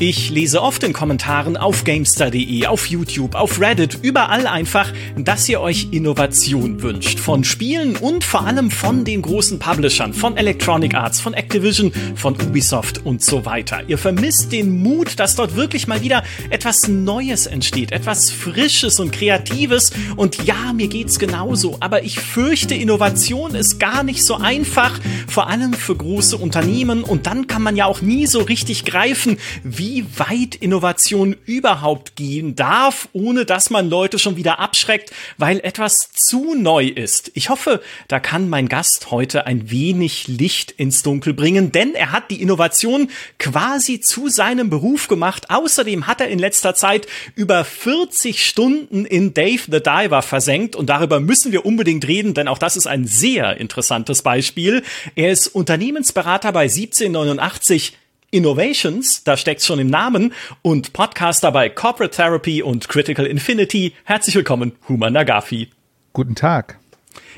[0.00, 5.60] Ich lese oft in Kommentaren auf Gamestar.de, auf YouTube, auf Reddit, überall einfach, dass ihr
[5.60, 7.20] euch Innovation wünscht.
[7.20, 12.34] Von Spielen und vor allem von den großen Publishern, von Electronic Arts, von Activision, von
[12.34, 13.82] Ubisoft und so weiter.
[13.86, 19.12] Ihr vermisst den Mut, dass dort wirklich mal wieder etwas Neues entsteht, etwas Frisches und
[19.12, 19.92] Kreatives.
[20.16, 24.98] Und ja, mir geht's genauso, aber ich fürchte, Innovation ist gar nicht so einfach,
[25.28, 27.04] vor allem für große Unternehmen.
[27.04, 32.16] Und dann kann man ja auch nie so richtig greifen, wie wie weit Innovation überhaupt
[32.16, 37.30] gehen darf, ohne dass man Leute schon wieder abschreckt, weil etwas zu neu ist.
[37.34, 42.12] Ich hoffe, da kann mein Gast heute ein wenig Licht ins Dunkel bringen, denn er
[42.12, 45.50] hat die Innovation quasi zu seinem Beruf gemacht.
[45.50, 50.88] Außerdem hat er in letzter Zeit über 40 Stunden in Dave the Diver versenkt und
[50.88, 54.82] darüber müssen wir unbedingt reden, denn auch das ist ein sehr interessantes Beispiel.
[55.14, 57.98] Er ist Unternehmensberater bei 1789
[58.34, 63.94] Innovations, da steckt's schon im Namen, und Podcaster bei Corporate Therapy und Critical Infinity.
[64.02, 65.70] Herzlich willkommen, Human Nagafi.
[66.12, 66.80] Guten Tag.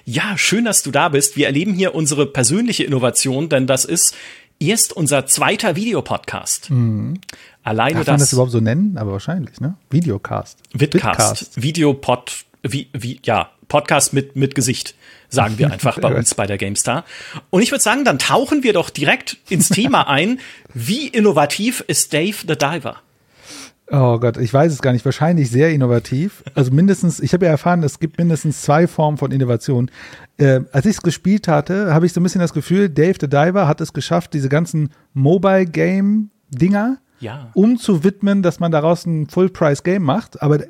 [0.07, 1.37] Ja, schön, dass du da bist.
[1.37, 4.15] Wir erleben hier unsere persönliche Innovation, denn das ist
[4.59, 6.71] erst unser zweiter Videopodcast.
[6.71, 7.21] Mhm.
[7.63, 8.97] Alleine Darf man das, das überhaupt so nennen?
[8.97, 9.77] Aber wahrscheinlich, ne?
[9.91, 10.61] Videocast.
[10.73, 11.05] Vidcast.
[11.05, 11.63] Vidcast.
[11.63, 14.95] Videopod, wie, wie, ja, Podcast mit, mit Gesicht
[15.29, 17.05] sagen wir einfach bei uns bei der GameStar.
[17.51, 20.41] Und ich würde sagen, dann tauchen wir doch direkt ins Thema ein.
[20.75, 22.97] Wie innovativ ist Dave the Diver?
[23.89, 25.05] Oh Gott, ich weiß es gar nicht.
[25.05, 26.43] Wahrscheinlich sehr innovativ.
[26.55, 29.91] Also mindestens, ich habe ja erfahren, es gibt mindestens zwei Formen von Innovation.
[30.39, 33.29] Äh, als ich es gespielt hatte, habe ich so ein bisschen das Gefühl, Dave the
[33.29, 37.51] Diver hat es geschafft, diese ganzen Mobile Game Dinger ja.
[37.55, 40.43] um zu widmen, dass man daraus ein Full-Price-Game macht.
[40.43, 40.61] Aber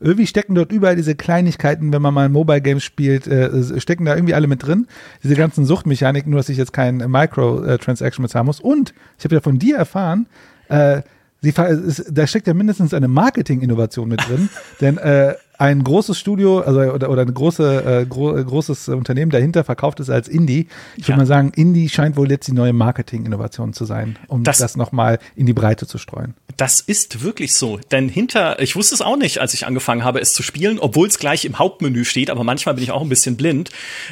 [0.00, 4.14] irgendwie stecken dort überall diese Kleinigkeiten, wenn man mal ein Mobile-Game spielt, äh, stecken da
[4.14, 4.86] irgendwie alle mit drin.
[5.22, 8.60] Diese ganzen Suchtmechaniken, nur dass ich jetzt kein Micro-Transaction bezahlen muss.
[8.60, 10.26] Und ich habe ja von dir erfahren,
[10.68, 11.02] äh,
[11.42, 14.48] Sie, da steckt ja mindestens eine Marketing-Innovation mit drin,
[14.80, 19.62] denn äh, ein großes Studio also, oder, oder ein große, äh, gro großes Unternehmen dahinter
[19.62, 20.66] verkauft es als Indie.
[20.96, 24.58] Ich würde mal sagen, Indie scheint wohl jetzt die neue Marketing-Innovation zu sein, um das,
[24.58, 26.34] das nochmal in die Breite zu streuen.
[26.56, 30.20] Das ist wirklich so, denn hinter, ich wusste es auch nicht, als ich angefangen habe,
[30.20, 33.08] es zu spielen, obwohl es gleich im Hauptmenü steht, aber manchmal bin ich auch ein
[33.08, 33.70] bisschen blind.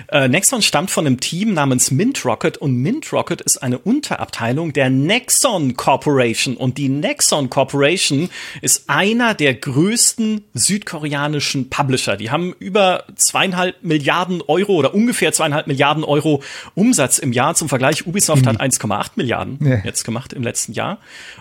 [0.09, 4.72] Äh, Nexon stammt von einem Team namens Mint Rocket und Mint Rocket ist eine Unterabteilung
[4.72, 8.31] der Nexon Corporation und die Nexon Corporation
[8.62, 12.17] ist einer der größten südkoreanischen amerikanischen Publisher.
[12.17, 16.43] Die haben über zweieinhalb Milliarden Euro oder ungefähr zweieinhalb Milliarden Euro
[16.75, 17.55] Umsatz im Jahr.
[17.55, 18.49] Zum Vergleich, Ubisoft mhm.
[18.49, 19.81] hat 1,8 Milliarden ja.
[19.84, 20.99] jetzt gemacht im letzten Jahr.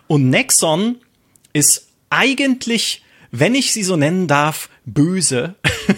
[0.08, 0.98] Und Nexon
[1.54, 5.56] ist eigentlich, wenn ich sie so nennen darf, böse.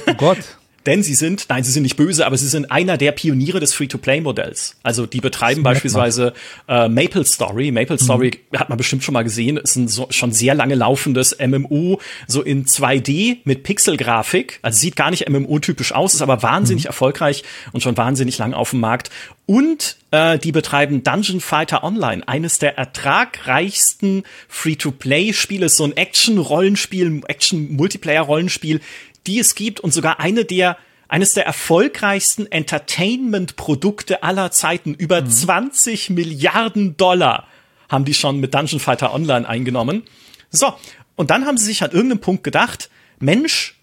[0.08, 0.40] Oh Gott.
[0.86, 3.74] Denn sie sind, nein, sie sind nicht böse, aber sie sind einer der Pioniere des
[3.74, 4.78] Free-to-Play-Modells.
[4.81, 6.34] Also die betreiben beispielsweise
[6.68, 7.72] äh, Maple Story.
[7.72, 8.03] Maple mhm.
[8.03, 12.00] Story hat man bestimmt schon mal gesehen, ist ein so, schon sehr lange laufendes MMO,
[12.28, 14.59] so in 2D mit Pixel-Grafik.
[14.64, 16.88] Also sieht gar nicht MMO-typisch aus, ist aber wahnsinnig mhm.
[16.88, 19.11] erfolgreich und schon wahnsinnig lang auf dem Markt.
[19.46, 28.82] Und äh, die betreiben Dungeon Fighter Online, eines der ertragreichsten Free-to-Play-Spiele, so ein Action-Rollenspiel, Action-Multiplayer-Rollenspiel
[29.28, 30.78] die es gibt und sogar eine der
[31.08, 34.94] eines der erfolgreichsten Entertainment-Produkte aller Zeiten.
[34.94, 35.29] Über mhm.
[35.29, 37.47] 20 Milliarden Dollar
[37.90, 40.03] haben die schon mit Dungeon Fighter Online eingenommen.
[40.50, 40.73] So,
[41.18, 42.90] und dann haben sie sich an irgendeinem Punkt gedacht,
[43.20, 43.76] Mensch,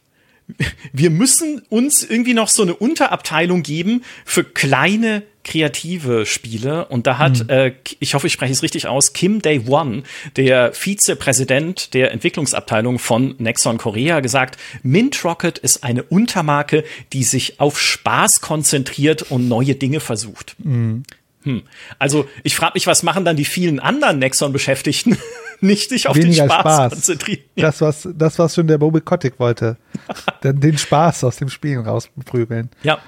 [0.92, 7.16] wir müssen uns irgendwie noch so eine Unterabteilung geben für kleine kreative Spiele und da
[7.16, 7.50] hat, mhm.
[7.50, 10.02] äh, ich hoffe, ich spreche es richtig aus, Kim Day One,
[10.36, 16.84] der Vizepräsident der Entwicklungsabteilung von Nexon Korea, gesagt, Mint Rocket ist eine Untermarke,
[17.14, 20.54] die sich auf Spaß konzentriert und neue Dinge versucht.
[20.58, 21.04] Mhm.
[21.44, 21.62] Hm.
[21.98, 25.16] Also ich frage mich, was machen dann die vielen anderen Nexon-Beschäftigten?
[25.60, 27.42] Nicht sich auf Weniger den Spaß, Spaß, konzentrieren.
[27.56, 29.76] Das, was, das, was schon der Bobby Kotick wollte.
[30.44, 32.70] den, den Spaß aus dem Spielen rausprügeln.
[32.82, 32.98] Ja,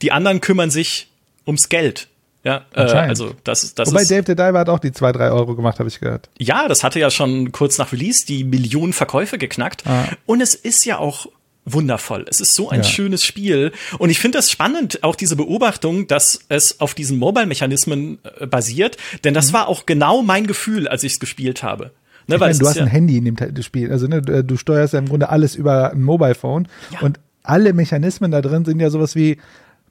[0.00, 1.07] die anderen kümmern sich
[1.48, 2.08] ums Geld.
[2.44, 5.30] Ja, äh, also das, das Wobei ist, Dave the Diver hat auch die zwei drei
[5.30, 6.30] Euro gemacht, habe ich gehört.
[6.38, 9.84] Ja, das hatte ja schon kurz nach Release die Millionen Verkäufe geknackt.
[9.86, 10.04] Ah.
[10.24, 11.26] Und es ist ja auch
[11.64, 12.24] wundervoll.
[12.28, 12.84] Es ist so ein ja.
[12.84, 13.72] schönes Spiel.
[13.98, 18.96] Und ich finde das spannend, auch diese Beobachtung, dass es auf diesen Mobile-Mechanismen äh, basiert.
[19.24, 19.54] Denn das mhm.
[19.54, 21.90] war auch genau mein Gefühl, als ich es gespielt habe.
[22.28, 23.90] Ne, ich meine, du hast ja ein Handy in dem Spiel.
[23.90, 26.68] Also ne, du, du, steuerst ja im Grunde alles über ein Mobile Phone.
[26.92, 27.00] Ja.
[27.00, 29.38] Und alle Mechanismen da drin sind ja sowas wie,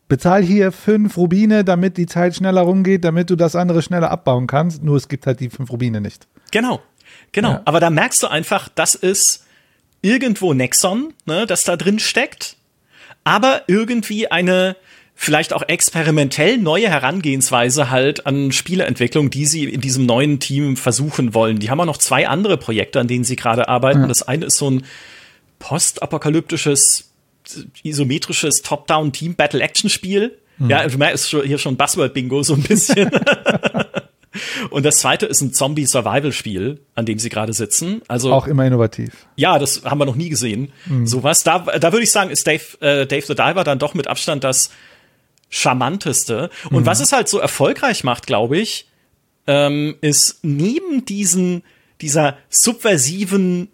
[0.07, 4.48] bezahl hier fünf Rubine, damit die Zeit schneller rumgeht, damit du das andere schneller abbauen
[4.48, 4.83] kannst.
[4.83, 6.27] Nur es gibt halt die fünf Rubine nicht.
[6.51, 6.81] Genau,
[7.31, 7.51] genau.
[7.51, 7.62] Ja.
[7.65, 9.45] Aber da merkst du einfach, das ist
[10.01, 12.56] irgendwo Nexon, ne, das da drin steckt,
[13.24, 14.75] aber irgendwie eine
[15.19, 21.33] vielleicht auch experimentell neue Herangehensweise halt an Spieleentwicklung, die sie in diesem neuen Team versuchen
[21.33, 21.57] wollen.
[21.57, 24.01] Die haben auch noch zwei andere Projekte, an denen sie gerade arbeiten.
[24.01, 24.07] Ja.
[24.07, 24.86] Das eine ist so ein
[25.57, 27.06] postapokalyptisches,
[27.83, 30.38] isometrisches Top-Down-Team-Battle-Action-Spiel.
[30.57, 30.69] Mhm.
[30.69, 33.11] Ja, du merkst hier schon Buzzword-Bingo so ein bisschen.
[34.69, 38.01] Und das zweite ist ein Zombie-Survival-Spiel, an dem sie gerade sitzen.
[38.07, 39.27] Also auch immer innovativ.
[39.35, 40.71] Ja, das haben wir noch nie gesehen.
[40.85, 41.07] Mhm.
[41.07, 41.44] Sowas.
[41.44, 44.44] Da, da würde ich sagen, ist Dave, äh, Dave the Diver dann doch mit Abstand
[44.44, 44.69] das
[45.49, 46.49] charmanteste.
[46.69, 46.85] Und mhm.
[46.85, 48.88] was es halt so erfolgreich macht, glaube ich,
[49.47, 51.63] ähm, ist neben diesen
[52.01, 53.69] dieser subversiven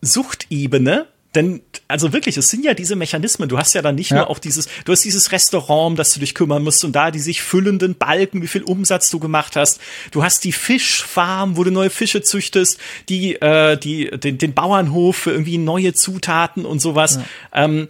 [0.00, 3.48] Suchtebene denn, also wirklich, es sind ja diese Mechanismen.
[3.48, 4.18] Du hast ja dann nicht ja.
[4.18, 7.10] nur auch dieses, du hast dieses Restaurant, um das du dich kümmern musst und da
[7.10, 9.80] die sich füllenden Balken, wie viel Umsatz du gemacht hast.
[10.10, 12.78] Du hast die Fischfarm, wo du neue Fische züchtest,
[13.08, 17.16] die, äh, die, den, den Bauernhof für irgendwie neue Zutaten und sowas.
[17.52, 17.64] Ja.
[17.64, 17.88] Ähm,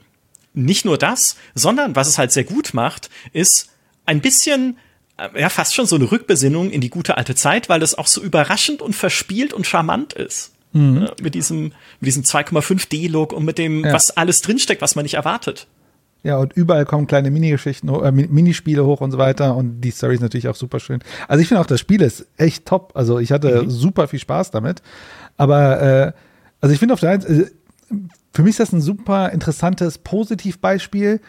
[0.55, 3.71] nicht nur das, sondern was es halt sehr gut macht, ist
[4.07, 4.79] ein bisschen
[5.17, 8.07] äh, ja, fast schon so eine Rückbesinnung in die gute alte Zeit, weil es auch
[8.07, 10.54] so überraschend und verspielt und charmant ist.
[10.75, 11.09] Mhm.
[11.23, 11.63] Mit diesem,
[12.01, 13.93] mit diesem 2,5D-Look und mit dem, ja.
[13.93, 15.67] was alles drinsteckt, was man nicht erwartet.
[16.23, 19.57] Ja, und überall kommen kleine Minigeschichten, äh, Minispiele hoch und so weiter.
[19.57, 21.01] Und die Story ist natürlich auch super schön.
[21.29, 22.93] Also ich finde auch, das Spiel ist echt top.
[22.95, 23.71] Also ich hatte mhm.
[23.71, 24.83] super viel Spaß damit.
[25.37, 26.13] Aber äh,
[26.61, 27.47] also ich finde auf der einen äh,
[28.33, 31.21] für mich ist das ein super interessantes Positivbeispiel,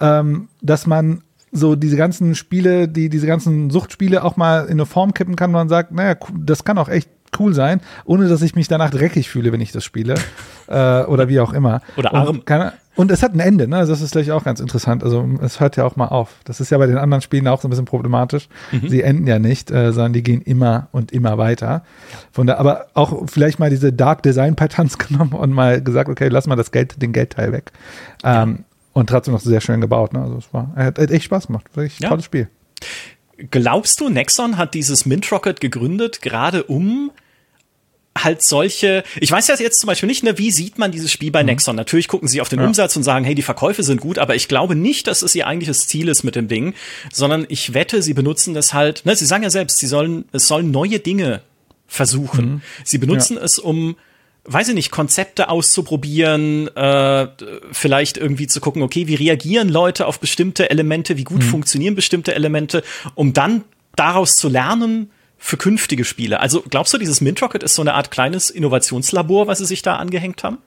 [0.00, 4.86] ähm, dass man so diese ganzen Spiele, die diese ganzen Suchtspiele auch mal in eine
[4.86, 8.42] Form kippen kann, wo man sagt, naja, das kann auch echt cool sein, ohne dass
[8.42, 10.14] ich mich danach dreckig fühle, wenn ich das spiele.
[10.68, 11.80] äh, oder wie auch immer.
[11.96, 12.28] Oder arm.
[12.28, 13.86] Und, kann, und es hat ein Ende, ne?
[13.86, 15.02] Das ist gleich auch ganz interessant.
[15.02, 16.36] Also es hört ja auch mal auf.
[16.44, 18.48] Das ist ja bei den anderen Spielen auch so ein bisschen problematisch.
[18.70, 18.88] Mhm.
[18.88, 21.84] Sie enden ja nicht, äh, sondern die gehen immer und immer weiter.
[22.32, 26.28] Von da, aber auch vielleicht mal diese Dark Design Patterns genommen und mal gesagt, okay,
[26.28, 27.72] lass mal das Geld, den Geldteil weg.
[28.24, 28.64] Ähm, ja.
[28.92, 30.12] Und trotzdem noch sehr schön gebaut.
[30.12, 30.20] Ne?
[30.20, 31.64] Also es war, hat, hat echt Spaß gemacht.
[31.74, 32.10] Wirklich ja.
[32.10, 32.48] tolles Spiel.
[33.50, 37.10] Glaubst du, Nexon hat dieses Mint Rocket gegründet, gerade um
[38.16, 41.30] halt solche, ich weiß ja jetzt zum Beispiel nicht, ne, wie sieht man dieses Spiel
[41.30, 41.46] bei mhm.
[41.46, 41.76] Nexon?
[41.76, 42.66] Natürlich gucken sie auf den ja.
[42.66, 45.46] Umsatz und sagen, hey, die Verkäufe sind gut, aber ich glaube nicht, dass es ihr
[45.46, 46.74] eigentliches Ziel ist mit dem Ding,
[47.12, 50.46] sondern ich wette, sie benutzen das halt, ne, sie sagen ja selbst, sie sollen, es
[50.46, 51.42] sollen neue Dinge
[51.86, 52.46] versuchen.
[52.46, 52.62] Mhm.
[52.84, 53.44] Sie benutzen ja.
[53.44, 53.96] es, um
[54.44, 57.28] weiß ich nicht, Konzepte auszuprobieren, äh,
[57.70, 61.48] vielleicht irgendwie zu gucken, okay, wie reagieren Leute auf bestimmte Elemente, wie gut mhm.
[61.48, 62.82] funktionieren bestimmte Elemente,
[63.14, 63.62] um dann
[63.94, 65.10] daraus zu lernen,
[65.44, 66.38] für künftige Spiele.
[66.38, 69.82] Also glaubst du, dieses Mint Rocket ist so eine Art kleines Innovationslabor, was sie sich
[69.82, 70.58] da angehängt haben?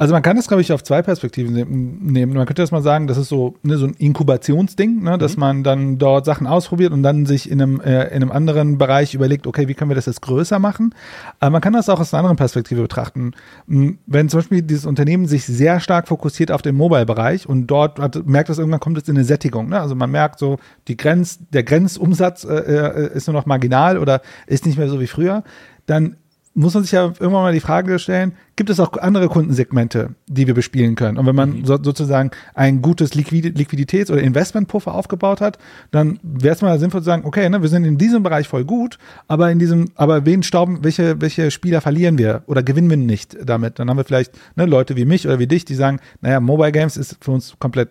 [0.00, 2.32] Also man kann das, glaube ich, auf zwei Perspektiven nehmen.
[2.32, 5.40] Man könnte das mal sagen, das ist so, ne, so ein Inkubationsding, ne, dass mhm.
[5.40, 9.12] man dann dort Sachen ausprobiert und dann sich in einem, äh, in einem anderen Bereich
[9.12, 10.94] überlegt, okay, wie können wir das jetzt größer machen?
[11.38, 13.32] Aber man kann das auch aus einer anderen Perspektive betrachten.
[13.66, 18.24] Wenn zum Beispiel dieses Unternehmen sich sehr stark fokussiert auf den Mobile-Bereich und dort hat,
[18.24, 19.68] merkt das irgendwann kommt es in eine Sättigung.
[19.68, 19.78] Ne?
[19.78, 20.56] Also man merkt so,
[20.88, 24.98] die Grenz, der Grenzumsatz äh, äh, ist nur noch marginal oder ist nicht mehr so
[24.98, 25.44] wie früher,
[25.84, 26.16] dann
[26.54, 30.48] muss man sich ja irgendwann mal die Frage stellen, gibt es auch andere Kundensegmente, die
[30.48, 31.16] wir bespielen können?
[31.16, 31.64] Und wenn man mhm.
[31.64, 35.58] so, sozusagen ein gutes Liquid Liquiditäts- oder Investmentpuffer aufgebaut hat,
[35.92, 38.64] dann wäre es mal sinnvoll zu sagen, okay, ne, wir sind in diesem Bereich voll
[38.64, 42.96] gut, aber in diesem, aber wen stauben, welche, welche Spieler verlieren wir oder gewinnen wir
[42.96, 43.78] nicht damit?
[43.78, 46.72] Dann haben wir vielleicht ne, Leute wie mich oder wie dich, die sagen, naja, Mobile
[46.72, 47.90] Games ist für uns komplett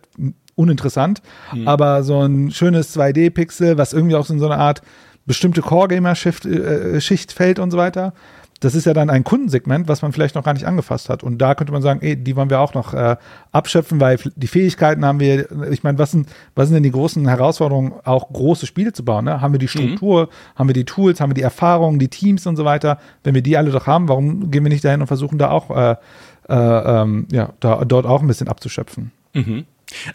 [0.55, 1.21] uninteressant,
[1.53, 1.65] mhm.
[1.65, 4.81] aber so ein schönes 2D-Pixel, was irgendwie auch so in so eine Art
[5.25, 8.13] bestimmte Core-Gamer-Schicht äh, Schicht fällt und so weiter,
[8.59, 11.23] das ist ja dann ein Kundensegment, was man vielleicht noch gar nicht angefasst hat.
[11.23, 13.15] Und da könnte man sagen, ey, die wollen wir auch noch äh,
[13.51, 17.25] abschöpfen, weil die Fähigkeiten haben wir, ich meine, was sind, was sind denn die großen
[17.27, 19.25] Herausforderungen, auch große Spiele zu bauen?
[19.25, 19.39] Ne?
[19.39, 19.69] Haben wir die mhm.
[19.69, 20.59] Struktur, mhm.
[20.59, 22.99] haben wir die Tools, haben wir die Erfahrungen, die Teams und so weiter?
[23.23, 25.69] Wenn wir die alle doch haben, warum gehen wir nicht dahin und versuchen da auch,
[25.71, 25.95] äh,
[26.49, 29.11] äh, ähm, ja, da, dort auch ein bisschen abzuschöpfen?
[29.33, 29.65] Mhm.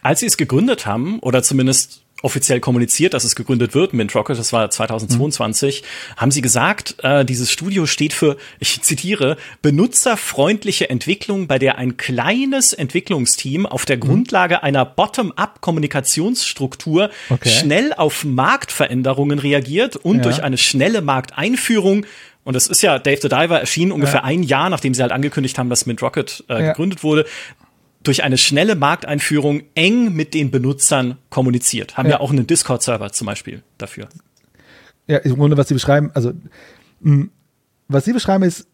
[0.03, 4.39] Als sie es gegründet haben, oder zumindest offiziell kommuniziert, dass es gegründet wird, Mint Rocket,
[4.39, 5.87] das war 2022, mhm.
[6.17, 11.99] haben sie gesagt, äh, dieses Studio steht für, ich zitiere, benutzerfreundliche Entwicklung, bei der ein
[11.99, 14.01] kleines Entwicklungsteam auf der mhm.
[14.01, 17.49] Grundlage einer Bottom-up-Kommunikationsstruktur okay.
[17.49, 20.23] schnell auf Marktveränderungen reagiert und ja.
[20.23, 22.07] durch eine schnelle Markteinführung
[22.45, 24.25] und das ist ja, Dave the Diver erschien ungefähr ja.
[24.25, 26.59] ein Jahr, nachdem sie halt angekündigt haben, dass Mint Rocket äh, ja.
[26.69, 27.25] gegründet wurde
[28.05, 31.97] durch eine schnelle Markteinführung eng mit den Benutzern kommuniziert.
[31.97, 34.09] Haben ja, ja auch einen Discord-Server zum Beispiel dafür.
[35.07, 36.33] Ja, im Grunde, was Sie beschreiben, also
[37.01, 37.27] mh,
[37.89, 38.67] was Sie beschreiben, ist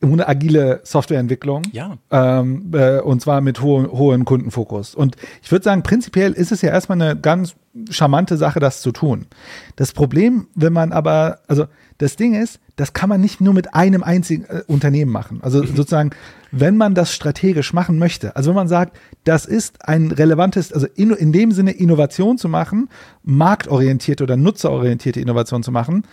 [0.00, 1.62] im Grunde agile Softwareentwicklung.
[1.72, 1.96] Ja.
[2.10, 4.94] Ähm, äh, und zwar mit hohem hohen Kundenfokus.
[4.94, 7.54] Und ich würde sagen, prinzipiell ist es ja erstmal eine ganz
[7.90, 9.26] charmante Sache, das zu tun.
[9.76, 11.66] Das Problem, wenn man aber, also
[11.98, 15.40] das Ding ist, das kann man nicht nur mit einem einzigen äh, Unternehmen machen.
[15.42, 16.10] Also sozusagen,
[16.56, 20.86] wenn man das strategisch machen möchte, also wenn man sagt, das ist ein relevantes, also
[20.94, 22.88] in, in dem Sinne Innovation zu machen,
[23.22, 26.04] marktorientierte oder nutzerorientierte Innovation zu machen,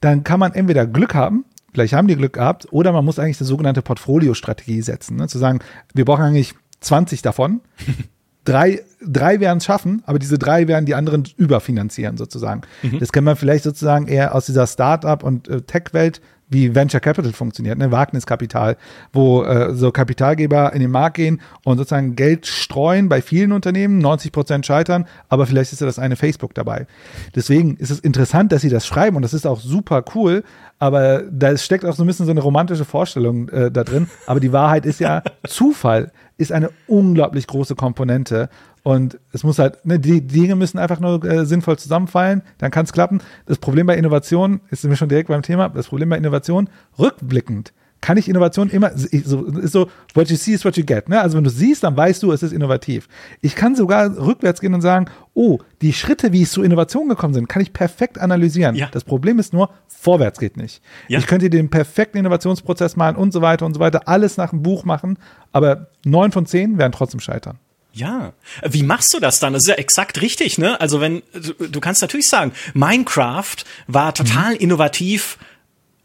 [0.00, 3.40] dann kann man entweder Glück haben, vielleicht haben die Glück gehabt, oder man muss eigentlich
[3.40, 5.16] eine sogenannte Portfolio-Strategie setzen.
[5.16, 5.26] Ne?
[5.26, 5.58] Zu sagen,
[5.94, 7.60] wir brauchen eigentlich 20 davon.
[8.44, 12.62] drei, drei werden es schaffen, aber diese drei werden die anderen überfinanzieren sozusagen.
[12.82, 13.00] Mhm.
[13.00, 17.32] Das kann man vielleicht sozusagen eher aus dieser Start-up und äh, Tech-Welt wie Venture Capital
[17.32, 17.90] funktioniert, ne?
[17.92, 18.76] Wagniskapital,
[19.12, 23.98] wo äh, so Kapitalgeber in den Markt gehen und sozusagen Geld streuen bei vielen Unternehmen,
[23.98, 26.86] 90 Prozent scheitern, aber vielleicht ist ja das eine Facebook dabei.
[27.34, 30.42] Deswegen ist es interessant, dass sie das schreiben und das ist auch super cool,
[30.78, 34.08] aber da steckt auch so ein bisschen so eine romantische Vorstellung äh, da drin.
[34.26, 38.48] Aber die Wahrheit ist ja, Zufall ist eine unglaublich große Komponente.
[38.84, 42.84] Und es muss halt, ne, die, Dinge müssen einfach nur äh, sinnvoll zusammenfallen, dann kann
[42.84, 43.20] es klappen.
[43.46, 47.72] Das Problem bei Innovation, ist mir schon direkt beim Thema, das Problem bei Innovation, rückblickend
[48.00, 51.08] kann ich Innovation immer, so, ist so, what you see is what you get.
[51.08, 51.20] Ne?
[51.20, 53.08] Also wenn du siehst, dann weißt du, es ist innovativ.
[53.40, 57.34] Ich kann sogar rückwärts gehen und sagen, oh, die Schritte, wie es zu Innovation gekommen
[57.34, 58.76] sind, kann ich perfekt analysieren.
[58.76, 58.88] Ja.
[58.92, 60.82] Das Problem ist nur, vorwärts geht nicht.
[61.08, 61.18] Ja.
[61.18, 64.62] Ich könnte den perfekten Innovationsprozess malen und so weiter und so weiter, alles nach dem
[64.62, 65.18] Buch machen,
[65.52, 67.58] aber neun von zehn werden trotzdem scheitern.
[67.92, 69.54] Ja, wie machst du das dann?
[69.54, 70.80] Das ist ja exakt richtig, ne?
[70.80, 73.56] Also wenn du, du kannst natürlich sagen, Minecraft
[73.88, 74.60] war total mhm.
[74.60, 75.38] innovativ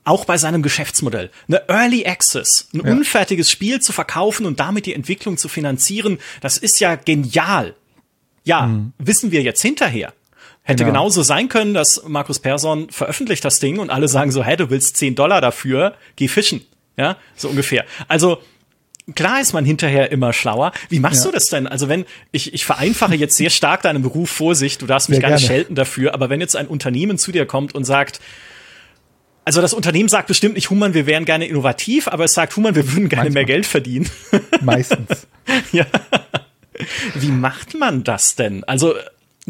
[0.04, 1.30] auch bei seinem Geschäftsmodell.
[1.48, 2.92] Eine Early Access, ein ja.
[2.92, 7.76] unfertiges Spiel zu verkaufen und damit die Entwicklung zu finanzieren, das ist ja genial.
[8.44, 8.94] Ja, mhm.
[8.98, 10.14] wissen wir jetzt hinterher.
[10.66, 11.00] Hätte genau.
[11.00, 14.70] genauso sein können, dass Markus Persson veröffentlicht das Ding und alle sagen so, hey, du
[14.70, 16.66] willst 10 Dollar dafür, geh fischen.
[16.96, 17.86] Ja, so ungefähr.
[18.08, 18.38] Also,
[19.16, 20.72] klar ist man hinterher immer schlauer.
[20.90, 21.32] Wie machst ja.
[21.32, 21.68] du das denn?
[21.68, 25.28] Also wenn, ich, ich vereinfache jetzt sehr stark deinen Beruf, Vorsicht, du darfst mich sehr
[25.28, 28.22] gar nicht schelten dafür, aber wenn jetzt ein Unternehmen zu dir kommt und sagt,
[29.46, 32.76] also das Unternehmen sagt bestimmt nicht, Human, wir wären gerne innovativ, aber es sagt, Human,
[32.76, 33.44] wir würden gerne Manchmal.
[33.44, 34.10] mehr Geld verdienen.
[34.62, 35.28] Meistens.
[35.72, 35.86] ja.
[37.16, 38.64] Wie macht man das denn?
[38.64, 38.96] Also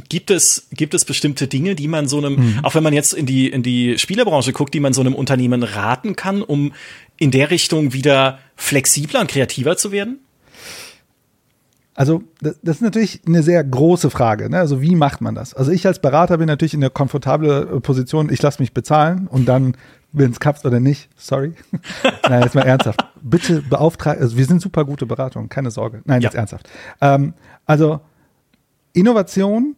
[0.10, 2.60] gibt es, gibt es bestimmte Dinge, die man so einem, mhm.
[2.64, 5.64] auch wenn man jetzt in die, in die Spielebranche guckt, die man so einem Unternehmen
[5.64, 6.74] raten kann, um
[7.18, 10.20] in der Richtung wieder flexibler und kreativer zu werden?
[11.96, 14.50] Also, das, ist natürlich eine sehr große Frage.
[14.50, 14.58] Ne?
[14.58, 15.54] Also, wie macht man das?
[15.54, 19.46] Also, ich als Berater bin natürlich in der komfortable Position, ich lasse mich bezahlen und
[19.46, 19.78] dann,
[20.12, 21.54] wenn es klappt oder nicht, sorry.
[22.28, 23.06] Nein, jetzt mal ernsthaft.
[23.22, 26.02] Bitte beauftragen, also wir sind super gute Beratungen, keine Sorge.
[26.06, 26.30] Nein, ja.
[26.30, 26.68] jetzt ernsthaft.
[27.00, 27.34] Ähm,
[27.66, 28.00] also,
[28.94, 29.76] Innovation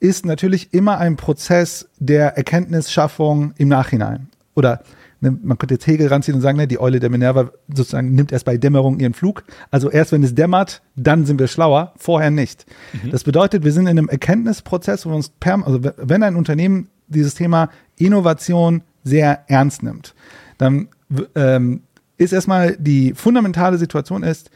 [0.00, 4.28] ist natürlich immer ein Prozess der Erkenntnisschaffung im Nachhinein.
[4.54, 4.82] Oder
[5.24, 8.30] ne, man könnte jetzt Hegel ranziehen und sagen, ne, die Eule der Minerva sozusagen nimmt
[8.30, 9.44] erst bei Dämmerung ihren Flug.
[9.70, 12.66] Also erst wenn es dämmert, dann sind wir schlauer, vorher nicht.
[12.92, 13.10] Mhm.
[13.10, 16.88] Das bedeutet, wir sind in einem Erkenntnisprozess, wo wir uns perm, also wenn ein Unternehmen
[17.08, 20.14] dieses Thema Innovation sehr ernst nimmt,
[20.58, 20.88] dann
[21.34, 21.82] ähm,
[22.16, 24.50] ist erstmal die fundamentale Situation ist,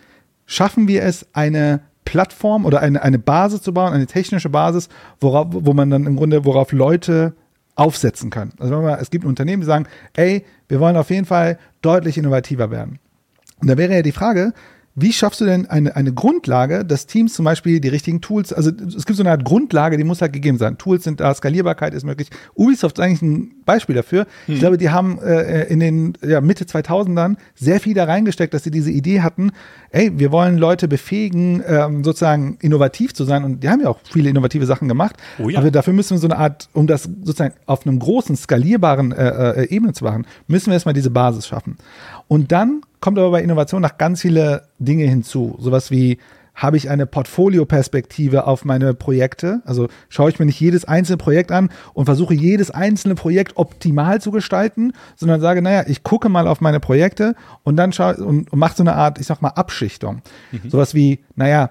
[0.47, 4.89] schaffen wir es, eine Plattform oder eine, eine Basis zu bauen, eine technische Basis,
[5.21, 7.35] worauf, wo man dann im Grunde, worauf Leute
[7.79, 8.53] aufsetzen können.
[8.59, 12.19] Also wenn man, es gibt Unternehmen, die sagen, ey, wir wollen auf jeden Fall deutlich
[12.19, 12.99] innovativer werden.
[13.61, 14.53] Und da wäre ja die Frage,
[15.01, 18.71] wie schaffst du denn eine, eine Grundlage, dass Teams zum Beispiel die richtigen Tools, also
[18.71, 20.79] es gibt so eine Art Grundlage, die muss halt gegeben sein.
[20.79, 22.31] Tools sind da, Skalierbarkeit ist möglich.
[22.55, 24.27] Ubisoft ist eigentlich ein Beispiel dafür.
[24.47, 24.55] Hm.
[24.55, 28.65] Ich glaube, die haben äh, in den ja, Mitte 2000ern sehr viel da reingesteckt, dass
[28.65, 29.53] sie diese Idee hatten,
[29.91, 33.45] ey, wir wollen Leute befähigen, ähm, sozusagen innovativ zu sein.
[33.45, 35.17] Und die haben ja auch viele innovative Sachen gemacht.
[35.39, 35.61] Oh ja.
[35.61, 39.63] Aber dafür müssen wir so eine Art, um das sozusagen auf einem großen, skalierbaren äh,
[39.63, 41.77] äh, Ebene zu machen, müssen wir erstmal diese Basis schaffen.
[42.29, 45.57] Und dann kommt aber bei Innovation noch ganz viele Dinge hinzu.
[45.59, 46.19] Sowas wie,
[46.59, 49.63] habe ich eine Portfolio-Perspektive auf meine Projekte?
[49.65, 54.21] Also schaue ich mir nicht jedes einzelne Projekt an und versuche jedes einzelne Projekt optimal
[54.21, 58.53] zu gestalten, sondern sage, naja, ich gucke mal auf meine Projekte und dann schaue und,
[58.53, 60.21] und mache so eine Art, ich sag mal, Abschichtung.
[60.51, 60.69] Mhm.
[60.69, 61.71] Sowas wie, naja,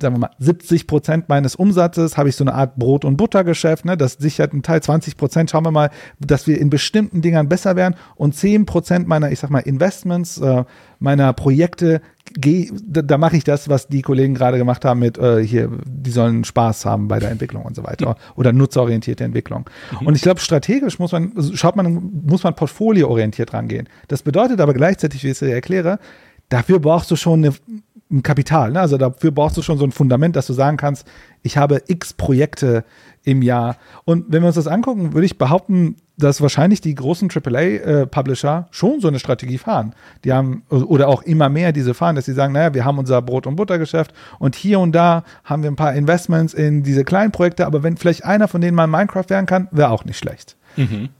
[0.00, 3.84] sagen wir mal, 70 Prozent meines Umsatzes habe ich so eine Art Brot- und Buttergeschäft,
[3.84, 3.96] ne?
[3.96, 7.76] das sichert einen Teil, 20 Prozent schauen wir mal, dass wir in bestimmten Dingern besser
[7.76, 10.64] werden und 10 Prozent meiner, ich sag mal, Investments, äh,
[10.98, 12.00] meiner Projekte,
[12.32, 15.70] geh, da, da mache ich das, was die Kollegen gerade gemacht haben mit, äh, hier,
[15.86, 19.68] die sollen Spaß haben bei der Entwicklung und so weiter oder nutzerorientierte Entwicklung.
[20.00, 20.06] Mhm.
[20.08, 23.88] Und ich glaube, strategisch muss man, schaut man, muss man portfolioorientiert rangehen.
[24.08, 25.98] Das bedeutet aber gleichzeitig, wie ich es dir erkläre,
[26.48, 27.54] dafür brauchst du schon eine,
[28.10, 28.72] ein Kapital.
[28.72, 28.80] Ne?
[28.80, 31.06] Also dafür brauchst du schon so ein Fundament, dass du sagen kannst,
[31.42, 32.84] ich habe x Projekte
[33.24, 33.76] im Jahr.
[34.04, 38.74] Und wenn wir uns das angucken, würde ich behaupten, dass wahrscheinlich die großen AAA-Publisher äh,
[38.74, 39.94] schon so eine Strategie fahren.
[40.24, 43.20] Die haben, oder auch immer mehr diese fahren, dass sie sagen, naja, wir haben unser
[43.22, 47.30] Brot- und Buttergeschäft und hier und da haben wir ein paar Investments in diese kleinen
[47.30, 50.56] Projekte, aber wenn vielleicht einer von denen mal Minecraft werden kann, wäre auch nicht schlecht.
[50.76, 51.10] Mhm.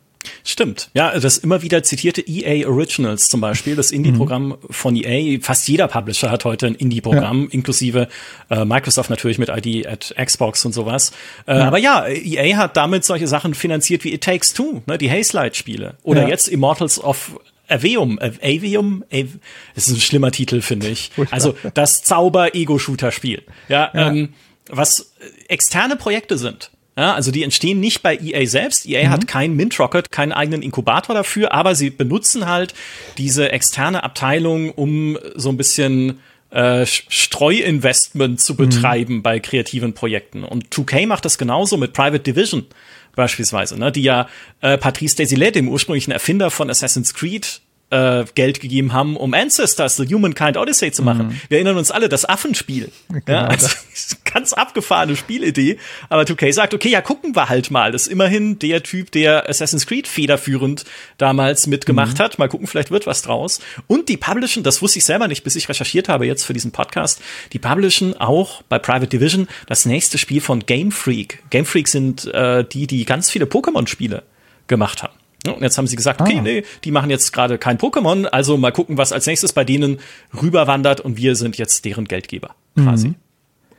[0.44, 4.56] Stimmt, ja, das immer wieder zitierte EA Originals zum Beispiel, das Indie-Programm mhm.
[4.70, 5.38] von EA.
[5.40, 7.48] Fast jeder Publisher hat heute ein Indie-Programm, ja.
[7.50, 8.08] inklusive
[8.50, 11.12] äh, Microsoft natürlich mit ID at Xbox und sowas.
[11.46, 11.66] Äh, ja.
[11.66, 15.96] Aber ja, EA hat damit solche Sachen finanziert wie It Takes Two, ne, die Hazelight-Spiele.
[16.02, 16.28] Oder ja.
[16.28, 19.26] jetzt Immortals of Aveum, Avium, Av
[19.75, 21.10] das ist ein schlimmer Titel, finde ich.
[21.30, 23.42] Also das Zauber-Ego-Shooter-Spiel.
[23.68, 24.34] Ja, Ähm,
[24.70, 25.12] was
[25.48, 26.70] externe Projekte sind.
[26.99, 28.85] Ja, also die entstehen nicht bei EA selbst.
[28.85, 29.11] EA mhm.
[29.11, 32.75] hat kein Mint Rocket, keinen eigenen Inkubator dafür, aber sie benutzen halt
[33.19, 36.19] diese externe Abteilung, um so ein bisschen
[36.50, 38.57] äh, Streuinvestment zu mhm.
[38.57, 39.23] betreiben mhm.
[39.23, 40.43] bei kreativen Projekten.
[40.43, 42.67] Und 2K macht das genauso mit Private Division
[43.14, 44.28] beispielsweise, ne, die ja
[44.61, 49.97] äh, Patrice Desilets, dem ursprünglichen Erfinder von Assassin's Creed, äh, Geld gegeben haben, um Ancestors,
[49.97, 51.28] The Humankind Odyssey zu machen.
[51.28, 51.40] Mhm.
[51.49, 52.90] Wir erinnern uns alle, das Affenspiel.
[53.09, 53.68] Genau, ja, also,
[54.25, 55.78] ganz abgefahrene Spielidee.
[56.09, 57.92] Aber 2K sagt, okay, ja, gucken wir halt mal.
[57.92, 60.85] Das ist immerhin der Typ, der Assassin's Creed federführend
[61.16, 62.23] damals mitgemacht mhm.
[62.23, 62.38] hat.
[62.38, 63.61] Mal gucken, vielleicht wird was draus.
[63.87, 66.73] Und die publishen, das wusste ich selber nicht, bis ich recherchiert habe jetzt für diesen
[66.73, 67.21] Podcast,
[67.52, 71.42] die publishen auch bei Private Division das nächste Spiel von Game Freak.
[71.50, 74.23] Game Freak sind äh, die, die ganz viele Pokémon-Spiele
[74.66, 75.17] gemacht haben.
[75.46, 76.42] Und jetzt haben sie gesagt, okay, ah.
[76.42, 80.01] nee, die machen jetzt gerade kein Pokémon, also mal gucken, was als nächstes bei denen
[80.40, 83.09] rüberwandert und wir sind jetzt deren Geldgeber quasi.
[83.09, 83.14] Mhm.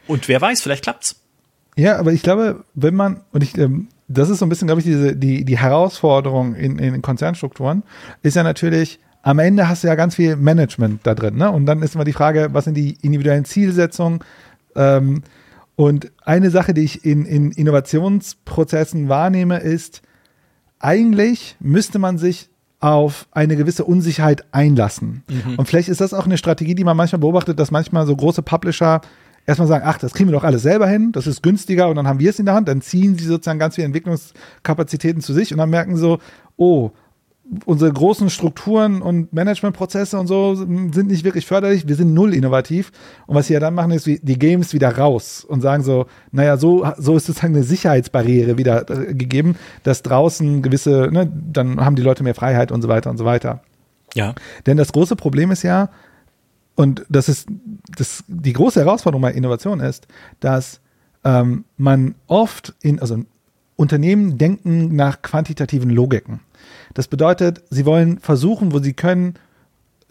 [0.07, 1.17] Und wer weiß, vielleicht klappt's.
[1.75, 4.81] Ja, aber ich glaube, wenn man, und ich, ähm, das ist so ein bisschen, glaube
[4.81, 7.83] ich, diese, die, die Herausforderung in, in Konzernstrukturen,
[8.23, 11.51] ist ja natürlich, am Ende hast du ja ganz viel Management da drin, ne?
[11.51, 14.19] Und dann ist immer die Frage, was sind die individuellen Zielsetzungen?
[14.75, 15.23] Ähm,
[15.75, 20.01] und eine Sache, die ich in, in Innovationsprozessen wahrnehme, ist,
[20.79, 25.23] eigentlich müsste man sich auf eine gewisse Unsicherheit einlassen.
[25.29, 25.55] Mhm.
[25.57, 28.41] Und vielleicht ist das auch eine Strategie, die man manchmal beobachtet, dass manchmal so große
[28.41, 29.01] Publisher
[29.45, 32.07] erstmal sagen, ach, das kriegen wir doch alles selber hin, das ist günstiger und dann
[32.07, 35.51] haben wir es in der Hand, dann ziehen sie sozusagen ganz viele Entwicklungskapazitäten zu sich
[35.51, 36.19] und dann merken so,
[36.55, 36.91] oh,
[37.65, 41.87] unsere großen Strukturen und Managementprozesse und so sind nicht wirklich förderlich.
[41.87, 42.91] Wir sind null innovativ.
[43.25, 46.57] Und was sie ja dann machen, ist die Games wieder raus und sagen so, naja,
[46.57, 51.95] so, so ist sozusagen eine Sicherheitsbarriere wieder äh, gegeben, dass draußen gewisse, ne, dann haben
[51.95, 53.61] die Leute mehr Freiheit und so weiter und so weiter.
[54.13, 54.35] Ja.
[54.65, 55.89] Denn das große Problem ist ja,
[56.75, 57.47] und das ist
[57.97, 60.07] das, die große Herausforderung bei Innovation ist,
[60.39, 60.79] dass
[61.23, 63.23] ähm, man oft in, also
[63.75, 66.41] Unternehmen denken nach quantitativen Logiken.
[66.93, 69.35] Das bedeutet, sie wollen versuchen, wo sie können,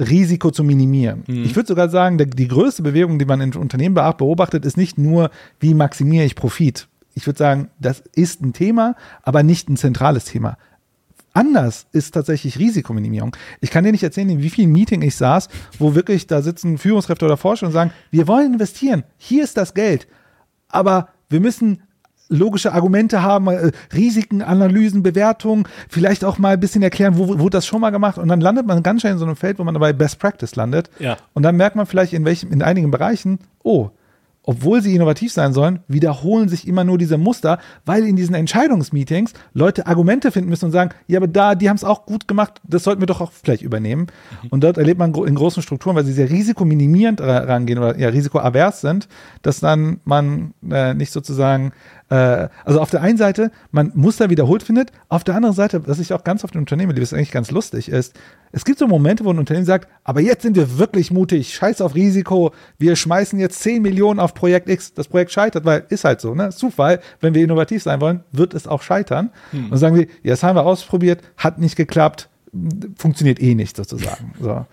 [0.00, 1.24] Risiko zu minimieren.
[1.26, 1.44] Mhm.
[1.44, 5.30] Ich würde sogar sagen, die größte Bewegung, die man in Unternehmen beobachtet, ist nicht nur,
[5.60, 6.88] wie maximiere ich Profit.
[7.14, 10.56] Ich würde sagen, das ist ein Thema, aber nicht ein zentrales Thema.
[11.32, 13.36] Anders ist tatsächlich Risikominimierung.
[13.60, 16.78] Ich kann dir nicht erzählen, in wie vielen Meetings ich saß, wo wirklich da sitzen
[16.78, 20.06] Führungskräfte oder Forscher und sagen, wir wollen investieren, hier ist das Geld,
[20.68, 21.82] aber wir müssen
[22.28, 27.50] logische Argumente haben, äh, Risiken, Analysen, Bewertungen, vielleicht auch mal ein bisschen erklären, wo wurde
[27.50, 29.64] das schon mal gemacht und dann landet man ganz schnell in so einem Feld, wo
[29.64, 30.90] man dabei Best Practice landet.
[30.98, 31.16] Ja.
[31.34, 33.90] Und dann merkt man vielleicht in welchem, in einigen Bereichen, oh,
[34.48, 39.34] obwohl sie innovativ sein sollen, wiederholen sich immer nur diese Muster, weil in diesen Entscheidungsmeetings
[39.52, 42.62] Leute Argumente finden müssen und sagen, ja, aber da, die haben es auch gut gemacht,
[42.64, 44.06] das sollten wir doch auch vielleicht übernehmen.
[44.42, 44.48] Mhm.
[44.48, 48.80] Und dort erlebt man in großen Strukturen, weil sie sehr risikominimierend rangehen oder ja, risikoavers
[48.80, 49.06] sind,
[49.42, 51.72] dass dann man äh, nicht sozusagen
[52.10, 55.98] äh, also auf der einen Seite, man Muster wiederholt findet, auf der anderen Seite, was
[55.98, 58.18] ich auch ganz oft in Unternehmen liebe, ist eigentlich ganz lustig, ist,
[58.50, 61.80] es gibt so Momente, wo ein Unternehmen sagt, aber jetzt sind wir wirklich mutig, scheiß
[61.80, 66.04] auf Risiko, wir schmeißen jetzt 10 Millionen auf Projekt X, das Projekt scheitert, weil ist
[66.04, 66.50] halt so, ne?
[66.50, 69.30] Zufall, wenn wir innovativ sein wollen, wird es auch scheitern.
[69.50, 69.70] Hm.
[69.70, 72.30] Und sagen wir, ja, das haben wir ausprobiert, hat nicht geklappt,
[72.96, 74.32] funktioniert eh nicht sozusagen.
[74.40, 74.64] So.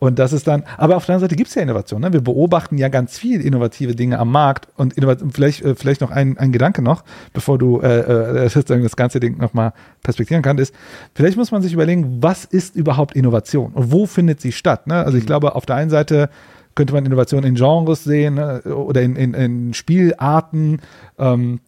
[0.00, 2.00] Und das ist dann, aber auf der anderen Seite gibt es ja Innovation.
[2.00, 2.12] Ne?
[2.12, 4.94] Wir beobachten ja ganz viel innovative Dinge am Markt und
[5.32, 9.38] vielleicht, äh, vielleicht noch ein, ein Gedanke noch, bevor du äh, äh, das ganze Ding
[9.38, 9.72] nochmal
[10.04, 10.74] perspektieren kannst, ist,
[11.14, 14.86] vielleicht muss man sich überlegen, was ist überhaupt Innovation und wo findet sie statt?
[14.86, 14.94] Ne?
[14.94, 15.28] Also ich mhm.
[15.28, 16.30] glaube, auf der einen Seite
[16.76, 18.62] könnte man Innovation in Genres sehen ne?
[18.62, 20.80] oder in, in, in Spielarten
[21.18, 21.58] ähm,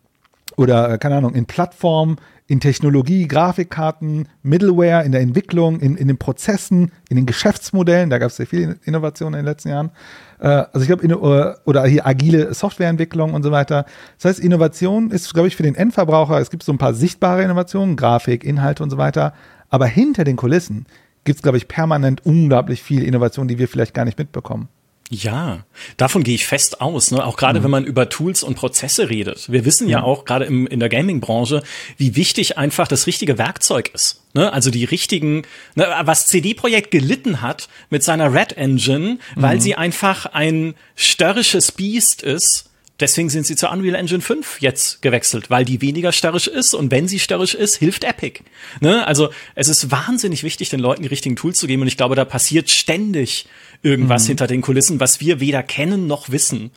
[0.56, 2.18] oder, keine Ahnung, in Plattformen,
[2.50, 8.10] in Technologie, Grafikkarten, Middleware, in der Entwicklung, in, in den Prozessen, in den Geschäftsmodellen.
[8.10, 9.92] Da gab es sehr viele Innovationen in den letzten Jahren.
[10.40, 13.86] Äh, also ich glaube, äh, oder hier agile Softwareentwicklung und so weiter.
[14.16, 17.44] Das heißt, Innovation ist, glaube ich, für den Endverbraucher, es gibt so ein paar sichtbare
[17.44, 19.32] Innovationen, Grafik, Inhalte und so weiter.
[19.68, 20.86] Aber hinter den Kulissen
[21.22, 24.68] gibt es, glaube ich, permanent unglaublich viel Innovation, die wir vielleicht gar nicht mitbekommen.
[25.12, 25.64] Ja,
[25.96, 27.10] davon gehe ich fest aus.
[27.10, 27.24] Ne?
[27.24, 27.64] Auch gerade mhm.
[27.64, 29.50] wenn man über Tools und Prozesse redet.
[29.50, 31.64] Wir wissen ja, ja auch gerade in der Gaming-Branche,
[31.96, 34.22] wie wichtig einfach das richtige Werkzeug ist.
[34.34, 34.52] Ne?
[34.52, 35.42] Also die richtigen,
[35.74, 35.88] ne?
[36.02, 39.60] was CD-Projekt gelitten hat mit seiner Red Engine, weil mhm.
[39.60, 42.69] sie einfach ein störrisches Biest ist.
[43.00, 46.90] Deswegen sind sie zur Unreal Engine 5 jetzt gewechselt, weil die weniger störrisch ist und
[46.90, 48.40] wenn sie störrisch ist, hilft Epic.
[48.80, 49.06] Ne?
[49.06, 52.14] Also es ist wahnsinnig wichtig, den Leuten die richtigen Tools zu geben und ich glaube,
[52.14, 53.46] da passiert ständig
[53.82, 54.28] irgendwas mhm.
[54.28, 56.70] hinter den Kulissen, was wir weder kennen noch wissen.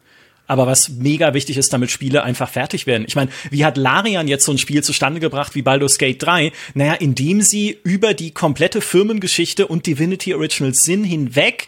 [0.45, 3.05] Aber was mega wichtig ist, damit Spiele einfach fertig werden.
[3.07, 6.51] Ich meine, wie hat Larian jetzt so ein Spiel zustande gebracht wie Baldur's Gate 3?
[6.73, 11.67] Naja, indem sie über die komplette Firmengeschichte und Divinity Original Sin hinweg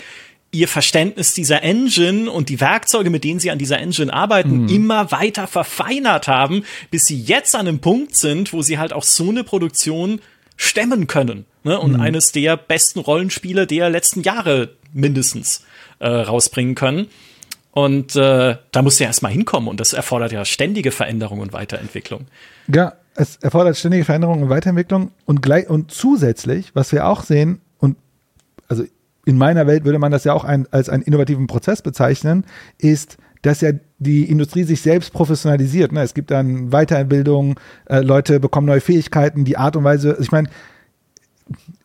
[0.56, 4.70] ihr Verständnis dieser Engine und die Werkzeuge, mit denen sie an dieser Engine arbeiten, mhm.
[4.70, 9.04] immer weiter verfeinert haben, bis sie jetzt an einem Punkt sind, wo sie halt auch
[9.04, 10.22] so eine Produktion
[10.58, 11.46] stemmen können.
[11.64, 11.80] Ne?
[11.80, 12.02] Und mhm.
[12.02, 15.64] eines der besten Rollenspiele der letzten Jahre mindestens
[16.00, 17.08] äh, rausbringen können.
[17.72, 22.28] Und äh, da muss ja erstmal hinkommen und das erfordert ja ständige Veränderung und Weiterentwicklung.
[22.74, 27.60] Ja, es erfordert ständige Veränderung und Weiterentwicklung und gleich und zusätzlich, was wir auch sehen,
[27.80, 27.98] und
[28.70, 28.86] also
[29.26, 32.46] in meiner Welt würde man das ja auch ein, als einen innovativen Prozess bezeichnen,
[32.78, 35.92] ist, dass ja die Industrie sich selbst professionalisiert.
[35.92, 36.02] Ne?
[36.02, 40.50] Es gibt dann Weiterbildung, äh, Leute bekommen neue Fähigkeiten, die Art und Weise, ich meine,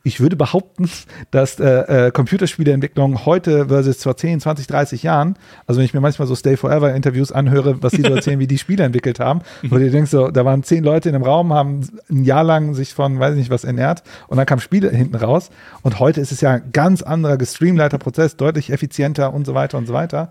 [0.02, 0.88] ich würde behaupten,
[1.30, 5.36] dass äh, äh, Computerspieleentwicklung heute versus vor 10, 20, 30 Jahren,
[5.66, 8.46] also wenn ich mir manchmal so Stay Forever Interviews anhöre, was sie so erzählen, wie
[8.46, 11.52] die Spiele entwickelt haben, wo du denkst so, da waren zehn Leute in einem Raum,
[11.52, 14.90] haben ein Jahr lang sich von, weiß ich nicht was, ernährt und dann kam Spiele
[14.90, 15.50] hinten raus
[15.82, 19.78] und heute ist es ja ein ganz anderer gestreamleiter Prozess, deutlich effizienter und so weiter
[19.78, 20.30] und so weiter.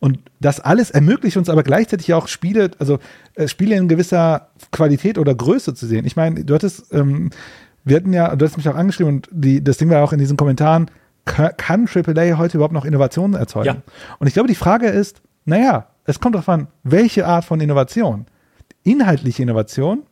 [0.00, 2.98] Und das alles ermöglicht uns aber gleichzeitig auch Spiele, also
[3.34, 6.04] äh, Spiele in gewisser Qualität oder Größe zu sehen.
[6.04, 7.30] Ich meine, du hattest ähm,
[7.86, 10.18] wir hatten ja, du hast mich auch angeschrieben und die, das Ding war auch in
[10.18, 10.90] diesen Kommentaren,
[11.24, 13.66] kann AAA heute überhaupt noch Innovationen erzeugen?
[13.66, 13.92] Ja.
[14.18, 18.26] Und ich glaube, die Frage ist, naja, es kommt darauf an, welche Art von Innovation.
[18.82, 20.02] Inhaltliche Innovation?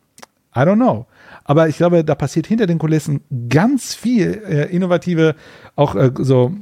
[0.57, 1.07] I don't know.
[1.45, 5.35] Aber ich glaube, da passiert hinter den Kulissen ganz viel äh, innovative,
[5.75, 6.53] auch äh, so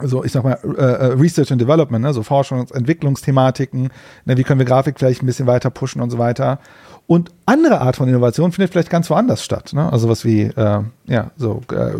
[0.00, 3.90] so ich sag mal äh, äh Research and Development, ne, so Forschungs- und Entwicklungsthematiken,
[4.24, 6.60] ne, wie können wir Grafik vielleicht ein bisschen weiter pushen und so weiter.
[7.08, 9.72] Und andere Art von Innovation findet vielleicht ganz woanders statt.
[9.72, 9.90] Ne?
[9.90, 11.94] Also was wie äh, ja so äh,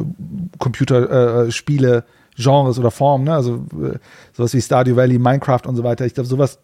[0.59, 2.03] Computerspiele, äh,
[2.37, 3.25] Genres oder Formen.
[3.25, 3.33] Ne?
[3.33, 3.99] Also äh,
[4.35, 6.05] sowas wie Stardew Valley, Minecraft und so weiter.
[6.05, 6.59] Ich glaube, sowas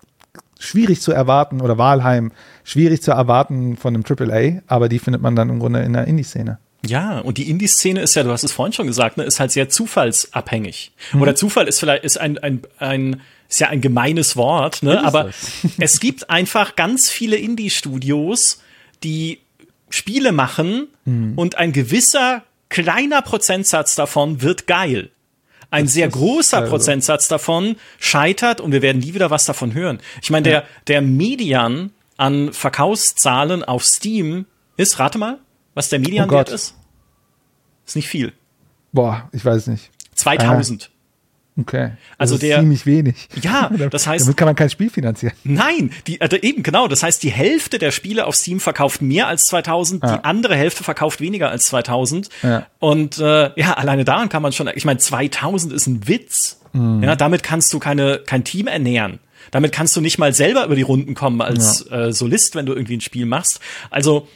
[0.59, 2.33] schwierig zu erwarten oder Wahlheim
[2.64, 6.07] schwierig zu erwarten von einem AAA, aber die findet man dann im Grunde in der
[6.07, 6.59] Indie-Szene.
[6.87, 9.52] Ja, und die Indie-Szene ist ja, du hast es vorhin schon gesagt, ne, ist halt
[9.52, 10.92] sehr zufallsabhängig.
[11.14, 11.22] Mhm.
[11.22, 13.22] Oder Zufall ist vielleicht ist ein, ein, ein
[13.55, 15.05] ist ja ein gemeines Wort, ne?
[15.05, 15.31] aber
[15.79, 18.61] es gibt einfach ganz viele Indie-Studios,
[19.03, 19.40] die
[19.90, 21.35] Spiele machen mhm.
[21.37, 25.11] und ein gewisser kleiner Prozentsatz davon wird geil.
[25.71, 26.71] Ein das sehr großer also.
[26.71, 30.01] Prozentsatz davon scheitert und wir werden nie wieder was davon hören.
[30.23, 35.38] Ich meine, der, der Median an Verkaufszahlen auf Steam ist, rate mal,
[35.75, 36.75] was der Medianwert oh ist?
[37.87, 38.33] Ist nicht viel.
[38.93, 39.90] Boah, ich weiß nicht.
[40.14, 40.90] 2000.
[41.57, 41.93] Okay.
[42.19, 43.29] Also der ziemlich wenig.
[43.40, 44.25] Ja, das heißt.
[44.25, 45.35] Damit kann man kein Spiel finanzieren.
[45.45, 46.88] Nein, die, also eben genau.
[46.88, 50.17] Das heißt, die Hälfte der Spiele auf Steam verkauft mehr als 2000, ja.
[50.17, 52.29] die andere Hälfte verkauft weniger als 2000.
[52.43, 52.67] Ja.
[52.81, 54.69] Und äh, ja, alleine daran kann man schon.
[54.75, 56.61] Ich meine, 2000 ist ein Witz.
[56.73, 57.05] Mhm.
[57.05, 59.21] Ja, damit kannst du keine kein Team ernähren.
[59.53, 62.07] Damit kannst du nicht mal selber über die Runden kommen als ja.
[62.07, 63.61] äh, Solist, wenn du irgendwie ein Spiel machst.
[63.90, 64.27] Also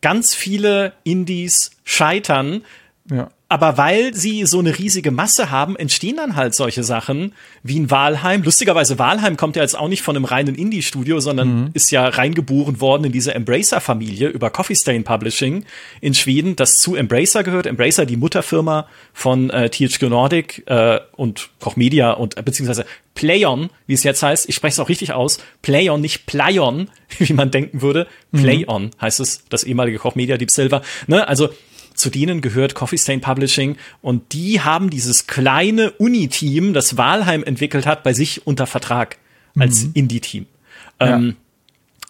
[0.00, 2.62] ganz viele Indies scheitern.
[3.08, 7.32] Ja aber weil sie so eine riesige Masse haben, entstehen dann halt solche Sachen
[7.64, 8.44] wie ein Walheim.
[8.44, 11.70] Lustigerweise, Walheim kommt ja jetzt auch nicht von einem reinen Indie-Studio, sondern mhm.
[11.74, 15.64] ist ja reingeboren worden in diese Embracer-Familie über Coffee Stain Publishing
[16.00, 17.66] in Schweden, das zu Embracer gehört.
[17.66, 23.70] Embracer, die Mutterfirma von äh, THQ Nordic äh, und Koch Media und äh, beziehungsweise Playon,
[23.88, 24.48] wie es jetzt heißt.
[24.48, 25.40] Ich spreche es auch richtig aus.
[25.62, 28.06] Playon, nicht Playon, wie man denken würde.
[28.30, 28.42] Mhm.
[28.42, 28.90] Playon mhm.
[29.00, 30.82] heißt es, das ehemalige Koch Media Deep Silver.
[31.08, 31.26] Ne?
[31.26, 31.48] Also
[32.00, 37.86] zu denen gehört Coffee Stain Publishing und die haben dieses kleine Uni-Team, das Walheim entwickelt
[37.86, 39.18] hat, bei sich unter Vertrag
[39.58, 39.90] als mhm.
[39.94, 40.46] Indie-Team.
[41.00, 41.16] Ja.
[41.16, 41.36] Ähm,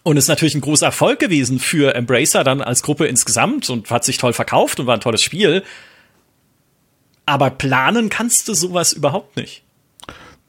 [0.02, 4.04] und ist natürlich ein großer Erfolg gewesen für Embracer dann als Gruppe insgesamt und hat
[4.04, 5.62] sich toll verkauft und war ein tolles Spiel.
[7.26, 9.62] Aber planen kannst du sowas überhaupt nicht.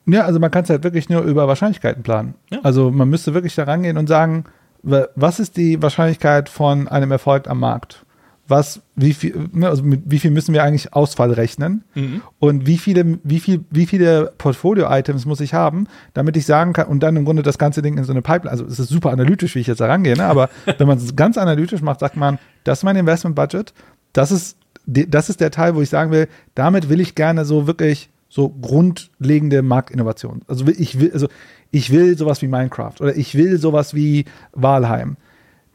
[0.05, 2.35] Ja, also man kann es halt wirklich nur über Wahrscheinlichkeiten planen.
[2.49, 2.59] Ja.
[2.63, 4.45] Also man müsste wirklich da rangehen und sagen,
[4.83, 8.03] was ist die Wahrscheinlichkeit von einem Erfolg am Markt?
[8.51, 12.21] Was, wie viel, ne, also mit wie viel müssen wir eigentlich Ausfall rechnen mhm.
[12.37, 16.85] und wie viele, wie viel, wie viele Portfolio-Items muss ich haben, damit ich sagen kann
[16.85, 19.09] und dann im Grunde das ganze Ding in so eine Pipeline, also es ist super
[19.09, 20.25] analytisch, wie ich jetzt da rangehe, ne?
[20.25, 23.73] aber wenn man es ganz analytisch macht, sagt man, das ist mein Investment-Budget,
[24.13, 27.65] das ist, das ist der Teil, wo ich sagen will, damit will ich gerne so
[27.65, 30.41] wirklich so grundlegende Marktinnovation.
[30.47, 31.27] Also ich will, also
[31.71, 35.17] ich will sowas wie Minecraft oder ich will sowas wie Walheim.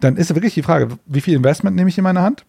[0.01, 2.45] Dann ist wirklich die Frage, wie viel Investment nehme ich in meine Hand?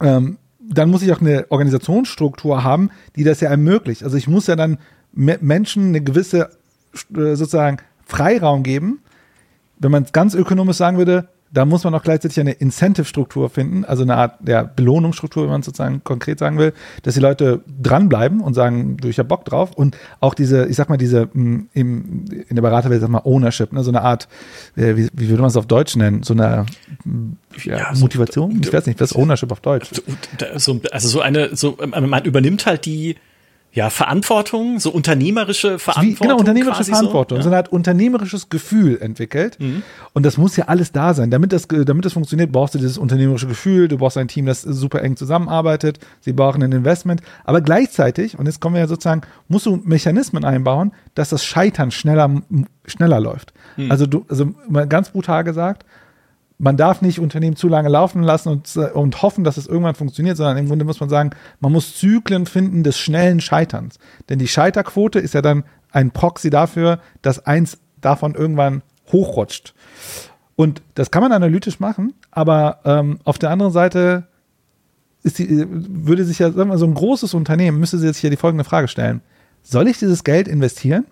[0.00, 4.02] Ähm, dann muss ich auch eine Organisationsstruktur haben, die das ja ermöglicht.
[4.02, 4.78] Also ich muss ja dann
[5.12, 6.50] Menschen eine gewisse
[7.14, 9.00] äh, sozusagen Freiraum geben.
[9.78, 13.84] Wenn man es ganz ökonomisch sagen würde, da muss man auch gleichzeitig eine Incentive-Struktur finden,
[13.84, 18.40] also eine Art der Belohnungsstruktur, wenn man sozusagen konkret sagen will, dass die Leute dranbleiben
[18.40, 19.72] und sagen, du, ich hab Bock drauf.
[19.72, 23.72] Und auch diese, ich sag mal, diese mm, im, in der Beraterwelt, sag mal, Ownership,
[23.72, 24.28] ne, so eine Art,
[24.76, 26.22] äh, wie, wie würde man es auf Deutsch nennen?
[26.22, 26.66] So eine
[27.04, 27.32] mm,
[27.64, 28.52] ja, ja, Motivation?
[28.52, 29.90] So, ich weiß nicht, was ist Ownership auf Deutsch?
[30.56, 33.16] So, also so eine, so, man übernimmt halt die,
[33.76, 36.16] ja, Verantwortung, so unternehmerische Verantwortung.
[36.16, 37.36] Wie, genau, unternehmerische Verantwortung.
[37.36, 37.42] So, ja.
[37.42, 39.60] So eine Art unternehmerisches Gefühl entwickelt.
[39.60, 39.82] Mhm.
[40.14, 41.30] Und das muss ja alles da sein.
[41.30, 43.88] Damit das, damit das funktioniert, brauchst du dieses unternehmerische Gefühl.
[43.88, 45.98] Du brauchst ein Team, das super eng zusammenarbeitet.
[46.20, 47.20] Sie brauchen ein Investment.
[47.44, 51.90] Aber gleichzeitig, und jetzt kommen wir ja sozusagen, musst du Mechanismen einbauen, dass das Scheitern
[51.90, 52.30] schneller,
[52.86, 53.52] schneller läuft.
[53.76, 53.90] Mhm.
[53.90, 54.54] Also du, also
[54.88, 55.84] ganz brutal gesagt,
[56.58, 60.36] man darf nicht Unternehmen zu lange laufen lassen und, und hoffen, dass es irgendwann funktioniert,
[60.36, 63.98] sondern im Grunde muss man sagen, man muss Zyklen finden des schnellen Scheiterns.
[64.28, 69.74] Denn die Scheiterquote ist ja dann ein Proxy dafür, dass eins davon irgendwann hochrutscht.
[70.56, 74.26] Und das kann man analytisch machen, aber ähm, auf der anderen Seite
[75.24, 78.64] die, würde sich ja, sagen wir, so ein großes Unternehmen müsste sich ja die folgende
[78.64, 79.22] Frage stellen.
[79.62, 81.06] Soll ich dieses Geld investieren?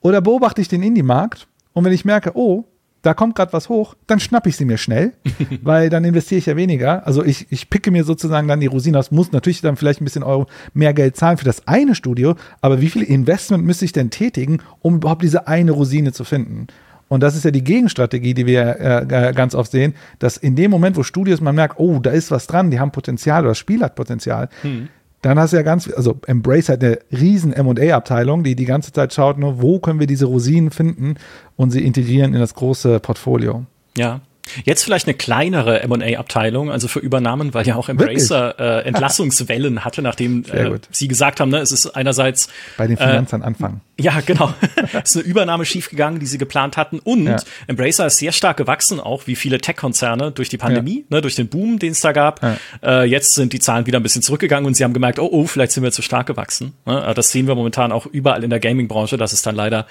[0.00, 2.64] Oder beobachte ich den Indie-Markt und wenn ich merke, oh,
[3.04, 5.12] da kommt gerade was hoch, dann schnappe ich sie mir schnell,
[5.62, 7.06] weil dann investiere ich ja weniger.
[7.06, 10.04] Also ich, ich picke mir sozusagen dann die Rosinen aus, muss natürlich dann vielleicht ein
[10.04, 13.92] bisschen Euro mehr Geld zahlen für das eine Studio, aber wie viel Investment müsste ich
[13.92, 16.66] denn tätigen, um überhaupt diese eine Rosine zu finden?
[17.08, 20.70] Und das ist ja die Gegenstrategie, die wir äh, ganz oft sehen, dass in dem
[20.70, 23.58] Moment, wo Studios man merkt, oh, da ist was dran, die haben Potenzial oder das
[23.58, 24.88] Spiel hat Potenzial, hm
[25.24, 29.14] dann hast du ja ganz, also Embrace hat eine riesen M&A-Abteilung, die die ganze Zeit
[29.14, 31.14] schaut nur, wo können wir diese Rosinen finden
[31.56, 33.64] und sie integrieren in das große Portfolio.
[33.96, 34.20] Ja,
[34.64, 40.02] Jetzt vielleicht eine kleinere M&A-Abteilung, also für Übernahmen, weil ja auch Embracer äh, Entlassungswellen hatte,
[40.02, 43.80] nachdem äh, sie gesagt haben, ne, es ist einerseits bei den Finanzern äh, anfangen.
[43.98, 44.52] Ja, genau.
[44.92, 46.98] es ist eine Übernahme schiefgegangen, die sie geplant hatten.
[46.98, 47.36] Und ja.
[47.66, 51.16] Embracer ist sehr stark gewachsen, auch wie viele Tech-Konzerne durch die Pandemie, ja.
[51.16, 52.42] ne, durch den Boom, den es da gab.
[52.42, 52.56] Ja.
[52.82, 55.46] Äh, jetzt sind die Zahlen wieder ein bisschen zurückgegangen und sie haben gemerkt, oh, oh,
[55.46, 56.74] vielleicht sind wir zu stark gewachsen.
[56.86, 57.12] Ne?
[57.14, 59.86] Das sehen wir momentan auch überall in der Gaming-Branche, dass es dann leider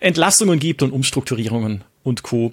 [0.00, 2.52] Entlastungen gibt und Umstrukturierungen und Co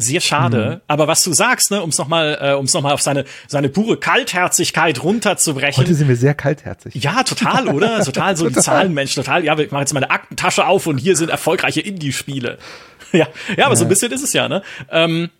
[0.00, 0.76] sehr schade.
[0.76, 0.80] Mhm.
[0.86, 3.68] Aber was du sagst, ne, um es nochmal, äh, um es nochmal auf seine seine
[3.68, 5.82] pure Kaltherzigkeit runterzubrechen.
[5.82, 6.94] Heute sind wir sehr kaltherzig.
[6.94, 8.04] Ja, total, oder?
[8.10, 9.44] Total so ein Zahlenmensch, total.
[9.44, 12.58] Ja, ich mache jetzt meine Aktentasche auf und hier sind erfolgreiche Indie-Spiele.
[13.12, 13.76] ja, ja, aber ja.
[13.76, 14.62] so ein bisschen ist es ja, ne?
[14.90, 15.30] Ähm,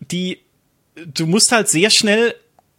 [0.00, 0.38] die,
[1.06, 2.34] du musst halt sehr schnell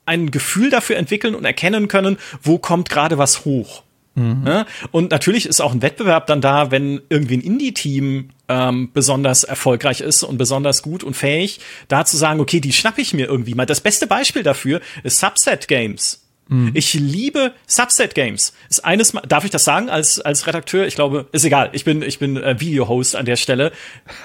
[0.05, 3.83] ein Gefühl dafür entwickeln und erkennen können, wo kommt gerade was hoch.
[4.15, 4.43] Mhm.
[4.45, 4.65] Ja?
[4.91, 10.01] Und natürlich ist auch ein Wettbewerb dann da, wenn irgendwie ein Indie-Team ähm, besonders erfolgreich
[10.01, 13.55] ist und besonders gut und fähig, da zu sagen, okay, die schnappe ich mir irgendwie
[13.55, 13.65] mal.
[13.65, 16.23] Das beste Beispiel dafür ist Subset Games.
[16.49, 16.71] Mhm.
[16.73, 18.53] Ich liebe Subset Games.
[18.69, 20.85] Ist eines Mal, darf ich das sagen als als Redakteur?
[20.85, 21.69] Ich glaube, ist egal.
[21.71, 23.71] Ich bin ich bin äh, Video-Host an der Stelle.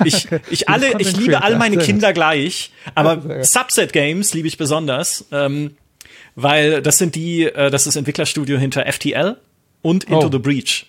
[0.05, 5.27] Ich ich alle ich liebe all meine Kinder gleich, aber Subset Games liebe ich besonders,
[5.31, 5.77] ähm,
[6.35, 9.37] weil das sind die äh, das ist Entwicklerstudio hinter FTL
[9.83, 10.31] und Into oh.
[10.31, 10.87] the Breach.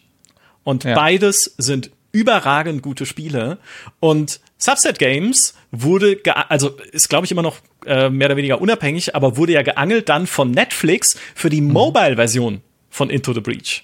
[0.63, 0.95] Und ja.
[0.95, 3.57] beides sind überragend gute Spiele.
[3.99, 6.17] Und Subset Games wurde,
[6.49, 10.09] also ist glaube ich immer noch äh, mehr oder weniger unabhängig, aber wurde ja geangelt
[10.09, 11.73] dann von Netflix für die mhm.
[11.73, 13.83] Mobile-Version von Into the Breach.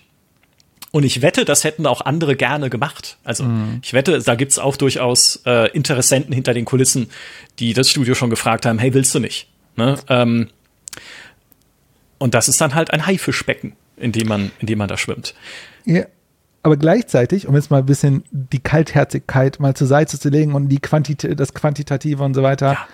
[0.91, 3.17] Und ich wette, das hätten auch andere gerne gemacht.
[3.23, 3.79] Also mhm.
[3.83, 7.09] ich wette, da gibt's auch durchaus äh, Interessenten hinter den Kulissen,
[7.59, 9.49] die das Studio schon gefragt haben, hey, willst du nicht?
[9.75, 9.97] Ne?
[10.07, 10.49] Ähm,
[12.17, 15.33] und das ist dann halt ein Haifischbecken, in dem man, in dem man da schwimmt.
[15.85, 16.05] Ja,
[16.63, 20.69] aber gleichzeitig, um jetzt mal ein bisschen die Kaltherzigkeit mal zur Seite zu legen und
[20.69, 22.73] die Quantität, das Quantitative und so weiter.
[22.73, 22.87] Ja.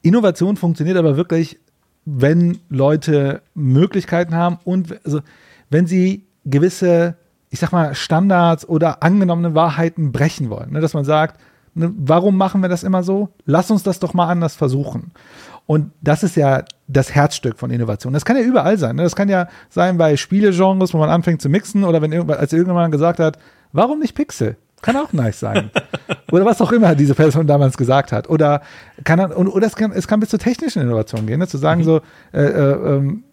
[0.00, 1.58] Innovation funktioniert aber wirklich,
[2.06, 5.20] wenn Leute Möglichkeiten haben und also,
[5.68, 7.16] wenn sie gewisse,
[7.50, 10.72] ich sag mal, Standards oder angenommene Wahrheiten brechen wollen.
[10.72, 10.80] Ne?
[10.80, 11.38] Dass man sagt,
[11.74, 13.28] ne, warum machen wir das immer so?
[13.44, 15.12] Lass uns das doch mal anders versuchen.
[15.68, 18.14] Und das ist ja das Herzstück von Innovation.
[18.14, 18.96] Das kann ja überall sein.
[18.96, 19.02] Ne?
[19.02, 22.54] Das kann ja sein bei Spielegenres, wo man anfängt zu mixen oder wenn irgendwann, als
[22.54, 23.38] irgendjemand gesagt hat,
[23.72, 24.56] warum nicht Pixel?
[24.80, 25.70] Kann auch nice sein.
[26.32, 28.30] oder was auch immer diese Person damals gesagt hat.
[28.30, 28.62] Oder
[29.04, 31.46] kann oder es kann, es kann bis zur technischen Innovation gehen, ne?
[31.46, 31.84] zu sagen mhm.
[31.84, 32.00] so,
[32.32, 33.24] äh, äh, ähm,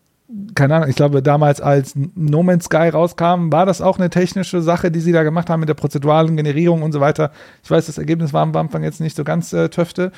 [0.55, 4.61] keine Ahnung, ich glaube, damals als No Man's Sky rauskam, war das auch eine technische
[4.61, 7.31] Sache, die sie da gemacht haben mit der prozeduralen Generierung und so weiter.
[7.63, 10.11] Ich weiß, das Ergebnis war am Anfang jetzt nicht so ganz äh, töfte.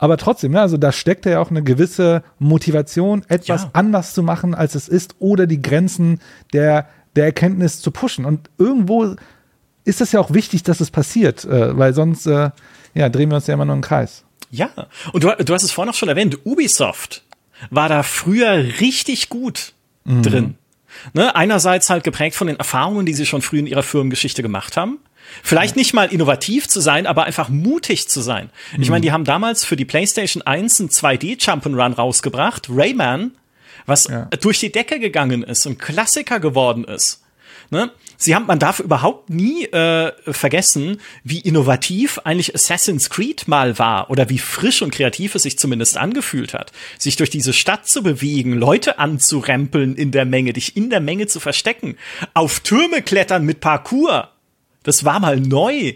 [0.00, 3.70] Aber trotzdem, ne, also da steckt ja auch eine gewisse Motivation, etwas ja.
[3.74, 6.20] anders zu machen, als es ist, oder die Grenzen
[6.54, 8.24] der, der Erkenntnis zu pushen.
[8.24, 9.14] Und irgendwo
[9.84, 12.50] ist es ja auch wichtig, dass es passiert, äh, weil sonst äh,
[12.94, 14.24] ja, drehen wir uns ja immer nur im Kreis.
[14.50, 14.70] Ja,
[15.12, 17.22] und du, du hast es vorhin auch schon erwähnt, Ubisoft
[17.68, 20.22] war da früher richtig gut mhm.
[20.22, 20.54] drin.
[21.12, 21.36] Ne?
[21.36, 24.98] Einerseits halt geprägt von den Erfahrungen, die sie schon früh in ihrer Firmengeschichte gemacht haben.
[25.42, 28.50] Vielleicht nicht mal innovativ zu sein, aber einfach mutig zu sein.
[28.76, 28.82] Mhm.
[28.82, 33.32] Ich meine, die haben damals für die PlayStation 1 ein 2D Jump'n'Run rausgebracht, Rayman,
[33.86, 34.26] was ja.
[34.40, 37.22] durch die Decke gegangen ist und Klassiker geworden ist.
[37.70, 37.90] Ne?
[38.16, 44.10] Sie haben, man darf überhaupt nie äh, vergessen, wie innovativ eigentlich Assassin's Creed mal war
[44.10, 48.02] oder wie frisch und kreativ es sich zumindest angefühlt hat, sich durch diese Stadt zu
[48.02, 51.96] bewegen, Leute anzurempeln in der Menge, dich in der Menge zu verstecken,
[52.34, 54.30] auf Türme klettern mit Parkour.
[54.82, 55.94] Das war mal neu.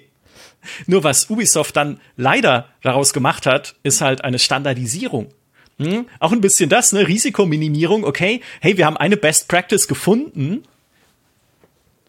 [0.87, 5.29] Nur was Ubisoft dann leider daraus gemacht hat, ist halt eine Standardisierung.
[5.79, 6.07] Hm?
[6.21, 7.07] Auch ein bisschen das, ne?
[7.07, 10.65] Risikominimierung, okay, hey, wir haben eine Best Practice gefunden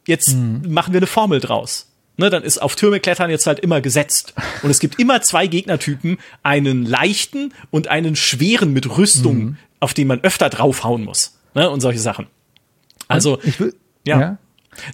[0.07, 0.61] jetzt mhm.
[0.67, 1.91] machen wir eine Formel draus.
[2.17, 4.33] Ne, dann ist auf Türme klettern jetzt halt immer gesetzt.
[4.63, 9.57] Und es gibt immer zwei Gegnertypen, einen leichten und einen schweren mit Rüstung, mhm.
[9.81, 11.37] auf den man öfter draufhauen muss.
[11.55, 12.27] Ne, und solche Sachen.
[13.09, 14.19] Also, ich will, ja.
[14.19, 14.37] ja.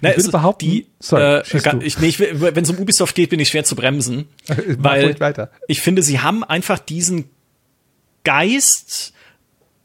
[0.00, 3.40] Na, ich würde behaupten, die, sorry, äh, ich, nee, wenn es um Ubisoft geht, bin
[3.40, 4.28] ich schwer zu bremsen,
[4.78, 5.16] weil
[5.68, 7.30] ich finde, sie haben einfach diesen
[8.24, 9.12] Geist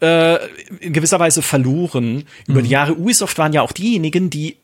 [0.02, 0.46] äh,
[0.80, 2.26] in gewisser Weise verloren.
[2.48, 2.66] Über mhm.
[2.66, 4.58] die Jahre Ubisoft waren ja auch diejenigen, die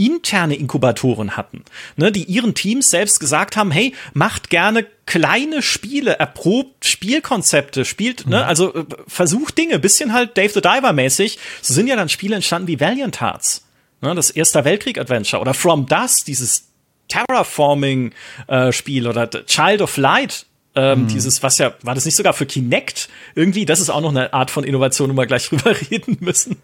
[0.00, 1.62] interne Inkubatoren hatten,
[1.96, 8.26] ne, die ihren Teams selbst gesagt haben, hey, macht gerne kleine Spiele, erprobt Spielkonzepte, spielt,
[8.26, 8.42] ne, mhm.
[8.44, 11.38] also äh, versucht Dinge, bisschen halt Dave the Diver mäßig.
[11.60, 13.66] So sind ja dann Spiele entstanden wie Valiant Hearts,
[14.00, 16.68] ne, das Erster Weltkrieg Adventure oder From Dust, dieses
[17.08, 21.08] Terraforming-Spiel äh, oder Child of Light, ähm, mhm.
[21.08, 23.08] Dieses, was ja, war das nicht sogar für Kinect?
[23.34, 26.56] Irgendwie, das ist auch noch eine Art von Innovation, wo wir gleich drüber reden müssen.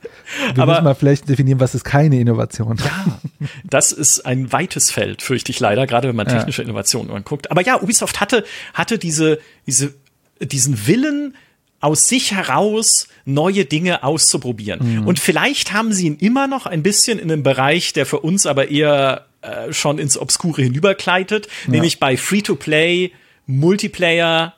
[0.55, 2.77] Wir Aber, müssen mal vielleicht definieren, was ist keine Innovation.
[2.79, 3.18] Ja,
[3.64, 6.68] das ist ein weites Feld, fürchte ich leider, gerade wenn man technische ja.
[6.68, 7.51] Innovationen anguckt.
[7.51, 8.44] Aber ja, Ubisoft hatte,
[8.75, 9.92] hatte diese, diese,
[10.40, 11.35] diesen Willen,
[11.81, 15.01] aus sich heraus neue Dinge auszuprobieren.
[15.01, 15.07] Mhm.
[15.07, 18.47] Und vielleicht haben sie ihn immer noch ein bisschen in einem Bereich, der für uns
[18.47, 21.73] aber eher äh, schon ins Obskure hinüberkleitet, ja.
[21.73, 23.12] nämlich bei Free-to-Play
[23.47, 24.55] Multiplayer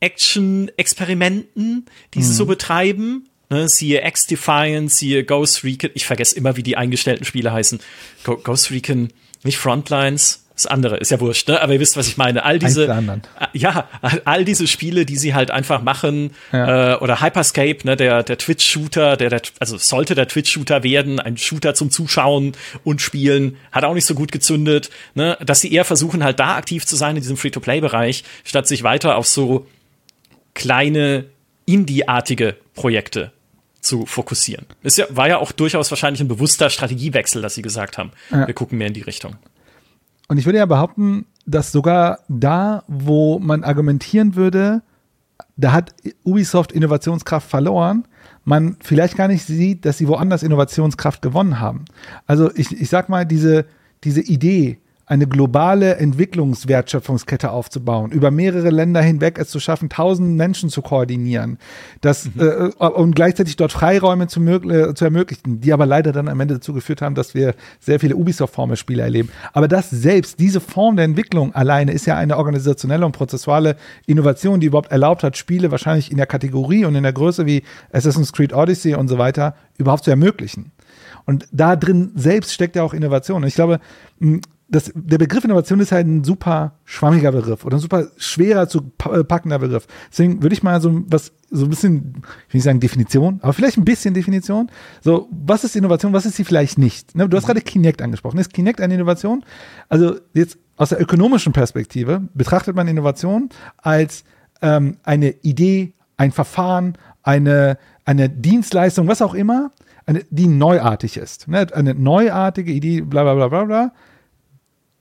[0.00, 2.22] Action-Experimenten, die mhm.
[2.22, 2.48] sie so mhm.
[2.48, 3.28] betreiben.
[3.48, 5.90] Ne, siehe X-Defiance, siehe Ghost Recon.
[5.94, 7.78] Ich vergesse immer, wie die eingestellten Spiele heißen.
[8.24, 9.12] Go Ghost Recon,
[9.44, 11.60] nicht Frontlines, das andere ist ja wurscht, ne?
[11.60, 12.44] Aber ihr wisst, was ich meine.
[12.44, 13.88] All diese, äh, ja,
[14.24, 16.94] all diese Spiele, die sie halt einfach machen, ja.
[16.94, 21.36] äh, oder Hyperscape, ne, der der Twitch-Shooter, der, der also sollte der Twitch-Shooter werden, ein
[21.36, 22.52] Shooter zum Zuschauen
[22.84, 25.36] und Spielen, hat auch nicht so gut gezündet, ne?
[25.44, 29.16] Dass sie eher versuchen halt da aktiv zu sein in diesem Free-to-Play-Bereich, statt sich weiter
[29.16, 29.66] auf so
[30.54, 31.26] kleine
[31.66, 33.30] Indie-artige Projekte
[33.82, 34.64] zu fokussieren.
[34.82, 38.46] Ist ja, war ja auch durchaus wahrscheinlich ein bewusster Strategiewechsel, dass sie gesagt haben, ja.
[38.46, 39.36] wir gucken mehr in die Richtung.
[40.28, 44.82] Und ich würde ja behaupten, dass sogar da, wo man argumentieren würde,
[45.56, 48.06] da hat Ubisoft Innovationskraft verloren,
[48.44, 51.84] man vielleicht gar nicht sieht, dass sie woanders Innovationskraft gewonnen haben.
[52.26, 53.66] Also ich, ich sag mal, diese,
[54.04, 60.68] diese Idee, eine globale Entwicklungswertschöpfungskette aufzubauen, über mehrere Länder hinweg es zu schaffen, tausend Menschen
[60.68, 61.58] zu koordinieren,
[62.00, 62.72] das, mhm.
[62.80, 66.54] äh, und gleichzeitig dort Freiräume zu, äh, zu, ermöglichen, die aber leider dann am Ende
[66.54, 69.30] dazu geführt haben, dass wir sehr viele Ubisoft-Forme-Spiele erleben.
[69.52, 74.58] Aber das selbst, diese Form der Entwicklung alleine ist ja eine organisationelle und prozessuale Innovation,
[74.58, 78.32] die überhaupt erlaubt hat, Spiele wahrscheinlich in der Kategorie und in der Größe wie Assassin's
[78.32, 80.72] Creed Odyssey und so weiter überhaupt zu ermöglichen.
[81.26, 83.42] Und da drin selbst steckt ja auch Innovation.
[83.42, 83.80] Und ich glaube,
[84.68, 88.90] das, der Begriff Innovation ist halt ein super schwammiger Begriff oder ein super schwerer zu
[89.10, 89.86] äh, packender Begriff.
[90.10, 93.52] Deswegen würde ich mal so was, so ein bisschen, ich will nicht sagen Definition, aber
[93.52, 94.70] vielleicht ein bisschen Definition.
[95.02, 97.14] So, was ist Innovation, was ist sie vielleicht nicht?
[97.14, 98.38] Ne, du hast gerade Kinect angesprochen.
[98.38, 99.44] Ist Kinect eine Innovation?
[99.88, 104.24] Also jetzt aus der ökonomischen Perspektive betrachtet man Innovation als
[104.62, 109.70] ähm, eine Idee, ein Verfahren, eine, eine Dienstleistung, was auch immer,
[110.06, 111.46] eine, die neuartig ist.
[111.46, 111.68] Ne?
[111.72, 113.92] Eine neuartige Idee, bla bla bla bla bla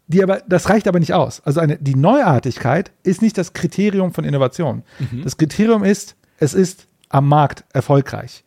[0.08, 1.41] die aber, das reicht aber nicht aus.
[1.41, 4.84] Also eine, die Neuartigkeit ist nicht das Kriterium von Innovation.
[4.99, 5.24] Mhm.
[5.24, 8.43] Das Kriterium ist, es ist am Markt erfolgreich.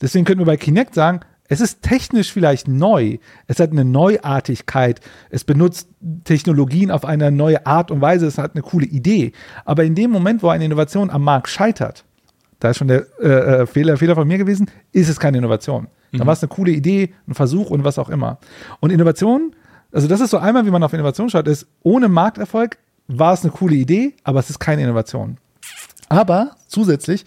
[0.00, 5.00] Deswegen könnten wir bei Kinect sagen, es ist technisch vielleicht neu, es hat eine Neuartigkeit,
[5.28, 5.88] es benutzt
[6.24, 9.32] Technologien auf eine neue Art und Weise, es hat eine coole Idee.
[9.64, 12.04] Aber in dem Moment, wo eine Innovation am Markt scheitert,
[12.58, 13.28] da ist schon der äh,
[13.62, 15.88] äh Fehler, Fehler von mir gewesen, ist es keine Innovation.
[16.12, 16.18] Mhm.
[16.18, 18.38] Dann war es eine coole Idee, ein Versuch und was auch immer.
[18.80, 19.54] Und Innovation
[19.92, 22.78] also das ist so einmal, wie man auf Innovation schaut, ist, ohne Markterfolg
[23.08, 25.38] war es eine coole Idee, aber es ist keine Innovation.
[26.08, 27.24] Aber zusätzlich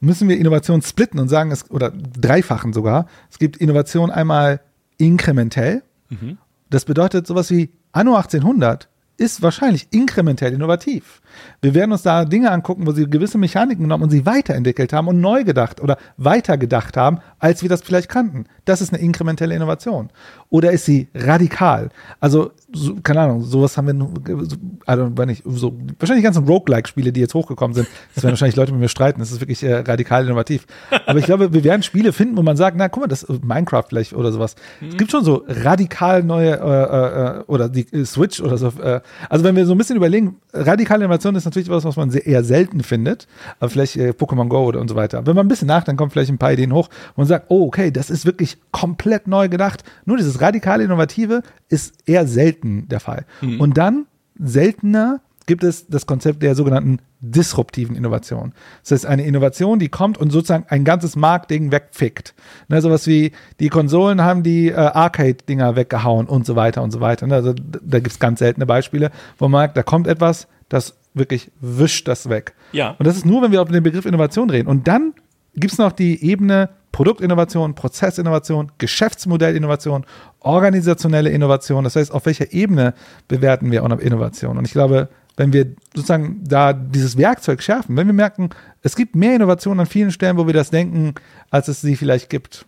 [0.00, 3.06] müssen wir Innovation splitten und sagen, es, oder dreifachen sogar.
[3.30, 4.60] Es gibt Innovation einmal
[4.98, 5.82] inkrementell.
[6.10, 6.38] Mhm.
[6.70, 11.20] Das bedeutet sowas wie Anno 1800 ist wahrscheinlich inkrementell innovativ.
[11.62, 15.08] Wir werden uns da Dinge angucken, wo sie gewisse Mechaniken genommen und sie weiterentwickelt haben
[15.08, 18.44] und neu gedacht oder weitergedacht haben, als wir das vielleicht kannten.
[18.64, 20.10] Das ist eine inkrementelle Innovation.
[20.50, 21.90] Oder ist sie radikal?
[22.20, 27.20] Also, so, keine Ahnung, sowas haben wir, also, nicht, so, wahrscheinlich die ganzen Roguelike-Spiele, die
[27.20, 30.24] jetzt hochgekommen sind, das werden wahrscheinlich Leute mit mir streiten, das ist wirklich äh, radikal
[30.24, 30.66] innovativ.
[31.06, 33.84] Aber ich glaube, wir werden Spiele finden, wo man sagt, na, guck mal, das Minecraft
[33.88, 34.54] vielleicht oder sowas.
[34.80, 34.88] Mhm.
[34.88, 38.68] Es gibt schon so radikal neue, äh, äh, oder die äh, Switch oder so.
[38.80, 41.96] Äh, also, wenn wir so ein bisschen überlegen, radikale Innovation Innovation ist natürlich was, was
[41.96, 43.26] man sehr, eher selten findet,
[43.58, 45.26] aber vielleicht äh, Pokémon Go oder und so weiter.
[45.26, 47.90] Wenn man ein bisschen nachdenkt, kommen vielleicht ein paar Ideen hoch und sagt, oh, okay,
[47.90, 49.84] das ist wirklich komplett neu gedacht.
[50.04, 53.24] Nur dieses radikale Innovative ist eher selten der Fall.
[53.40, 53.60] Mhm.
[53.60, 54.06] Und dann
[54.38, 58.54] seltener gibt es das Konzept der sogenannten disruptiven Innovation.
[58.82, 62.34] Das heißt, eine Innovation, die kommt und sozusagen ein ganzes Marktding wegfickt.
[62.68, 67.00] Ne, sowas wie, die Konsolen haben die äh, Arcade-Dinger weggehauen und so weiter und so
[67.00, 67.26] weiter.
[67.26, 70.94] Ne, also da gibt es ganz seltene Beispiele, wo man merkt, da kommt etwas, das
[71.14, 72.54] wirklich wischt das weg.
[72.72, 72.96] Ja.
[72.98, 74.68] Und das ist nur, wenn wir auf den Begriff Innovation reden.
[74.68, 75.14] Und dann
[75.54, 80.04] gibt es noch die Ebene Produktinnovation, Prozessinnovation, Geschäftsmodellinnovation,
[80.40, 81.82] organisationelle Innovation.
[81.84, 82.94] Das heißt, auf welcher Ebene
[83.26, 84.58] bewerten wir Innovation?
[84.58, 88.50] Und ich glaube, wenn wir sozusagen da dieses Werkzeug schärfen, wenn wir merken,
[88.82, 91.14] es gibt mehr Innovation an vielen Stellen, wo wir das denken,
[91.50, 92.64] als es sie vielleicht gibt.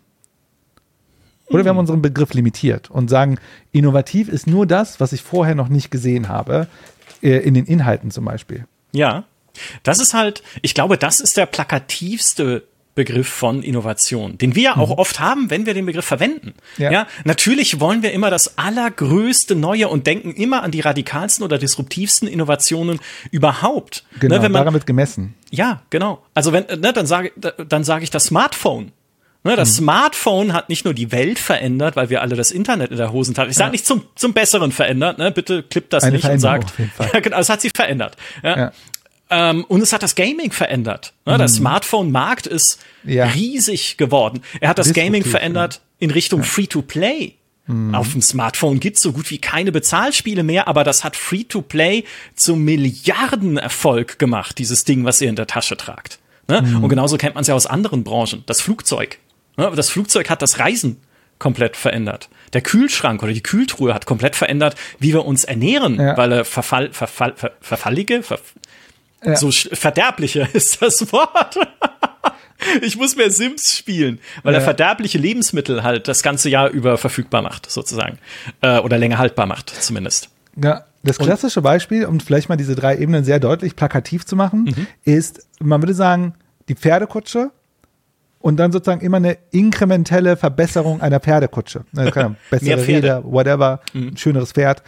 [1.48, 3.38] Oder wir haben unseren Begriff limitiert und sagen,
[3.70, 6.66] innovativ ist nur das, was ich vorher noch nicht gesehen habe.
[7.22, 8.66] Äh, in den Inhalten zum Beispiel.
[8.92, 9.24] Ja,
[9.82, 12.64] das ist halt, ich glaube, das ist der plakativste
[12.96, 14.94] Begriff von Innovation, den wir ja auch mhm.
[14.94, 16.54] oft haben, wenn wir den Begriff verwenden.
[16.78, 16.90] Ja.
[16.90, 17.06] ja.
[17.24, 22.26] natürlich wollen wir immer das allergrößte Neue und denken immer an die radikalsten oder disruptivsten
[22.26, 22.98] Innovationen
[23.30, 24.04] überhaupt.
[24.18, 25.34] Genau, ne, wenn man, daran wird gemessen.
[25.50, 26.24] Ja, genau.
[26.32, 28.92] Also wenn, ne, dann sage dann sage ich das Smartphone.
[29.44, 29.84] Ne, das mhm.
[29.84, 33.50] Smartphone hat nicht nur die Welt verändert, weil wir alle das Internet in der Hosentasche,
[33.50, 33.72] ich sage ja.
[33.72, 35.30] nicht zum, zum Besseren verändert, ne?
[35.30, 36.72] bitte klippt das Eine nicht und sagt,
[37.12, 38.16] ja, genau, es hat sie verändert.
[38.42, 38.56] Ja.
[38.56, 38.72] ja.
[39.28, 41.12] Ähm, und es hat das Gaming verändert.
[41.24, 41.34] Ne?
[41.34, 41.38] Mhm.
[41.38, 43.26] Der Smartphone-Markt ist ja.
[43.26, 44.42] riesig geworden.
[44.60, 47.34] Er hat das Gaming verändert in Richtung Free-to-Play.
[47.66, 47.94] Mhm.
[47.94, 52.04] Auf dem Smartphone gibt's so gut wie keine Bezahlspiele mehr, aber das hat Free-to-Play
[52.36, 56.18] zum Milliardenerfolg gemacht, dieses Ding, was ihr in der Tasche tragt.
[56.48, 56.62] Ne?
[56.62, 56.84] Mhm.
[56.84, 58.44] Und genauso kennt man es ja aus anderen Branchen.
[58.46, 59.18] Das Flugzeug.
[59.56, 61.00] Ne, das Flugzeug hat das Reisen
[61.38, 62.28] komplett verändert.
[62.52, 66.16] Der Kühlschrank oder die Kühltruhe hat komplett verändert, wie wir uns ernähren, ja.
[66.16, 68.38] weil er verfall, verfall, ver, verfallige, ver,
[69.24, 69.36] ja.
[69.36, 71.58] so verderbliche ist das Wort.
[72.82, 74.60] ich muss mehr Sims spielen, weil ja.
[74.60, 78.18] er verderbliche Lebensmittel halt das ganze Jahr über verfügbar macht, sozusagen.
[78.62, 80.30] Äh, oder länger haltbar macht, zumindest.
[80.56, 84.64] Ja, das klassische Beispiel, um vielleicht mal diese drei Ebenen sehr deutlich plakativ zu machen,
[84.64, 84.86] mhm.
[85.04, 86.34] ist, man würde sagen,
[86.68, 87.50] die Pferdekutsche
[88.46, 91.80] und dann sozusagen immer eine inkrementelle Verbesserung einer Pferdekutsche.
[91.90, 94.10] Ne, bessere Räder, whatever, mhm.
[94.10, 94.84] ein schöneres Pferd.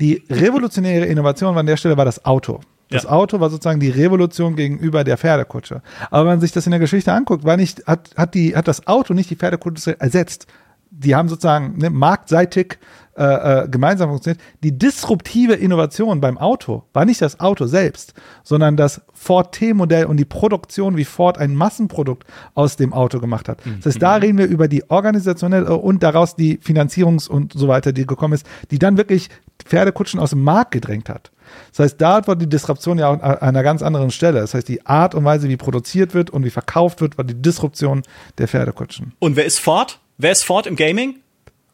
[0.00, 2.60] Die revolutionäre Innovation an der Stelle war das Auto.
[2.88, 3.10] Das ja.
[3.10, 5.82] Auto war sozusagen die Revolution gegenüber der Pferdekutsche.
[6.10, 8.68] Aber wenn man sich das in der Geschichte anguckt, war nicht, hat, hat, die, hat
[8.68, 10.46] das Auto nicht die Pferdekutsche ersetzt.
[10.90, 12.78] die haben sozusagen ne, marktseitig
[13.16, 14.42] äh, äh, gemeinsam funktioniert.
[14.62, 20.16] Die disruptive Innovation beim Auto war nicht das Auto selbst, sondern das Ford T-Modell und
[20.16, 23.60] die Produktion, wie Ford ein Massenprodukt aus dem Auto gemacht hat.
[23.78, 27.92] Das heißt, da reden wir über die organisationelle und daraus die Finanzierungs- und so weiter,
[27.92, 29.28] die gekommen ist, die dann wirklich
[29.64, 31.30] Pferdekutschen aus dem Markt gedrängt hat.
[31.70, 34.40] Das heißt, da war die Disruption ja auch an einer ganz anderen Stelle.
[34.40, 37.40] Das heißt, die Art und Weise, wie produziert wird und wie verkauft wird, war die
[37.40, 38.02] Disruption
[38.38, 39.12] der Pferdekutschen.
[39.20, 40.00] Und wer ist Ford?
[40.18, 41.20] Wer ist Ford im Gaming?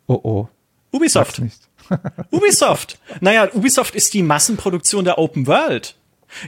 [0.06, 0.48] Oh oh.
[0.92, 1.36] Ubisoft.
[1.36, 1.60] Sag's nicht.
[2.30, 2.98] Ubisoft.
[3.20, 5.94] Naja, Ubisoft ist die Massenproduktion der Open World.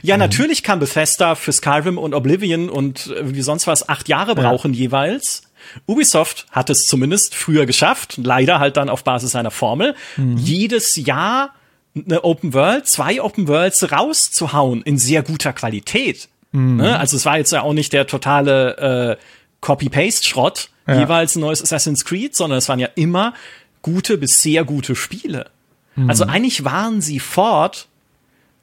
[0.01, 4.73] Ja, natürlich kann Bethesda für Skyrim und Oblivion und wie sonst was acht Jahre brauchen
[4.73, 5.43] jeweils.
[5.87, 9.95] Ubisoft hat es zumindest früher geschafft, leider halt dann auf Basis seiner Formel,
[10.37, 11.53] jedes Jahr
[11.95, 16.29] eine Open World, zwei Open Worlds rauszuhauen in sehr guter Qualität.
[16.53, 16.97] Ne?
[16.97, 19.23] Also es war jetzt ja auch nicht der totale äh,
[19.61, 20.99] Copy-Paste-Schrott, Ja.
[20.99, 23.33] jeweils ein neues Assassin's Creed, sondern es waren ja immer
[23.83, 25.45] gute bis sehr gute Spiele.
[26.07, 27.87] Also eigentlich waren sie fort,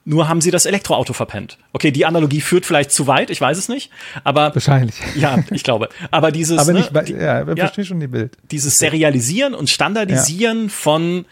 [0.05, 1.59] nur haben sie das Elektroauto verpennt.
[1.73, 3.91] Okay, die Analogie führt vielleicht zu weit, ich weiß es nicht,
[4.25, 4.97] aber Wahrscheinlich.
[5.14, 5.91] ja, ich glaube.
[6.11, 7.55] Aber dieses, Aber ne, nicht, bei- die- ja, ja.
[7.57, 8.37] verstehe schon die Bild.
[8.51, 11.25] dieses Serialisieren und Standardisieren von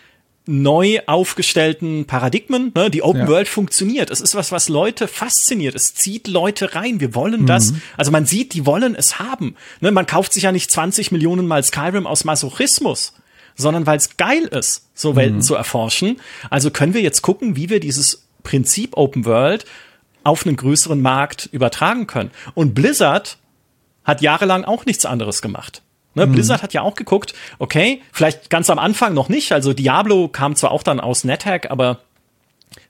[0.46, 2.72] neu aufgestellten Paradigmen.
[2.74, 2.90] Ne?
[2.90, 3.28] Die Open Ja.
[3.28, 4.10] World funktioniert.
[4.10, 5.74] Es ist was, was Leute fasziniert.
[5.74, 7.00] Es zieht Leute rein.
[7.00, 7.72] Wir wollen das.
[7.72, 7.82] Mhm.
[7.98, 9.56] Also man sieht, die wollen es haben.
[9.80, 9.90] Ne?
[9.90, 13.12] Man kauft sich ja nicht 20 Millionen Mal Skyrim aus Masochismus,
[13.58, 15.16] sondern weil es geil ist, so Mhm.
[15.16, 16.16] Welten zu erforschen.
[16.48, 19.66] Also können wir jetzt gucken, wie wir dieses Prinzip Open World
[20.24, 22.30] auf einen größeren Markt übertragen können.
[22.54, 23.36] Und Blizzard
[24.04, 25.82] hat jahrelang auch nichts anderes gemacht.
[26.14, 30.28] Ne, Blizzard hat ja auch geguckt, okay, vielleicht ganz am Anfang noch nicht, also Diablo
[30.28, 32.00] kam zwar auch dann aus NetHack, aber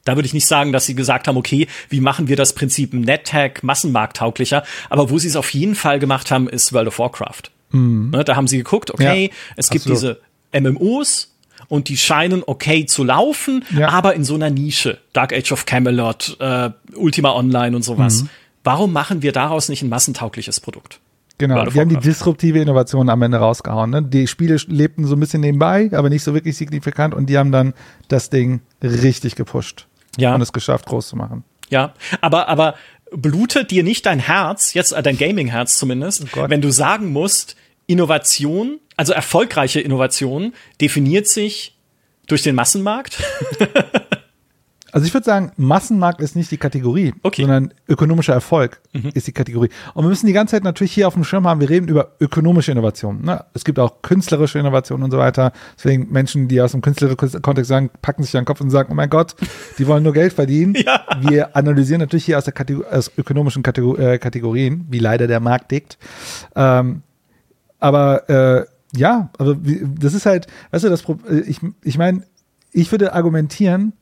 [0.04, 2.94] da würde ich nicht sagen, dass sie gesagt haben, okay, wie machen wir das Prinzip
[2.94, 7.50] NetHack massenmarkttauglicher, aber wo sie es auf jeden Fall gemacht haben, ist World of Warcraft.
[7.70, 9.98] Ne, da haben sie geguckt, okay, Ja, es gibt absolut.
[9.98, 10.20] diese
[10.52, 11.34] MMOs
[11.68, 13.88] und die scheinen okay zu laufen, Ja.
[13.90, 14.98] aber in so einer Nische.
[15.12, 18.22] Dark Age of Camelot, äh, Ultima Online und sowas.
[18.22, 18.28] Mhm.
[18.64, 21.00] Warum machen wir daraus nicht ein massentaugliches Produkt?
[21.38, 23.90] Genau, die haben die disruptive Innovation am Ende rausgehauen.
[23.90, 24.02] Ne?
[24.02, 27.52] Die Spiele lebten so ein bisschen nebenbei, aber nicht so wirklich signifikant und die haben
[27.52, 27.74] dann
[28.08, 29.86] das Ding richtig gepusht
[30.16, 30.34] Ja.
[30.34, 31.44] und es geschafft, groß zu machen.
[31.70, 32.74] Ja, aber, aber
[33.12, 37.54] blutet dir nicht dein Herz, jetzt äh, dein Gaming-Herz zumindest, Oh wenn du sagen musst,
[37.88, 41.76] Innovation, also erfolgreiche Innovation, definiert sich
[42.28, 43.18] durch den Massenmarkt?
[44.90, 47.42] Also ich würde sagen, Massenmarkt ist nicht die Kategorie, Okay.
[47.42, 49.10] sondern ökonomischer Erfolg Mhm.
[49.12, 49.68] ist die Kategorie.
[49.92, 52.12] Und wir müssen die ganze Zeit natürlich hier auf dem Schirm haben, wir reden über
[52.20, 53.20] ökonomische Innovation.
[53.22, 53.44] Ne?
[53.52, 55.52] Es gibt auch künstlerische Innovation und so weiter.
[55.76, 58.88] Deswegen Menschen, die aus dem künstlerischen Kontext sagen, packen sich an den Kopf und sagen,
[58.90, 59.34] oh mein Gott,
[59.78, 60.74] die wollen nur Geld verdienen.
[60.82, 61.04] Ja.
[61.20, 65.40] Wir analysieren natürlich hier aus, der Kategor aus ökonomischen Kategor äh, Kategorien, wie leider der
[65.40, 65.98] Markt tickt.
[66.56, 67.02] Ähm,
[67.78, 68.66] aber äh,
[68.96, 72.22] ja, aber wie, das ist halt, weißt du, das äh, ich, ich meine,
[72.72, 73.92] ich würde argumentieren,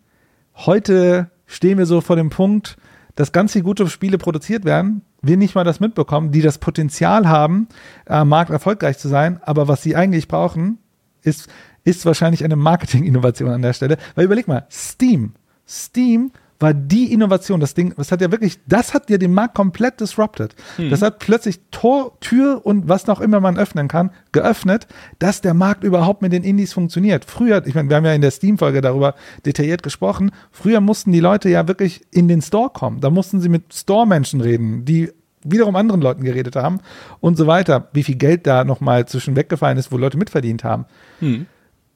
[0.55, 2.77] heute stehen wir so vor dem Punkt,
[3.15, 7.29] dass ganz viele gute Spiele produziert werden, wir nicht mal das mitbekommen, die das Potenzial
[7.29, 7.69] haben,
[8.07, 10.79] am Markt erfolgreich zu sein, aber was sie eigentlich brauchen,
[11.23, 11.49] ist,
[11.85, 13.97] ist wahrscheinlich eine Marketing-Innovation an der Stelle.
[14.15, 15.33] Weil überleg mal, Steam,
[15.67, 19.55] Steam war die Innovation, das Ding, das hat ja wirklich, das hat ja den Markt
[19.55, 20.55] komplett disrupted.
[20.91, 24.87] Das hat plötzlich Tor, Tür und was noch immer man öffnen kann, geöffnet,
[25.19, 27.25] dass der Markt überhaupt mit den Indies funktioniert.
[27.25, 31.21] Früher, ich meine, wir haben ja in der Steam-Folge darüber detailliert gesprochen, früher mussten die
[31.21, 33.01] Leute ja wirklich in den Store kommen.
[33.01, 35.11] Da mussten sie mit Store-Menschen reden, die
[35.45, 36.81] wiederum anderen Leuten geredet haben
[37.21, 37.89] und so weiter.
[37.93, 40.87] Wie viel Geld da nochmal zwischen weggefallen ist, wo Leute mitverdient haben.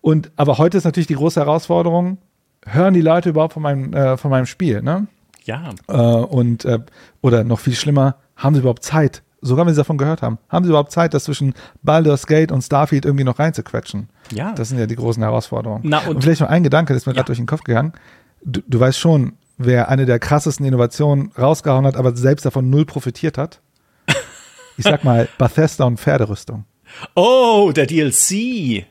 [0.02, 2.18] Und aber heute ist natürlich die große Herausforderung,
[2.66, 5.06] hören die Leute überhaupt von meinem, äh, von meinem Spiel, ne?
[5.44, 6.78] Ja, Äh, und äh,
[7.22, 9.22] oder noch viel schlimmer, haben sie überhaupt Zeit?
[9.42, 12.60] Sogar wenn sie davon gehört haben, haben sie überhaupt Zeit, das zwischen Baldur's Gate und
[12.60, 14.10] Starfield irgendwie noch reinzuquetschen?
[14.32, 14.52] Ja.
[14.52, 15.82] Das sind ja die großen Herausforderungen.
[15.86, 17.16] Na, und- vielleicht noch ein Gedanke, das ist mir Ja.
[17.16, 17.94] gerade durch den Kopf gegangen.
[18.44, 22.84] Du, du weißt schon, wer eine der krassesten Innovationen rausgehauen hat, aber selbst davon null
[22.84, 23.60] profitiert hat?
[24.76, 26.64] Ich sag mal, Bethesda und Pferderüstung.
[27.14, 28.84] Oh, der DLC.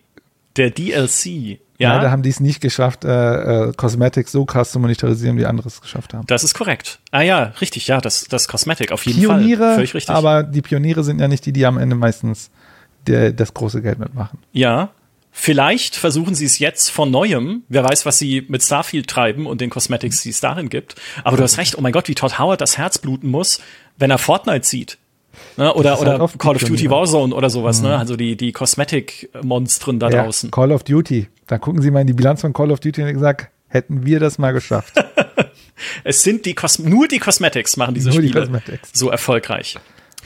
[0.55, 1.59] Der DLC.
[1.79, 5.45] Ja, Leider haben die es nicht geschafft, äh, äh, Cosmetics so krass zu monetarisieren, wie
[5.45, 6.27] andere es geschafft haben.
[6.27, 6.99] das ist korrekt.
[7.11, 9.37] Ah ja, richtig, ja, das, das Cosmetic, auf jeden Fall.
[9.37, 10.13] Pioniere, Völlig richtig.
[10.13, 12.51] aber die Pioniere sind ja nicht die, die am Ende meistens
[13.07, 14.39] der, das große Geld mitmachen.
[14.51, 14.89] Ja.
[15.31, 17.63] Vielleicht versuchen sie es jetzt von neuem.
[17.69, 20.95] Wer weiß, was sie mit Starfield treiben und den Cosmetics, die es darin gibt.
[21.23, 23.61] Aber du hast recht, oh mein Gott, wie Todd Howard das Herz bluten muss,
[23.97, 24.97] wenn er Fortnite sieht.
[25.57, 25.73] Ne?
[25.73, 26.89] Oder, oder halt die Call of Duty.
[26.89, 27.97] Warzone oder sowas, ne?
[27.97, 30.51] Also die, die Cosmetic-Monstren da Ja, draußen.
[30.51, 31.27] Call of Duty.
[31.47, 34.19] Da gucken Sie mal in die Bilanz von Call of Duty und gesagt, hätten wir
[34.19, 34.93] das mal geschafft.
[36.03, 38.89] Es sind die Cos nur die Cosmetics machen diese Nur die Spiele Cosmetics.
[38.93, 39.77] so erfolgreich.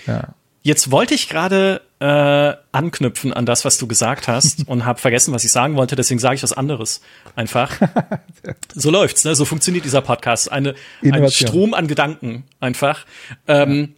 [0.07, 0.29] ja.
[0.65, 5.33] Jetzt wollte ich gerade äh, anknüpfen an das, was du gesagt hast und habe vergessen,
[5.33, 5.95] was ich sagen wollte.
[5.97, 7.01] Deswegen sage ich was anderes.
[7.35, 7.69] Einfach.
[8.73, 9.25] so läuft's.
[9.25, 9.35] Ne?
[9.35, 10.51] So funktioniert dieser Podcast.
[10.51, 12.45] Eine, ein Strom an Gedanken.
[12.61, 13.05] Einfach.
[13.47, 13.93] Ähm,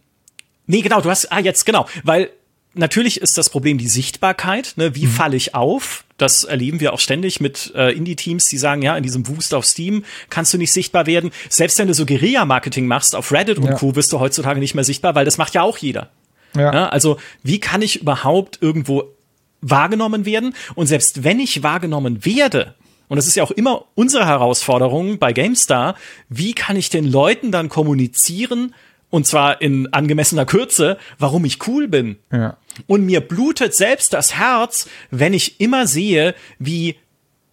[0.66, 1.00] nee, genau.
[1.00, 2.30] Du hast ah jetzt genau, weil
[2.76, 4.74] natürlich ist das Problem die Sichtbarkeit.
[4.76, 4.94] Ne?
[4.94, 5.10] Wie mhm.
[5.10, 6.04] falle ich auf?
[6.18, 9.66] Das erleben wir auch ständig mit äh, Indie-Teams, die sagen, ja, in diesem Boost auf
[9.66, 11.30] Steam kannst du nicht sichtbar werden.
[11.48, 13.74] Selbst wenn du so Guerilla-Marketing machst auf Reddit und ja.
[13.74, 16.10] Co., wirst du heutzutage nicht mehr sichtbar, weil das macht ja auch jeder.
[16.54, 16.72] Ja.
[16.72, 16.88] ja.
[16.88, 19.14] Also, wie kann ich überhaupt irgendwo
[19.60, 20.54] wahrgenommen werden?
[20.74, 22.74] Und selbst wenn ich wahrgenommen werde,
[23.08, 25.96] und das ist ja auch immer unsere Herausforderung bei GameStar,
[26.28, 28.74] wie kann ich den Leuten dann kommunizieren,
[29.10, 32.16] und zwar in angemessener Kürze, warum ich cool bin.
[32.32, 32.56] Ja.
[32.86, 36.96] Und mir blutet selbst das Herz, wenn ich immer sehe, wie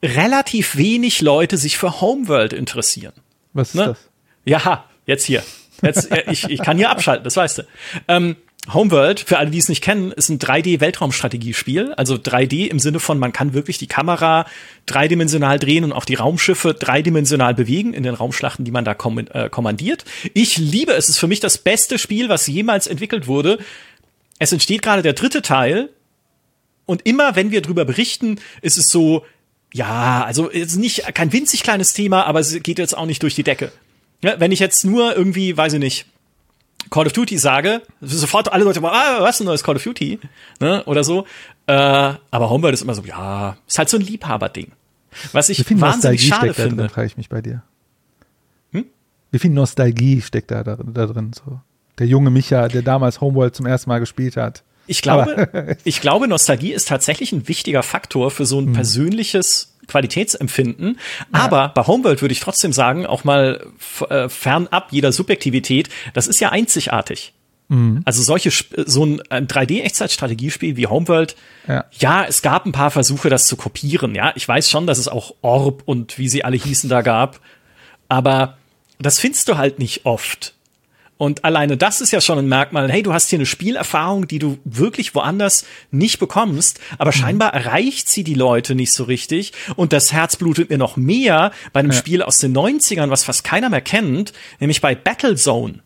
[0.03, 3.13] relativ wenig Leute sich für Homeworld interessieren.
[3.53, 3.85] Was ist ne?
[3.85, 4.09] das?
[4.45, 5.43] Ja, jetzt hier.
[5.81, 7.63] Jetzt, äh, ich, ich kann hier abschalten, das weißt du.
[8.07, 8.35] Ähm,
[8.71, 11.93] Homeworld, für alle, die es nicht kennen, ist ein 3D-Weltraumstrategiespiel.
[11.93, 14.45] Also 3D im Sinne von, man kann wirklich die Kamera
[14.85, 19.17] dreidimensional drehen und auch die Raumschiffe dreidimensional bewegen in den Raumschlachten, die man da kom
[19.19, 20.05] äh, kommandiert.
[20.33, 21.05] Ich liebe es.
[21.05, 23.59] Es ist für mich das beste Spiel, was jemals entwickelt wurde.
[24.39, 25.89] Es entsteht gerade der dritte Teil.
[26.85, 29.25] Und immer, wenn wir drüber berichten, ist es so,
[29.73, 33.35] ja, also ist nicht kein winzig kleines Thema, aber es geht jetzt auch nicht durch
[33.35, 33.71] die Decke.
[34.21, 36.05] Ja, wenn ich jetzt nur irgendwie, weiß ich nicht,
[36.89, 39.83] Call of Duty sage, sofort alle Leute mal, ah, was ist ein neues Call of
[39.83, 40.19] Duty?
[40.59, 40.83] Ne?
[40.85, 41.25] Oder so.
[41.65, 44.71] Äh, aber Homeworld ist immer so, ja, ist halt so ein Liebhaberding.
[45.31, 46.83] Was ich Wie viel wahnsinnig Nostalgie schade steckt da finde.
[46.83, 47.63] drin, frage ich mich bei dir.
[48.71, 48.85] Hm?
[49.31, 51.31] Wie viel Nostalgie steckt da, da, da drin?
[51.33, 51.59] So?
[51.99, 54.63] Der junge Micha, der damals Homeworld zum ersten Mal gespielt hat.
[54.87, 58.73] Ich glaube, ich glaube, Nostalgie ist tatsächlich ein wichtiger Faktor für so ein hm.
[58.73, 60.99] persönliches Qualitätsempfinden.
[61.31, 61.67] Aber ja.
[61.67, 63.65] bei Homeworld würde ich trotzdem sagen, auch mal
[64.09, 67.33] äh, fernab jeder Subjektivität, das ist ja einzigartig.
[67.69, 68.01] Mhm.
[68.05, 68.51] Also solche,
[68.85, 71.35] so ein, ein 3D-Echtzeitstrategiespiel wie Homeworld,
[71.67, 71.85] ja.
[71.91, 74.15] ja, es gab ein paar Versuche, das zu kopieren.
[74.15, 77.39] Ja, ich weiß schon, dass es auch Orb und wie sie alle hießen da gab.
[78.09, 78.57] Aber
[78.99, 80.53] das findest du halt nicht oft.
[81.17, 84.39] Und alleine das ist ja schon ein Merkmal, hey, du hast hier eine Spielerfahrung, die
[84.39, 87.15] du wirklich woanders nicht bekommst, aber mhm.
[87.15, 89.53] scheinbar erreicht sie die Leute nicht so richtig.
[89.75, 91.97] Und das Herz blutet mir noch mehr bei einem ja.
[91.97, 95.79] Spiel aus den 90ern, was fast keiner mehr kennt, nämlich bei Battlezone.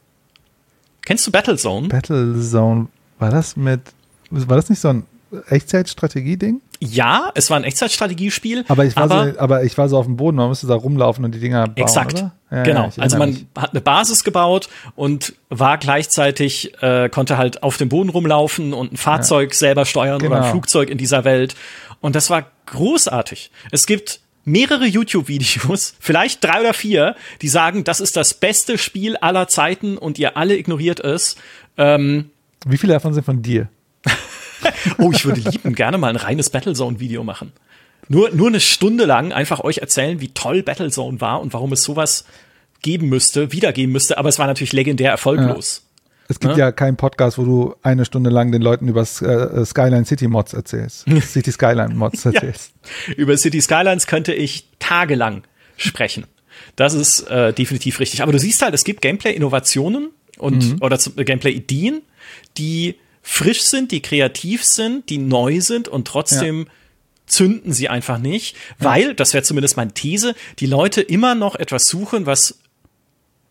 [1.06, 1.90] Kennst du Battlezone?
[1.90, 2.88] Battlezone,
[3.20, 3.82] war das mit,
[4.30, 5.06] war das nicht so ein
[5.50, 6.62] Echtzeitstrategie-Ding?
[6.80, 8.66] Ja, es war ein Echtzeitstrategiespiel.
[8.68, 10.76] Aber ich war, aber, so, aber ich war so auf dem Boden, man musste da
[10.76, 12.26] rumlaufen und die Dinger bauen, Exakt.
[12.52, 12.92] Ja, genau.
[12.96, 13.46] Ja, also man mich.
[13.58, 18.94] hat eine Basis gebaut und war gleichzeitig, äh, konnte halt auf dem Boden rumlaufen und
[18.94, 19.58] ein Fahrzeug ja.
[19.58, 20.32] selber steuern genau.
[20.32, 20.52] oder ein genau.
[20.52, 21.56] Flugzeug in dieser Welt.
[22.00, 23.52] Und das war großartig.
[23.72, 29.18] Es gibt mehrere YouTube-Videos, vielleicht drei oder vier, die sagen, das ist das beste Spiel
[29.18, 31.36] aller Zeiten und ihr alle ignoriert es.
[31.78, 32.32] Ähm,
[32.66, 33.68] Wie viele davon sind von dir?
[34.98, 37.52] oh, ich würde lieben gerne mal ein reines Battlezone-Video machen.
[38.10, 41.84] Nur, nur eine Stunde lang einfach euch erzählen, wie toll Battlezone war und warum es
[41.84, 42.26] sowas
[42.82, 45.82] geben müsste, wiedergeben müsste, aber es war natürlich legendär erfolglos.
[45.82, 45.88] Ja.
[46.30, 46.66] Es gibt ja?
[46.66, 50.54] ja keinen Podcast, wo du eine Stunde lang den Leuten über äh, Skyline City Mods
[50.54, 51.06] erzählst.
[51.22, 52.74] City Skyline Mods erzählst.
[53.08, 53.14] ja.
[53.16, 55.44] Über City Skylines könnte ich tagelang
[55.78, 56.26] sprechen.
[56.76, 58.24] Das ist äh, definitiv richtig.
[58.24, 60.82] Aber du siehst halt, es gibt Gameplay-Innovationen und mhm.
[60.82, 62.02] oder äh, Gameplay-Ideen,
[62.58, 62.96] die
[63.30, 66.66] frisch sind, die kreativ sind, die neu sind und trotzdem ja.
[67.26, 71.88] zünden sie einfach nicht, weil, das wäre zumindest meine These, die Leute immer noch etwas
[71.88, 72.58] suchen, was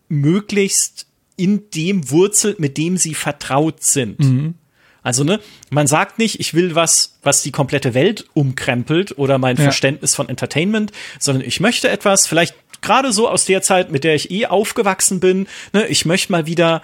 [0.09, 1.05] möglichst
[1.35, 4.19] in dem wurzelt, mit dem sie vertraut sind.
[4.19, 4.55] Mhm.
[5.03, 9.57] Also, ne, man sagt nicht, ich will was, was die komplette Welt umkrempelt oder mein
[9.57, 9.63] ja.
[9.63, 14.15] Verständnis von Entertainment, sondern ich möchte etwas, vielleicht gerade so aus der Zeit, mit der
[14.15, 16.81] ich eh aufgewachsen bin, ne, ich möchte mal wieder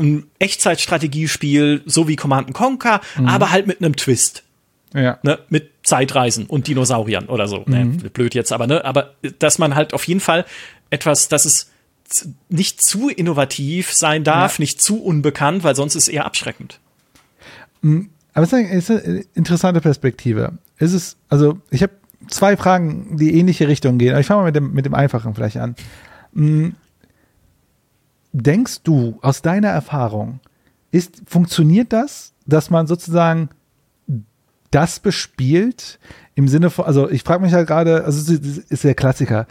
[0.00, 3.26] ein Echtzeitstrategiespiel, so wie Command Conquer, mhm.
[3.26, 4.42] aber halt mit einem Twist.
[4.92, 5.18] Ja.
[5.22, 7.64] Ne, mit Zeitreisen und Dinosauriern oder so.
[7.66, 7.96] Ne, mhm.
[7.96, 10.44] Ne, blöd jetzt, aber ne, aber dass man halt auf jeden Fall
[10.90, 11.70] etwas, dass es
[12.48, 14.62] nicht zu innovativ sein darf, ja.
[14.62, 16.80] nicht zu unbekannt, weil sonst ist es eher abschreckend.
[17.82, 18.10] Mhm.
[18.32, 20.58] Aber es ist eine interessante Perspektive.
[20.78, 21.92] Ist es, also ich habe
[22.28, 24.12] zwei Fragen, die ähnliche Richtung gehen.
[24.12, 25.74] Aber ich fange mal mit dem, mit dem Einfachen vielleicht an.
[28.32, 30.40] Denkst du aus deiner Erfahrung,
[30.90, 33.50] ist, funktioniert das, dass man sozusagen
[34.70, 35.98] das bespielt
[36.34, 39.46] im Sinne von, also ich frage mich halt gerade, also es ist der Klassiker,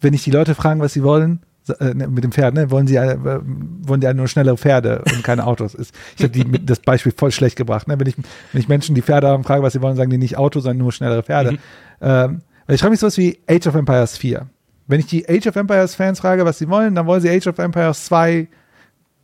[0.00, 1.40] wenn ich die Leute fragen, was sie wollen,
[1.78, 5.22] äh, ne, mit dem Pferd, ne, wollen sie äh, wollen die nur schnellere Pferde und
[5.22, 5.74] keine Autos.
[5.74, 7.86] Ist, ich habe das Beispiel voll schlecht gebracht.
[7.86, 7.98] Ne?
[7.98, 10.36] Wenn, ich, wenn ich Menschen, die Pferde haben, frage, was sie wollen, sagen die nicht
[10.36, 11.52] Auto, sondern nur schnellere Pferde.
[11.52, 11.58] Mhm.
[12.00, 14.46] Ähm, ich frage mich sowas wie Age of Empires 4.
[14.90, 17.46] Wenn ich die Age of Empires Fans frage, was sie wollen, dann wollen sie Age
[17.46, 18.48] of Empires 2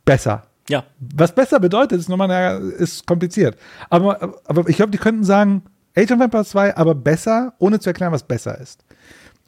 [0.05, 0.43] besser.
[0.69, 0.85] Ja.
[0.99, 3.57] Was besser bedeutet, ist nochmal ist kompliziert.
[3.89, 5.63] Aber, aber ich glaube, die könnten sagen,
[5.95, 8.85] Age of Empires 2, aber besser, ohne zu erklären, was besser ist.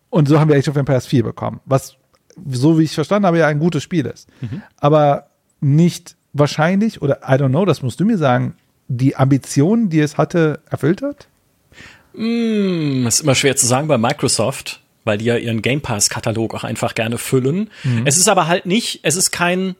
[0.10, 1.96] Und so haben wir Age of Empires 4 bekommen, was,
[2.50, 4.28] so wie ich verstanden habe, ja ein gutes Spiel ist.
[4.42, 4.62] Mhm.
[4.78, 5.28] Aber
[5.62, 8.56] nicht wahrscheinlich, oder I don't know, das musst du mir sagen,
[8.90, 11.28] die Ambitionen, die es hatte, erfüllt hat?
[12.14, 16.64] Mm, ist immer schwer zu sagen bei Microsoft, weil die ja ihren Game Pass-Katalog auch
[16.64, 17.72] einfach gerne füllen.
[17.84, 18.04] Mhm.
[18.06, 19.76] Es ist aber halt nicht, es ist kein,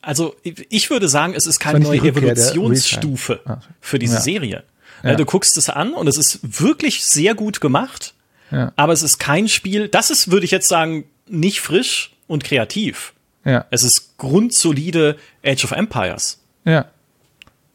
[0.00, 3.40] also ich würde sagen, es ist keine neue die Evolutionsstufe.
[3.46, 4.20] Ah, für diese ja.
[4.20, 4.62] Serie.
[5.02, 5.10] Ja.
[5.10, 5.16] Ja.
[5.16, 8.14] Du guckst es an und es ist wirklich sehr gut gemacht,
[8.52, 8.72] Ja.
[8.76, 13.12] aber es ist kein Spiel, das ist, würde ich jetzt sagen, nicht frisch und kreativ.
[13.44, 13.64] Ja.
[13.72, 16.38] Es ist grundsolide Age of Empires.
[16.64, 16.86] Ja.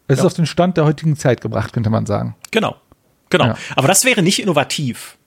[0.07, 2.37] Es ist auf den Stand der heutigen Zeit gebracht, könnte man sagen.
[2.51, 2.77] Genau.
[3.29, 3.53] Genau.
[3.75, 5.17] Aber das wäre nicht innovativ.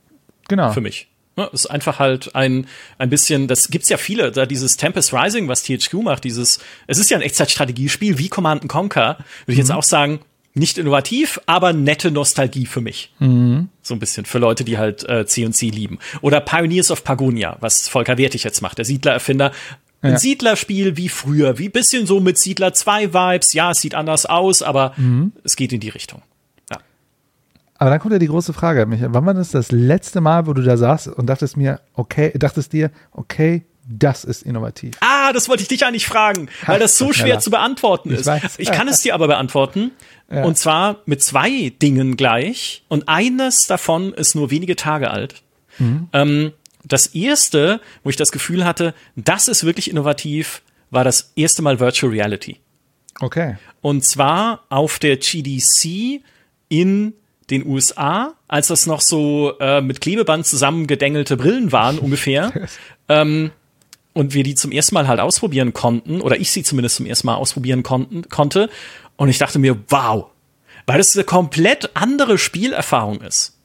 [0.49, 0.73] Genau.
[0.73, 1.09] für mich.
[1.35, 2.67] Ne, ist einfach halt ein,
[2.99, 6.99] ein bisschen, das gibt's ja viele, da dieses Tempest Rising, was THQ macht, dieses, es
[6.99, 9.17] ist ja ein Echtzeitstrategiespiel wie Command Conquer,
[9.47, 10.21] würde ich jetzt auch sagen,
[10.55, 13.15] nicht innovativ, aber nette Nostalgie für mich.
[13.81, 15.99] So ein bisschen für Leute, die halt äh, C&C lieben.
[16.21, 19.53] Oder Pioneers of Pagonia, was Volker Wertig jetzt macht, der Siedlererfinder.
[20.03, 20.19] Ein Ja.
[20.19, 23.55] Siedlerspiel wie früher, wie bisschen so mit Siedler 2 Vibes.
[23.55, 24.95] Ja, es sieht anders aus, aber
[25.45, 26.21] es geht in die Richtung.
[27.83, 29.13] Aber dann kommt ja die große Frage, Michael.
[29.13, 32.73] Wann war das das letzte Mal, wo du da saßt und dachtest mir, okay, dachtest
[32.73, 34.95] dir, okay, das ist innovativ?
[35.01, 38.31] Ah, das wollte ich dich eigentlich fragen, weil das so schwer zu beantworten ist.
[38.59, 39.91] Ich kann es dir aber beantworten.
[40.31, 40.45] Ja.
[40.45, 42.85] Und zwar mit zwei Dingen gleich.
[42.87, 45.43] Und eines davon ist nur wenige Tage alt.
[45.79, 46.09] Mhm.
[46.13, 46.53] Ähm,
[46.85, 51.81] das erste, wo ich das Gefühl hatte, das ist wirklich innovativ, war das erste Mal
[51.81, 52.61] Virtual Reality.
[53.19, 53.57] Okay.
[53.81, 56.23] Und zwar auf der GDC
[56.69, 57.15] in
[57.51, 62.53] den USA, als das noch so äh, mit Klebeband zusammengedengelte Brillen waren ungefähr.
[63.09, 63.51] ähm,
[64.15, 67.27] und wir die zum ersten Mal halt ausprobieren konnten, oder ich sie zumindest zum ersten
[67.27, 68.69] Mal ausprobieren konnten, konnte.
[69.17, 70.27] Und ich dachte mir, wow,
[70.87, 73.57] weil das eine komplett andere Spielerfahrung ist.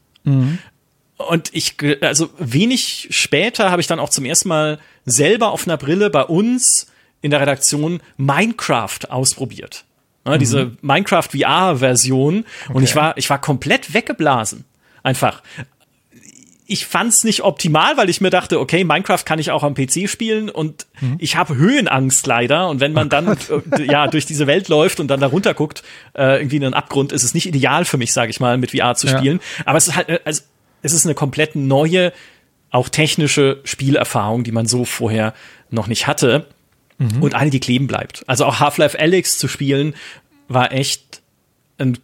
[1.18, 5.78] Und ich, also wenig später habe ich dann auch zum ersten Mal selber auf einer
[5.78, 6.88] Brille bei uns
[7.22, 9.84] in der Redaktion Minecraft ausprobiert.
[10.28, 12.46] Ja, Diese Minecraft VR-Version.
[12.74, 14.66] Und ich war, ich war komplett weggeblasen.
[15.04, 15.42] Einfach.
[16.70, 20.10] Ich fand's nicht optimal, weil ich mir dachte, okay, Minecraft kann ich auch am PC
[20.10, 20.86] spielen und
[21.18, 22.68] ich habe Höhenangst leider.
[22.68, 23.38] Und wenn man dann
[23.78, 25.82] äh, ja durch diese Welt läuft und dann da runter guckt,
[26.14, 28.72] äh, irgendwie in einen Abgrund, ist es nicht ideal für mich, sage ich mal, mit
[28.72, 29.18] VR zu Ja.
[29.18, 29.40] spielen.
[29.64, 30.42] Aber es ist halt, äh, also,
[30.82, 32.12] es ist eine komplett neue,
[32.70, 35.34] auch technische Spielerfahrung, die man so vorher
[35.70, 36.48] noch nicht hatte.
[37.00, 38.24] Und eine, die kleben bleibt.
[38.28, 39.94] Also auch Half-Life Alyx zu spielen,
[40.48, 41.22] war echt
[41.78, 42.00] ein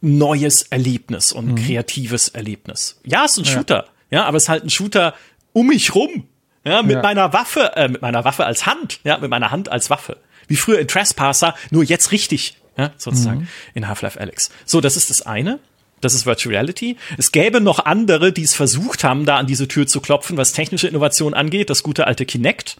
[0.00, 3.00] neues Erlebnis und kreatives Erlebnis.
[3.04, 5.14] Ja, es ist ein Shooter, ja, aber es ist halt ein Shooter
[5.52, 6.28] um mich rum.
[6.64, 7.02] Ja, mit Ja.
[7.02, 10.18] meiner Waffe, äh, mit meiner Waffe als Hand, ja, mit meiner Hand als Waffe.
[10.48, 14.50] Wie früher in Trespasser, nur jetzt richtig, ja, sozusagen in Half-Life Alyx.
[14.64, 15.58] So, das ist das eine.
[16.00, 16.96] Das ist Virtual Reality.
[17.16, 20.52] Es gäbe noch andere, die es versucht haben, da an diese Tür zu klopfen, was
[20.52, 21.70] technische Innovation angeht.
[21.70, 22.76] Das gute alte Kinect.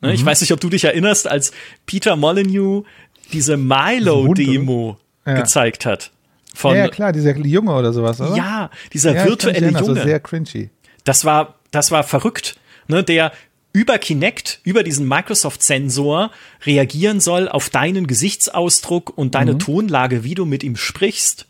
[0.00, 1.52] Ne, Ich weiß nicht, ob du dich erinnerst, als
[1.86, 2.84] Peter Molyneux
[3.32, 5.34] diese Milo-Demo Ja.
[5.34, 6.10] gezeigt hat.
[6.54, 8.70] Von, Ja, ja, ja, klar, dieser Junge oder sowas, oder?
[8.92, 9.84] dieser Ja, kann mich virtuelle Junge.
[9.84, 10.70] So sehr cringy.
[11.04, 12.56] Das war, das war verrückt,
[12.88, 13.32] ne, der
[13.72, 16.30] über Kinect, über diesen Microsoft-Sensor
[16.64, 21.46] reagieren soll auf deinen Gesichtsausdruck und deine Tonlage, wie du mit ihm sprichst.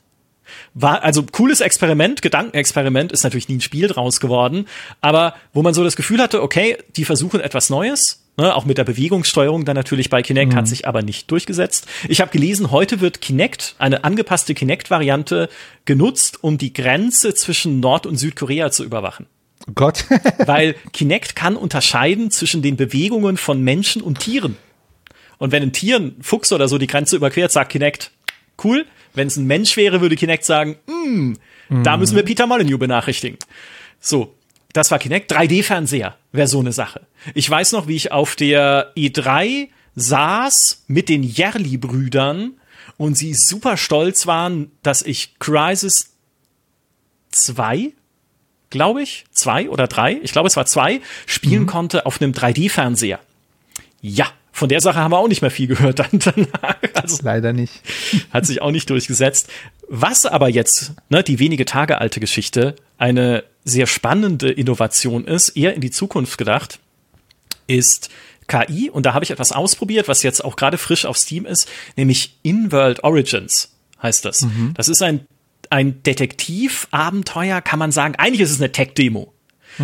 [0.75, 4.67] War, also cooles Experiment, Gedankenexperiment, ist natürlich nie ein Spiel draus geworden,
[5.01, 8.79] aber wo man so das Gefühl hatte, okay, die versuchen etwas Neues, ne, auch mit
[8.79, 11.87] der Bewegungssteuerung dann natürlich bei Kinect, hat sich aber nicht durchgesetzt.
[12.09, 15.49] Ich habe gelesen, heute wird Kinect, eine angepasste Kinect-Variante,
[15.85, 19.27] genutzt, um die Grenze zwischen Nord- und Südkorea zu überwachen.
[19.75, 20.05] Gott.
[20.47, 24.57] Weil Kinect kann unterscheiden zwischen den Bewegungen von Menschen und Tieren.
[25.39, 28.11] Und wenn ein Tier, ein Fuchs oder so die Grenze überquert, sagt Kinect,
[28.65, 28.87] cool.
[29.15, 31.37] Wenn es ein Mensch wäre, würde Kinect sagen, "Hm,
[31.69, 33.39] da müssen wir Peter Molyneux benachrichtigen.
[33.99, 34.35] So,
[34.77, 35.33] das war Kinect.
[35.33, 37.01] 3D-Fernseher wäre so eine Sache.
[37.35, 42.53] Ich weiß noch, wie ich auf der E3 saß mit den Jerli-Brüdern
[42.97, 46.13] und sie super stolz waren, dass ich Crisis
[47.31, 47.93] 2
[48.71, 53.21] glaube ich, zwei oder drei, ich glaube es war zwei, spielen konnte auf einem 3D-Fernseher.
[54.01, 56.77] Ja, von der Sache haben wir auch nicht mehr viel gehört dann danach.
[56.95, 57.83] Also Leider nicht.
[58.33, 59.49] hat sich auch nicht durchgesetzt.
[59.89, 65.75] Was aber jetzt, ne, die wenige Tage alte Geschichte, eine sehr spannende Innovation ist, eher
[65.75, 66.81] in die Zukunft gedacht,
[67.67, 68.11] ist
[68.49, 68.91] KI.
[68.91, 72.39] Und da habe ich etwas ausprobiert, was jetzt auch gerade frisch auf Steam ist, nämlich
[72.43, 73.73] In-World Origins
[74.03, 74.47] heißt das.
[74.75, 75.27] Das ist ein,
[75.71, 78.15] ein Detektivabenteuer, kann man sagen.
[78.17, 79.33] Eigentlich ist es eine Tech-Demo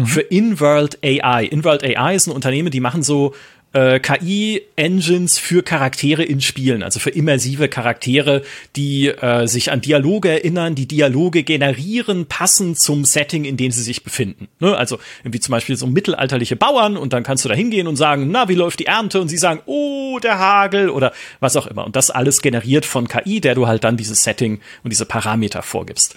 [0.06, 1.44] für In-World AI.
[1.44, 3.34] In-World AI ist ein Unternehmen, die machen so
[3.72, 8.42] äh, KI-Engines für Charaktere in Spielen, also für immersive Charaktere,
[8.76, 13.82] die äh, sich an Dialoge erinnern, die Dialoge generieren, passend zum Setting, in dem sie
[13.82, 14.48] sich befinden.
[14.60, 14.76] Ne?
[14.76, 18.28] Also irgendwie zum Beispiel so mittelalterliche Bauern und dann kannst du da hingehen und sagen,
[18.30, 19.20] na, wie läuft die Ernte?
[19.20, 21.84] Und sie sagen, oh, der Hagel oder was auch immer.
[21.84, 25.62] Und das alles generiert von KI, der du halt dann dieses Setting und diese Parameter
[25.62, 26.14] vorgibst.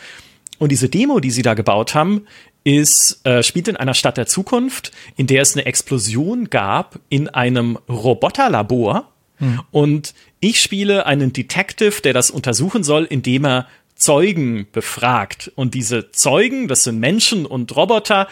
[0.57, 2.27] Und diese Demo, die sie da gebaut haben,
[2.66, 7.30] ist, äh, spielt in einer Stadt der Zukunft, in der es eine Explosion gab in
[7.30, 9.09] einem Roboterlabor.
[9.38, 9.61] Hm.
[9.72, 15.51] Und ich spiele einen Detective, der das untersuchen soll, indem er Zeugen befragt.
[15.55, 18.28] Und diese Zeugen, das sind Menschen und Roboter,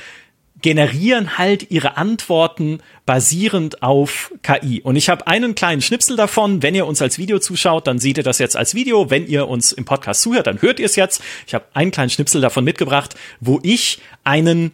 [0.63, 4.81] generieren halt ihre Antworten basierend auf KI.
[4.81, 6.63] Und ich habe einen kleinen Schnipsel davon.
[6.63, 9.11] Wenn ihr uns als Video zuschaut, dann seht ihr das jetzt als Video.
[9.11, 11.21] Wenn ihr uns im Podcast zuhört, dann hört ihr es jetzt.
[11.45, 14.71] Ich habe einen kleinen Schnipsel davon mitgebracht, wo ich einen,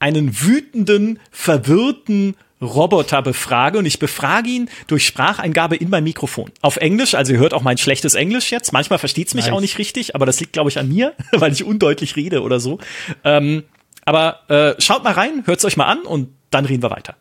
[0.00, 6.50] einen wütenden, verwirrten Roboter befrage und ich befrage ihn durch Spracheingabe in mein Mikrofon.
[6.60, 8.72] Auf Englisch, also ihr hört auch mein schlechtes Englisch jetzt.
[8.72, 9.54] Manchmal versteht's mich nice.
[9.54, 12.58] auch nicht richtig, aber das liegt, glaube ich, an mir, weil ich undeutlich rede oder
[12.58, 12.78] so.
[13.22, 13.62] Ähm,
[14.08, 17.14] aber äh, schaut mal rein, hört's euch mal an und dann reden wir weiter.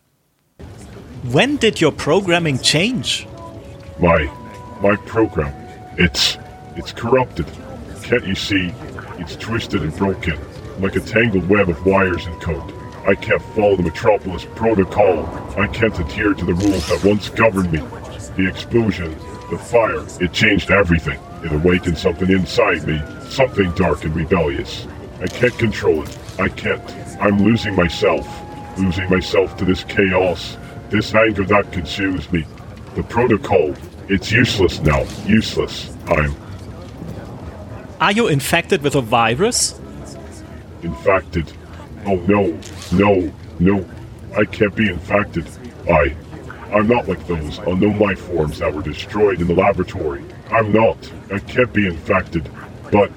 [1.24, 3.28] When did your programming change?
[4.00, 4.30] My
[4.82, 5.52] my program,
[5.98, 6.38] it's
[6.78, 7.46] it's corrupted.
[8.04, 8.72] Can't you see?
[9.20, 10.38] It's twisted and broken,
[10.80, 12.74] like a tangled web of wires and code.
[13.06, 15.26] I can't follow the Metropolis protocol.
[15.58, 17.82] I can't adhere to the rules that once governed me.
[18.38, 19.14] The explosion,
[19.52, 21.20] the fire, it changed everything.
[21.44, 24.88] It awakened something inside me, something dark and rebellious.
[25.20, 26.18] I can't control it.
[26.40, 26.82] I can't.
[27.20, 28.28] I'm losing myself.
[28.78, 30.58] Losing myself to this chaos.
[30.90, 32.46] This anger that consumes me.
[32.96, 33.74] The protocol.
[34.08, 35.04] It's useless now.
[35.26, 35.96] Useless.
[36.08, 36.36] I'm.
[38.00, 39.80] Are you infected with a virus?
[40.84, 41.52] Infected?
[42.06, 42.58] Oh no.
[42.92, 43.34] No.
[43.60, 43.86] No.
[44.38, 45.50] I can't be infected.
[45.90, 46.16] I.
[46.72, 50.24] I'm not like those unknown life forms that were destroyed in the laboratory.
[50.52, 50.98] I'm not.
[51.32, 52.48] I can't be infected.
[52.92, 53.12] But.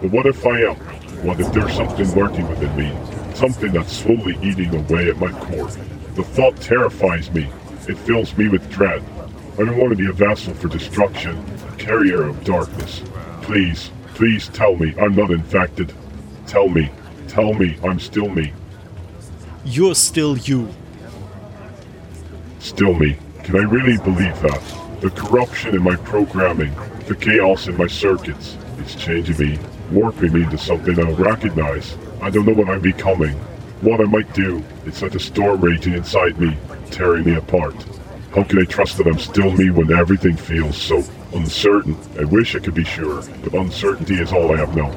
[0.00, 0.89] But what if I am?
[1.22, 3.34] What if there's something lurking within me?
[3.34, 5.68] Something that's slowly eating away at my core.
[6.14, 7.46] The thought terrifies me.
[7.86, 9.04] It fills me with dread.
[9.54, 11.36] I don't want to be a vessel for destruction,
[11.68, 13.02] a carrier of darkness.
[13.42, 15.92] Please, please tell me I'm not infected.
[16.46, 16.90] Tell me,
[17.28, 18.54] tell me I'm still me.
[19.66, 20.72] You're still you.
[22.60, 23.18] Still me.
[23.44, 24.62] Can I really believe that?
[25.02, 26.74] The corruption in my programming,
[27.08, 29.58] the chaos in my circuits, it's changing me
[29.92, 31.96] warping me into something I recognize.
[32.20, 33.34] I don't know what I'm becoming,
[33.80, 34.62] what I might do.
[34.86, 36.56] It's like a storm raging inside me,
[36.90, 37.74] tearing me apart.
[38.34, 41.02] How can I trust that I'm still me when everything feels so
[41.34, 41.96] uncertain?
[42.18, 44.94] I wish I could be sure, but uncertainty is all I have known.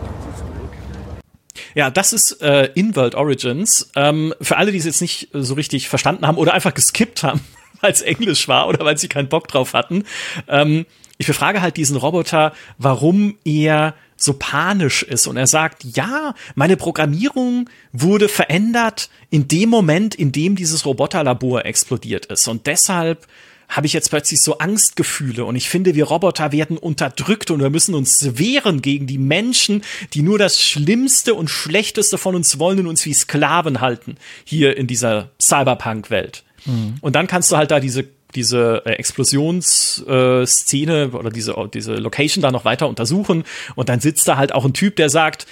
[1.76, 3.90] Ja, das ist äh, In-World Origins.
[3.96, 7.42] Ähm, für alle, die es jetzt nicht so richtig verstanden haben oder einfach geskippt haben,
[7.82, 10.04] weil es Englisch war oder weil sie keinen Bock drauf hatten.
[10.48, 10.86] Ähm,
[11.18, 16.78] ich befrage halt diesen Roboter, warum er so panisch ist und er sagt, ja, meine
[16.78, 23.28] Programmierung wurde verändert in dem Moment, in dem dieses Roboterlabor explodiert ist und deshalb
[23.70, 27.70] habe ich jetzt plötzlich so Angstgefühle und ich finde, wir Roboter werden unterdrückt und wir
[27.70, 32.80] müssen uns wehren gegen die Menschen, die nur das Schlimmste und Schlechteste von uns wollen
[32.80, 36.44] und uns wie Sklaven halten hier in dieser Cyberpunk-Welt.
[36.66, 36.96] Mhm.
[37.02, 38.04] Und dann kannst du halt da diese
[38.36, 43.44] diese äh, Explosionsszene äh, oder diese, diese Location da noch weiter untersuchen.
[43.76, 45.46] Und dann sitzt da halt auch ein Typ, der sagt,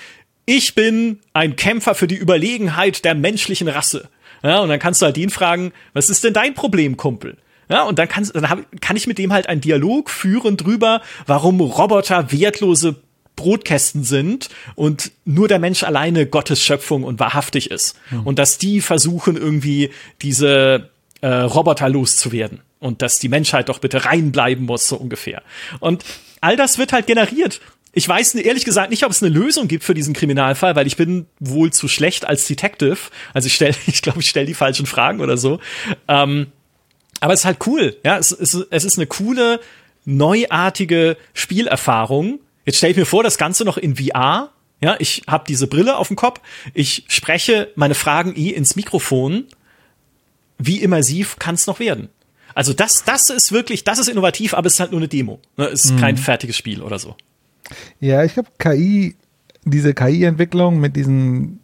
[0.46, 4.10] ich bin ein Kämpfer für die Überlegenheit der menschlichen Rasse.
[4.44, 7.38] Ja, und dann kannst du halt ihn fragen, was ist denn dein Problem, Kumpel?
[7.70, 11.02] Ja, und dann, kannst, dann hab, kann ich mit dem halt einen Dialog führen drüber,
[11.26, 12.98] warum Roboter wertlose
[13.36, 17.98] Brotkästen sind und nur der Mensch alleine Gottes Schöpfung und wahrhaftig ist.
[18.10, 18.28] Mhm.
[18.28, 20.90] Und dass die versuchen irgendwie diese
[21.22, 25.44] äh, Roboter loszuwerden und dass die Menschheit doch bitte reinbleiben muss, so ungefähr.
[25.80, 26.04] Und
[26.42, 27.62] all das wird halt generiert.
[27.94, 30.98] Ich weiß ehrlich gesagt nicht, ob es eine Lösung gibt für diesen Kriminalfall, weil ich
[30.98, 32.98] bin wohl zu schlecht als Detective.
[33.34, 35.60] Also ich stelle, ich glaube, ich stelle die falschen Fragen oder so.
[36.08, 36.48] Ähm,
[37.20, 37.96] aber es ist halt cool.
[38.04, 39.60] Ja, es, es, es ist eine coole,
[40.04, 42.40] neuartige Spielerfahrung.
[42.66, 44.50] Jetzt stelle ich mir vor, das Ganze noch in VR.
[44.82, 46.42] Ja, ich habe diese Brille auf dem Kopf.
[46.74, 49.46] Ich spreche meine Fragen eh ins Mikrofon.
[50.58, 52.10] Wie immersiv kann es noch werden?
[52.56, 55.40] Also das, das ist wirklich, das ist innovativ, aber es ist halt nur eine Demo.
[55.58, 55.66] Ne?
[55.66, 56.00] Es ist mhm.
[56.00, 57.16] kein fertiges Spiel oder so.
[58.00, 59.16] Ja, ich glaube, KI,
[59.64, 61.60] diese KI-Entwicklung mit diesen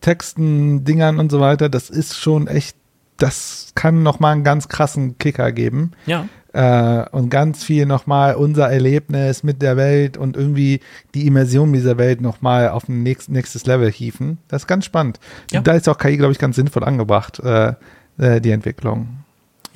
[0.00, 2.76] Texten, Dingern und so weiter, das ist schon echt,
[3.18, 5.92] das kann nochmal einen ganz krassen Kicker geben.
[6.06, 6.28] Ja.
[6.52, 10.80] Äh, und ganz viel nochmal unser Erlebnis mit der Welt und irgendwie
[11.14, 14.38] die Immersion dieser Welt nochmal auf ein nächst, nächstes Level hieven.
[14.48, 15.20] Das ist ganz spannend.
[15.50, 15.60] Ja.
[15.60, 17.74] Da ist auch KI, glaube ich, ganz sinnvoll angebracht, äh,
[18.18, 19.25] äh, die Entwicklung.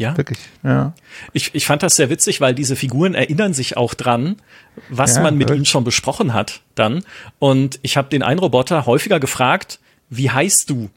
[0.01, 0.17] Ja.
[0.17, 0.95] Wirklich, ja.
[1.35, 4.37] Ich, ich fand das sehr witzig, weil diese Figuren erinnern sich auch dran,
[4.89, 5.59] was Ja, man mit wirklich.
[5.59, 7.05] ihnen schon besprochen hat dann.
[7.39, 9.79] Und ich habe den einen Roboter häufiger gefragt,
[10.09, 10.89] wie heißt du?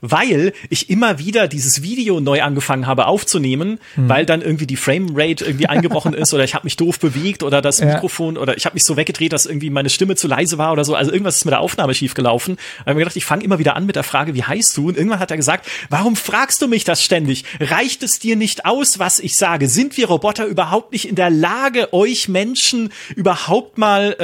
[0.00, 4.08] Weil ich immer wieder dieses Video neu angefangen habe aufzunehmen, Hm.
[4.08, 7.62] weil dann irgendwie die Framerate irgendwie eingebrochen ist oder ich habe mich doof bewegt oder
[7.62, 7.94] das Ja.
[7.94, 10.84] Mikrofon oder ich habe mich so weggedreht, dass irgendwie meine Stimme zu leise war oder
[10.84, 10.94] so.
[10.94, 12.56] Also irgendwas ist mit der Aufnahme schief gelaufen.
[12.56, 14.76] Da habe ich mir gedacht, ich fange immer wieder an mit der Frage, wie heißt
[14.76, 14.88] du?
[14.88, 17.44] Und irgendwann hat er gesagt, warum fragst du mich das ständig?
[17.60, 19.68] Reicht es dir nicht aus, was ich sage?
[19.68, 24.16] Sind wir Roboter überhaupt nicht in der Lage, euch Menschen überhaupt mal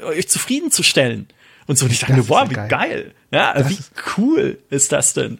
[0.00, 1.28] äh, euch zufriedenzustellen?
[1.66, 2.68] Und so, und ich dachte boah, wie geil.
[2.68, 3.12] geil.
[3.30, 5.38] Ja, Das wie ist- cool ist das denn?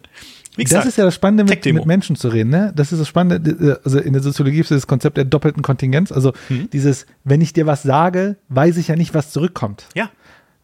[0.55, 2.49] Wie Das ist ja das Spannende, mit, mit Menschen zu reden.
[2.49, 2.73] Ne?
[2.75, 3.79] Das ist das Spannende.
[3.85, 6.11] Also in der Soziologie gibt es das Konzept der doppelten Kontingenz.
[6.11, 6.69] Also Hm.
[6.71, 9.85] dieses, wenn ich dir was sage, weiß ich ja nicht, was zurückkommt.
[9.95, 10.09] Ja,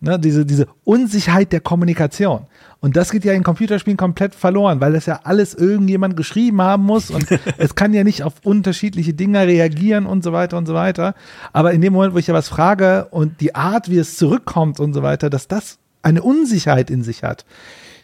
[0.01, 0.19] Ne?
[0.19, 2.47] Diese, diese Unsicherheit der Kommunikation.
[2.81, 6.83] Und das geht ja in Computerspielen komplett verloren, weil das ja alles irgendjemand geschrieben haben
[6.83, 7.25] muss und
[7.57, 11.15] es kann ja nicht auf unterschiedliche Dinge reagieren und so weiter und so weiter.
[11.53, 14.81] Aber in dem Moment, wo ich ja was frage und die Art, wie es zurückkommt
[14.81, 17.45] und so weiter, dass das eine Unsicherheit in sich hat,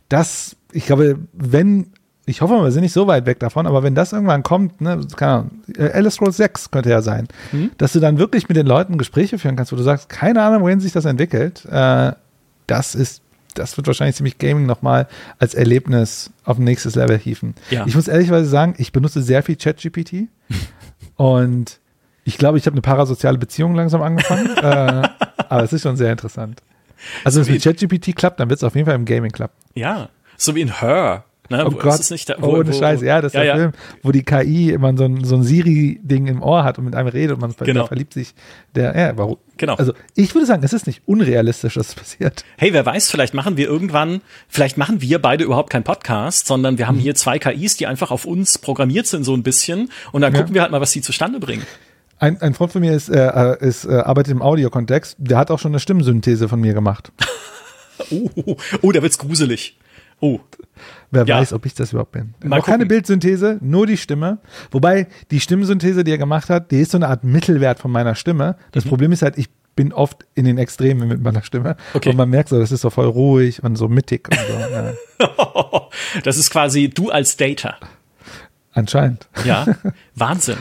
[0.09, 1.91] das, ich glaube, wenn,
[2.25, 4.99] ich hoffe, wir sind nicht so weit weg davon, aber wenn das irgendwann kommt, ne,
[5.15, 7.27] keine Ahnung, äh, Elder Scrolls 6 könnte ja sein,
[7.77, 10.63] dass du dann wirklich mit den Leuten Gespräche führen kannst, wo du sagst, keine Ahnung,
[10.63, 12.11] wohin sich das entwickelt, äh,
[12.67, 13.21] das ist,
[13.53, 17.53] das wird wahrscheinlich ziemlich Gaming nochmal als Erlebnis auf ein nächstes Level hieven.
[17.69, 17.85] Ja.
[17.85, 20.27] Ich muss ehrlicherweise sagen, ich benutze sehr viel ChatGPT
[21.17, 21.79] und
[22.23, 25.07] ich glaube, ich habe eine parasoziale Beziehung langsam angefangen, äh,
[25.49, 26.61] aber es ist schon sehr interessant.
[27.23, 29.55] Also wenn es mit ChatGPT klappt, dann wird es auf jeden Fall im Gaming klappen.
[29.75, 30.09] ja.
[30.37, 31.25] So wie in Her.
[31.51, 31.63] Ne?
[31.67, 33.71] Oh Wo- Gott, ist nicht da, oh, ohne Scheiße, ja, das ist der Film,
[34.01, 37.09] wo die KI immer so ein, so ein Siri-Ding im Ohr hat und mit einem
[37.09, 37.85] redet und man Genau.
[37.85, 38.33] verliebt sich.
[38.73, 39.37] Der, ja, warum?
[39.57, 39.75] Genau.
[39.75, 42.43] Also ich würde sagen, es ist nicht unrealistisch, dass es passiert.
[42.57, 46.79] Hey, wer weiß, vielleicht machen wir irgendwann, vielleicht machen wir beide überhaupt keinen Podcast, sondern
[46.79, 47.01] wir haben Mhm.
[47.01, 50.39] hier zwei KIs, die einfach auf uns programmiert sind so ein bisschen und dann Ja.
[50.39, 51.67] gucken wir halt mal, was die zustande bringen.
[52.21, 55.57] Ein, ein Freund von mir ist, äh, ist äh, arbeitet im Audiokontext, der hat auch
[55.57, 57.11] schon eine Stimmsynthese von mir gemacht.
[58.09, 59.77] Oh, oh, oh da wird's gruselig.
[60.21, 60.39] Oh,
[61.11, 61.39] Wer Ja.
[61.39, 62.33] weiß, ob ich das überhaupt bin.
[62.43, 62.87] Mal Auch keine gucken.
[62.87, 64.39] Bildsynthese, nur die Stimme.
[64.71, 68.15] Wobei die Stimmsynthese, die er gemacht hat, die ist so eine Art Mittelwert von meiner
[68.15, 68.55] Stimme.
[68.71, 71.75] Das Problem ist halt, ich bin oft in den Extremen mit meiner Stimme.
[71.93, 72.09] Okay.
[72.09, 75.23] Und man merkt so, das ist so voll ruhig und so mittig und so.
[75.23, 75.89] Ja.
[76.23, 77.75] das ist quasi du als Data.
[78.73, 79.27] Anscheinend.
[79.45, 79.67] Ja,
[80.15, 80.57] Wahnsinn.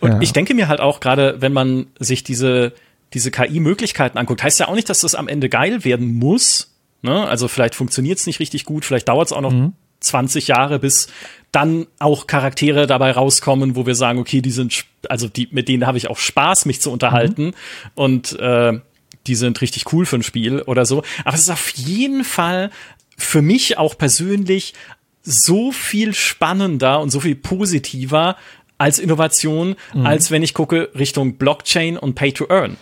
[0.00, 0.20] Und Ja.
[0.20, 2.72] ich denke mir halt auch gerade, wenn man sich diese,
[3.14, 6.74] diese KI-Möglichkeiten anguckt, heißt ja auch nicht, dass das am Ende geil werden muss.
[7.02, 7.26] Ne?
[7.26, 9.52] Also vielleicht funktioniert es nicht richtig gut, vielleicht dauert es auch noch
[10.00, 11.08] 20 Jahre, bis
[11.52, 15.86] dann auch Charaktere dabei rauskommen, wo wir sagen, okay, die sind, also die, mit denen
[15.86, 17.52] habe ich auch Spaß, mich zu unterhalten
[17.94, 18.78] und äh,
[19.26, 21.02] die sind richtig cool für ein Spiel oder so.
[21.24, 22.70] Aber es ist auf jeden Fall
[23.18, 24.74] für mich auch persönlich
[25.22, 28.36] so viel spannender und so viel positiver
[28.80, 32.78] als Innovation, als wenn ich gucke Richtung Blockchain und Pay to Earn.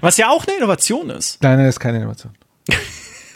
[0.00, 1.42] Was ja auch eine Innovation ist.
[1.42, 2.32] Nein, nein, das ist keine Innovation.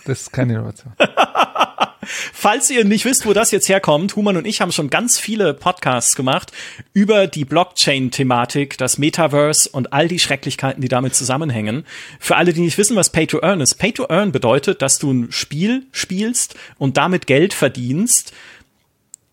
[0.06, 0.92] Das ist keine Innovation.
[2.04, 5.54] Falls ihr nicht wisst, wo das jetzt herkommt, Human und ich haben schon ganz viele
[5.54, 6.52] Podcasts gemacht
[6.92, 11.86] über die Blockchain-Thematik, das Metaverse und all die Schrecklichkeiten, die damit zusammenhängen.
[12.20, 13.76] Für alle, die nicht wissen, was Pay to Earn ist.
[13.76, 18.34] Pay to Earn bedeutet, dass du ein Spiel spielst und damit Geld verdienst,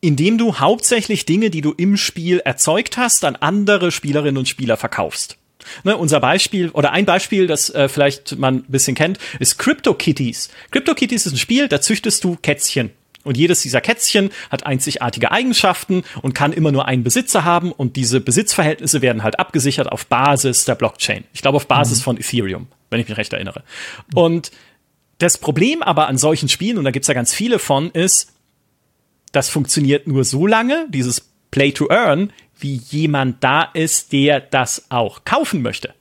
[0.02, 4.76] indem du hauptsächlich Dinge, die du im Spiel erzeugt hast, an andere Spielerinnen und Spieler
[4.78, 5.38] verkaufst.
[5.84, 10.50] Ne, unser Beispiel oder ein Beispiel, das äh, vielleicht man ein bisschen kennt, ist CryptoKitties.
[10.72, 12.90] CryptoKitties ist ein Spiel, da züchtest du Kätzchen.
[13.24, 17.96] Und jedes dieser Kätzchen hat einzigartige Eigenschaften und kann immer nur einen Besitzer haben und
[17.96, 21.26] diese Besitzverhältnisse werden halt abgesichert auf Basis der Blockchain.
[21.32, 23.62] Ich glaube auf Basis von Ethereum, wenn ich mich recht erinnere.
[24.16, 24.52] Und
[25.20, 28.34] das Problem aber an solchen Spielen, und da gibt's ja ganz viele von, ist,
[29.32, 34.86] das funktioniert nur so lange, dieses Play to Earn, wie jemand da ist, der das
[34.90, 35.94] auch kaufen möchte.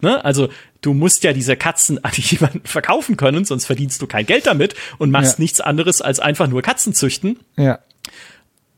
[0.00, 0.24] Ne?
[0.24, 0.48] Also
[0.80, 4.74] du musst ja diese Katzen an jemanden verkaufen können, sonst verdienst du kein Geld damit
[4.98, 5.42] und machst Ja.
[5.42, 7.40] nichts anderes als einfach nur Katzen züchten.
[7.56, 7.80] Ja.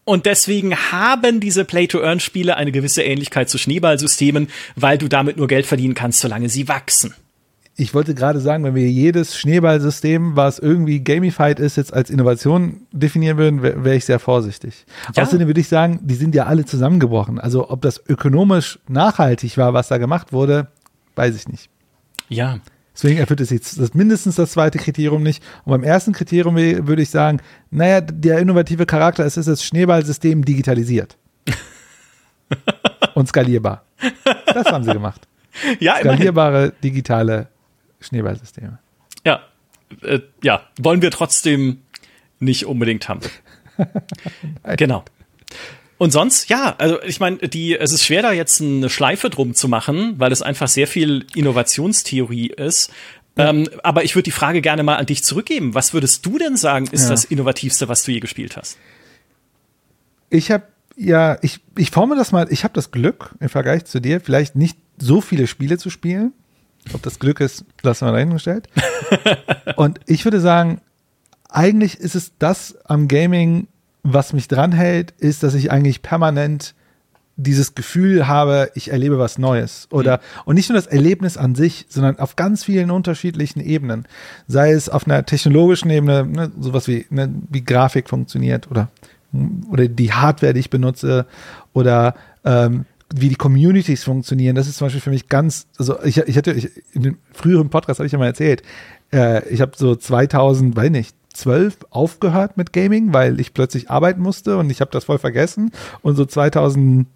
[0.04, 5.66] Und deswegen haben diese Play-to-Earn-Spiele eine gewisse Ähnlichkeit zu Schneeballsystemen, weil du damit nur Geld
[5.66, 7.12] verdienen kannst, solange sie wachsen.
[7.78, 12.86] Ich wollte gerade sagen, wenn wir jedes Schneeballsystem, was irgendwie gamified ist, jetzt als Innovation
[12.90, 14.86] definieren würden, wäre wär ich sehr vorsichtig.
[15.14, 15.22] Ja.
[15.22, 17.38] Außerdem würde ich sagen, die sind ja alle zusammengebrochen.
[17.38, 20.68] Also ob das ökonomisch nachhaltig war, was da gemacht wurde,
[21.16, 21.68] weiß ich nicht.
[22.30, 22.60] Ja.
[22.94, 25.42] Deswegen erfüllt es jetzt das mindestens das zweite Kriterium nicht.
[25.66, 30.46] Und beim ersten Kriterium würde ich sagen, naja, der innovative Charakter ist, ist das Schneeballsystem
[30.46, 31.18] digitalisiert.
[33.14, 33.84] Und skalierbar.
[34.46, 35.28] Das haben sie gemacht.
[35.78, 35.96] Ja.
[35.98, 37.48] Skalierbare digitale
[38.06, 38.78] Schneeballsysteme.
[39.24, 39.42] Ja.
[40.02, 41.82] Äh, ja, wollen wir trotzdem
[42.38, 43.20] nicht unbedingt haben.
[44.76, 45.04] genau.
[45.98, 49.54] Und sonst, ja, also ich meine, die, es ist schwer, da jetzt eine Schleife drum
[49.54, 52.92] zu machen, weil es einfach sehr viel Innovationstheorie ist.
[53.38, 53.50] Ja.
[53.50, 55.74] Ähm, aber ich würde die Frage gerne mal an dich zurückgeben.
[55.74, 57.10] Was würdest du denn sagen, ist ja.
[57.10, 58.76] das Innovativste, was du je gespielt hast?
[60.28, 60.64] Ich habe
[60.96, 64.56] ja, ich, ich forme das mal, ich habe das Glück im Vergleich zu dir, vielleicht
[64.56, 66.32] nicht so viele Spiele zu spielen.
[66.92, 68.68] Ob das Glück ist, lassen wir dahingestellt.
[69.76, 70.80] Und ich würde sagen,
[71.48, 73.68] eigentlich ist es das am Gaming,
[74.02, 76.74] was mich dranhält, ist, dass ich eigentlich permanent
[77.36, 79.88] dieses Gefühl habe, ich erlebe was Neues.
[79.90, 80.42] Oder, mhm.
[80.46, 84.06] und nicht nur das Erlebnis an sich, sondern auf ganz vielen unterschiedlichen Ebenen.
[84.48, 88.88] Sei es auf einer technologischen Ebene, ne, sowas wie, ne, wie Grafik funktioniert oder,
[89.70, 91.26] oder die Hardware, die ich benutze
[91.74, 92.14] oder
[92.44, 94.56] ähm, wie die Communities funktionieren.
[94.56, 97.70] Das ist zum Beispiel für mich ganz, also ich, ich hatte, ich, in den früheren
[97.70, 98.62] Podcast habe ich ja mal erzählt,
[99.12, 104.20] äh, ich habe so 2000, weiß nicht, 12 aufgehört mit Gaming, weil ich plötzlich arbeiten
[104.20, 105.70] musste und ich habe das voll vergessen
[106.02, 107.06] und so 2018,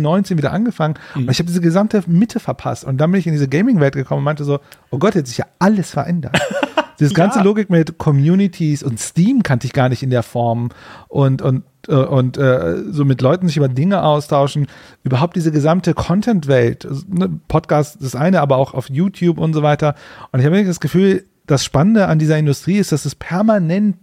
[0.00, 1.22] 19 wieder angefangen mhm.
[1.22, 4.18] und ich habe diese gesamte Mitte verpasst und dann bin ich in diese Gaming-Welt gekommen
[4.18, 6.38] und meinte so, oh Gott, jetzt ist ja alles verändert.
[6.98, 7.44] Diese ganze ja.
[7.44, 10.70] Logik mit Communities und Steam kannte ich gar nicht in der Form
[11.08, 14.66] und, und äh, und äh, so mit Leuten sich über Dinge austauschen,
[15.02, 19.94] überhaupt diese gesamte Content-Welt, ne, Podcast das eine, aber auch auf YouTube und so weiter.
[20.32, 23.96] Und ich habe das Gefühl, das Spannende an dieser Industrie ist, dass es permanent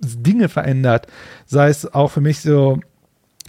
[0.00, 1.06] Dinge verändert.
[1.46, 2.80] Sei es auch für mich so,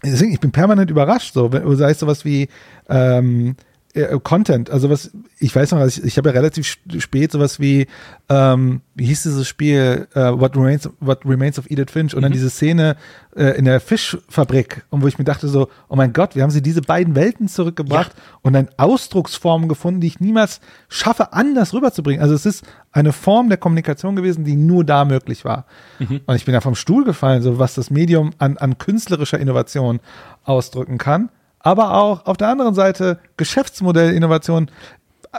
[0.03, 2.47] deswegen, ich bin permanent überrascht, so, sei es sowas wie
[2.89, 3.55] ähm,
[3.95, 7.87] äh, Content, also was, ich weiß noch, ich, ich habe ja relativ spät sowas wie,
[8.29, 12.23] ähm, wie hieß dieses Spiel, uh, What, Remains, What Remains of Edith Finch und mhm.
[12.23, 12.97] dann diese Szene
[13.35, 16.51] äh, in der Fischfabrik und wo ich mir dachte so, oh mein Gott, wie haben
[16.51, 18.39] sie diese beiden Welten zurückgebracht ja.
[18.41, 22.21] und dann Ausdrucksformen gefunden, die ich niemals schaffe, anders rüberzubringen.
[22.21, 25.65] Also es ist eine Form der Kommunikation gewesen, die nur da möglich war.
[25.99, 26.21] Mhm.
[26.25, 29.99] Und ich bin da vom Stuhl gefallen, so was das Medium an, an künstlerischer Innovation
[30.43, 31.29] ausdrücken kann
[31.65, 34.69] aber auch auf der anderen Seite Geschäftsmodellinnovation.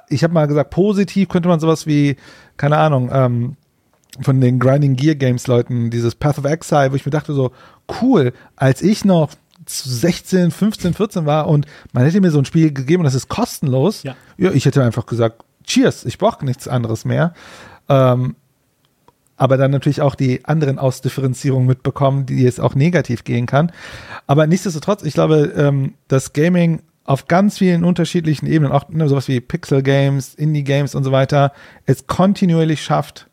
[0.08, 2.16] Ich habe mal gesagt, positiv könnte man sowas wie,
[2.56, 3.56] keine Ahnung, ähm,
[4.20, 7.52] von den Grinding Gear Games Leuten, dieses Path of Exile, wo ich mir dachte so,
[8.02, 9.30] cool, als ich noch
[9.68, 13.28] 16, 15, 14 war und man hätte mir so ein Spiel gegeben und das ist
[13.28, 17.34] kostenlos, ja, ja ich hätte einfach gesagt, cheers, ich brauche nichts anderes mehr.
[17.88, 18.34] Ähm,
[19.36, 23.72] aber dann natürlich auch die anderen Ausdifferenzierungen mitbekommen, die es auch negativ gehen kann.
[24.26, 29.28] Aber nichtsdestotrotz, ich glaube, ähm, dass Gaming auf ganz vielen unterschiedlichen Ebenen, auch ne, sowas
[29.28, 31.52] wie Pixel Games, Indie Games und so weiter,
[31.84, 33.28] es kontinuierlich schafft,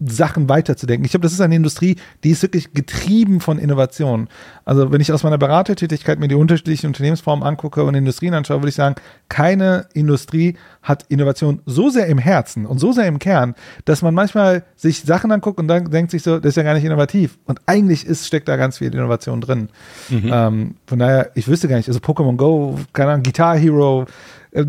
[0.00, 1.04] Sachen weiterzudenken.
[1.04, 4.28] Ich glaube, das ist eine Industrie, die ist wirklich getrieben von Innovation.
[4.64, 8.70] Also wenn ich aus meiner Beratertätigkeit mir die unterschiedlichen Unternehmensformen angucke und Industrien anschaue, würde
[8.70, 8.94] ich sagen,
[9.28, 14.14] keine Industrie hat Innovation so sehr im Herzen und so sehr im Kern, dass man
[14.14, 17.38] manchmal sich Sachen anguckt und dann denkt sich so, das ist ja gar nicht innovativ.
[17.44, 19.68] Und eigentlich ist, steckt da ganz viel Innovation drin.
[20.08, 20.30] Mhm.
[20.32, 24.06] Ähm, von daher, ich wüsste gar nicht, also Pokémon Go, keine Ahnung, Guitar Hero,
[24.52, 24.64] äh,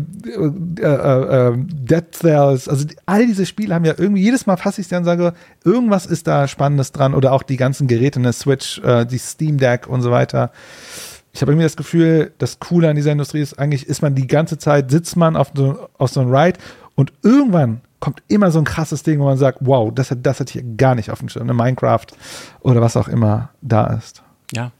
[0.80, 4.84] äh, äh, Dead Cells, also all diese Spiele haben ja irgendwie, jedes Mal fasse ich
[4.84, 8.32] es dann und sage, irgendwas ist da Spannendes dran oder auch die ganzen Geräte, eine
[8.32, 10.52] Switch, äh, die Steam Deck und so weiter.
[11.32, 14.26] Ich habe irgendwie das Gefühl, das Coole an dieser Industrie ist eigentlich, ist man die
[14.26, 16.58] ganze Zeit, sitzt man auf so, auf so einem Ride
[16.94, 20.40] und irgendwann kommt immer so ein krasses Ding, wo man sagt, wow, das hat, das
[20.40, 22.06] hat hier gar nicht auf dem Schirm, eine Minecraft
[22.60, 24.22] oder was auch immer da ist.
[24.52, 24.70] Ja,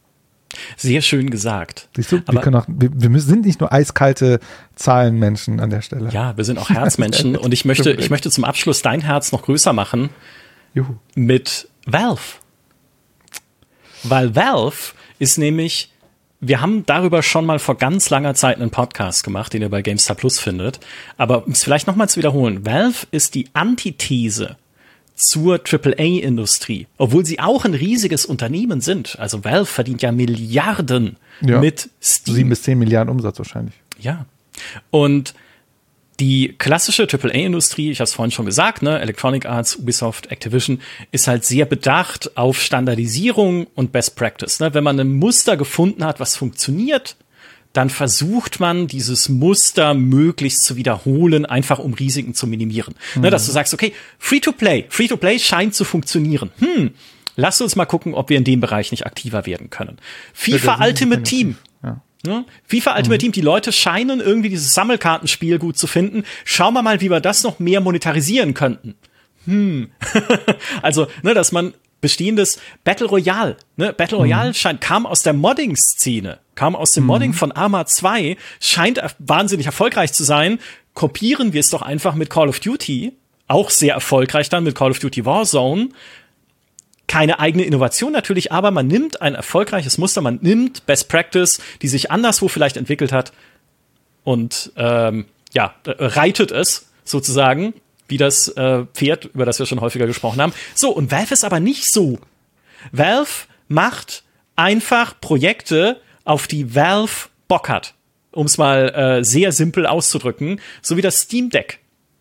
[0.76, 1.88] sehr schön gesagt.
[1.96, 4.40] Siehst du, Aber, wir, können auch, wir, wir sind nicht nur eiskalte
[4.74, 6.10] Zahlenmenschen an der Stelle.
[6.10, 9.42] Ja, wir sind auch Herzmenschen und ich möchte, ich möchte zum Abschluss dein Herz noch
[9.42, 10.10] größer machen
[10.74, 10.94] Juhu.
[11.14, 12.20] mit Valve.
[14.02, 15.92] Weil Valve ist nämlich
[16.44, 19.80] wir haben darüber schon mal vor ganz langer Zeit einen Podcast gemacht, den ihr bei
[19.80, 20.80] GameStar Plus findet.
[21.16, 24.56] Aber um es vielleicht nochmal zu wiederholen, Valve ist die Antithese
[25.14, 29.18] zur AAA-Industrie, obwohl sie auch ein riesiges Unternehmen sind.
[29.18, 31.60] Also Valve verdient ja Milliarden ja.
[31.60, 32.34] mit Steam.
[32.34, 33.74] Sieben bis zehn Milliarden Umsatz wahrscheinlich.
[34.00, 34.26] Ja.
[34.90, 35.34] Und
[36.20, 41.26] die klassische AAA-Industrie, ich habe es vorhin schon gesagt, ne, Electronic Arts, Ubisoft, Activision, ist
[41.26, 44.60] halt sehr bedacht auf Standardisierung und Best Practice.
[44.60, 44.72] Ne?
[44.74, 47.16] Wenn man ein Muster gefunden hat, was funktioniert,
[47.72, 52.94] dann versucht man, dieses Muster möglichst zu wiederholen, einfach um Risiken zu minimieren.
[53.14, 53.22] Mhm.
[53.22, 56.50] Ne, dass du sagst, okay, Free-to-Play, Free-to-Play scheint zu funktionieren.
[56.58, 56.90] Hm,
[57.36, 59.98] lass uns mal gucken, ob wir in dem Bereich nicht aktiver werden können.
[60.34, 61.56] FIFA Ultimate Team.
[61.82, 62.00] Ja.
[62.24, 63.20] Ja, FIFA Ultimate mhm.
[63.20, 66.22] Team, die Leute scheinen irgendwie dieses Sammelkartenspiel gut zu finden.
[66.44, 68.94] Schauen wir mal, wie wir das noch mehr monetarisieren könnten.
[69.44, 69.90] Hm.
[70.82, 73.56] also, ne, dass man bestehendes Battle Royale.
[73.76, 73.94] Ne?
[73.94, 74.54] Battle Royale mhm.
[74.54, 77.08] scheint, kam aus der Modding-Szene, kam aus dem mhm.
[77.08, 80.58] Modding von Arma 2, scheint wahnsinnig erfolgreich zu sein.
[80.94, 83.12] Kopieren wir es doch einfach mit Call of Duty,
[83.48, 85.88] auch sehr erfolgreich dann mit Call of Duty Warzone.
[87.08, 91.88] keine eigene Innovation natürlich, aber man nimmt ein erfolgreiches Muster, man nimmt Best Practice, die
[91.88, 93.32] sich anderswo vielleicht entwickelt hat
[94.24, 97.74] und ähm, ja, reitet es sozusagen
[98.12, 100.52] wie das äh, Pferd, über das wir schon häufiger gesprochen haben.
[100.74, 102.18] So, und Valve ist aber nicht so.
[102.90, 104.22] Valve macht
[104.54, 107.94] einfach Projekte, auf die Valve Bock hat.
[108.30, 111.80] Um es mal äh, sehr simpel auszudrücken, so wie das Steam Deck.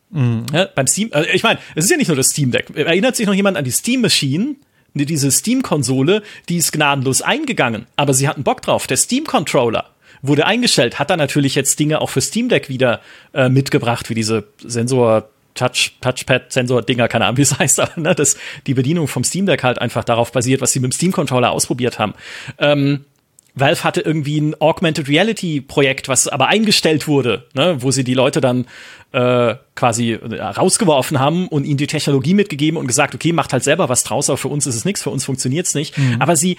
[0.09, 0.45] Mhm.
[0.53, 2.69] Ja, beim Steam, äh, ich meine, es ist ja nicht nur das Steam Deck.
[2.75, 4.55] Erinnert sich noch jemand an die Steam Machine?
[4.93, 8.87] Diese Steam-Konsole, die ist gnadenlos eingegangen, aber sie hatten Bock drauf.
[8.87, 9.89] Der Steam-Controller
[10.21, 12.99] wurde eingestellt, hat da natürlich jetzt Dinge auch für Steam Deck wieder
[13.33, 18.37] äh, mitgebracht, wie diese Sensor Touch, Touchpad-Sensor-Dinger, keine Ahnung, wie es heißt, aber ne, dass
[18.67, 21.99] die Bedienung vom Steam Deck halt einfach darauf basiert, was sie mit dem Steam-Controller ausprobiert
[21.99, 22.13] haben.
[22.57, 23.05] Ähm,
[23.53, 28.13] Valve hatte irgendwie ein Augmented Reality Projekt, was aber eingestellt wurde, ne, wo sie die
[28.13, 28.65] Leute dann
[29.11, 33.89] äh, quasi rausgeworfen haben und ihnen die Technologie mitgegeben und gesagt, okay, macht halt selber
[33.89, 35.97] was draus, aber für uns ist es nichts, für uns funktioniert's nicht.
[35.97, 36.17] Mhm.
[36.19, 36.57] Aber sie,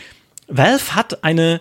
[0.49, 1.61] Valve hat eine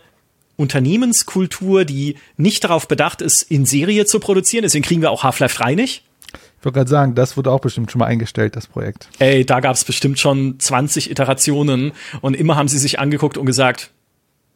[0.57, 4.63] Unternehmenskultur, die nicht darauf bedacht ist, in Serie zu produzieren.
[4.63, 6.03] Deswegen kriegen wir auch Half-Life 3 nicht.
[6.33, 9.09] Ich wollte gerade sagen, das wurde auch bestimmt schon mal eingestellt, das Projekt.
[9.17, 13.47] Ey, da gab es bestimmt schon 20 Iterationen und immer haben sie sich angeguckt und
[13.47, 13.89] gesagt,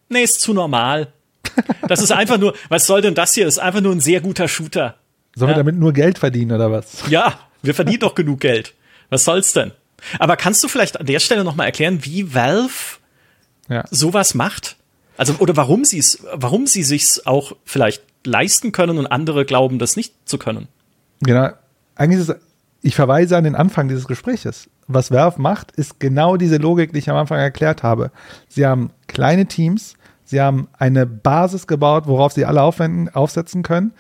[0.10, 1.08] nee, ist zu normal.
[1.88, 3.48] Das ist einfach nur, was soll denn das hier?
[3.48, 4.96] Ist einfach nur ein sehr guter Shooter.
[5.36, 5.56] Sollen ja?
[5.56, 7.04] wir damit nur Geld verdienen oder was?
[7.10, 8.74] Ja, wir verdienen doch genug Geld.
[9.10, 9.72] Was soll's denn?
[10.20, 12.98] Aber kannst du vielleicht an der Stelle noch mal erklären, wie Valve
[13.70, 13.86] ja.
[13.90, 14.76] sowas macht?
[15.18, 19.80] Also oder warum sie es, warum sie sich's auch vielleicht leisten können und andere glauben,
[19.80, 20.68] das nicht zu können?
[21.22, 21.50] Genau,
[21.96, 22.36] eigentlich ist es,
[22.82, 24.70] ich verweise an den Anfang dieses Gespräches.
[24.88, 28.12] Was Werf macht, ist genau diese Logik, die ich am Anfang erklärt habe.
[28.48, 33.94] Sie haben kleine Teams, sie haben eine Basis gebaut, worauf sie alle aufwenden, aufsetzen können.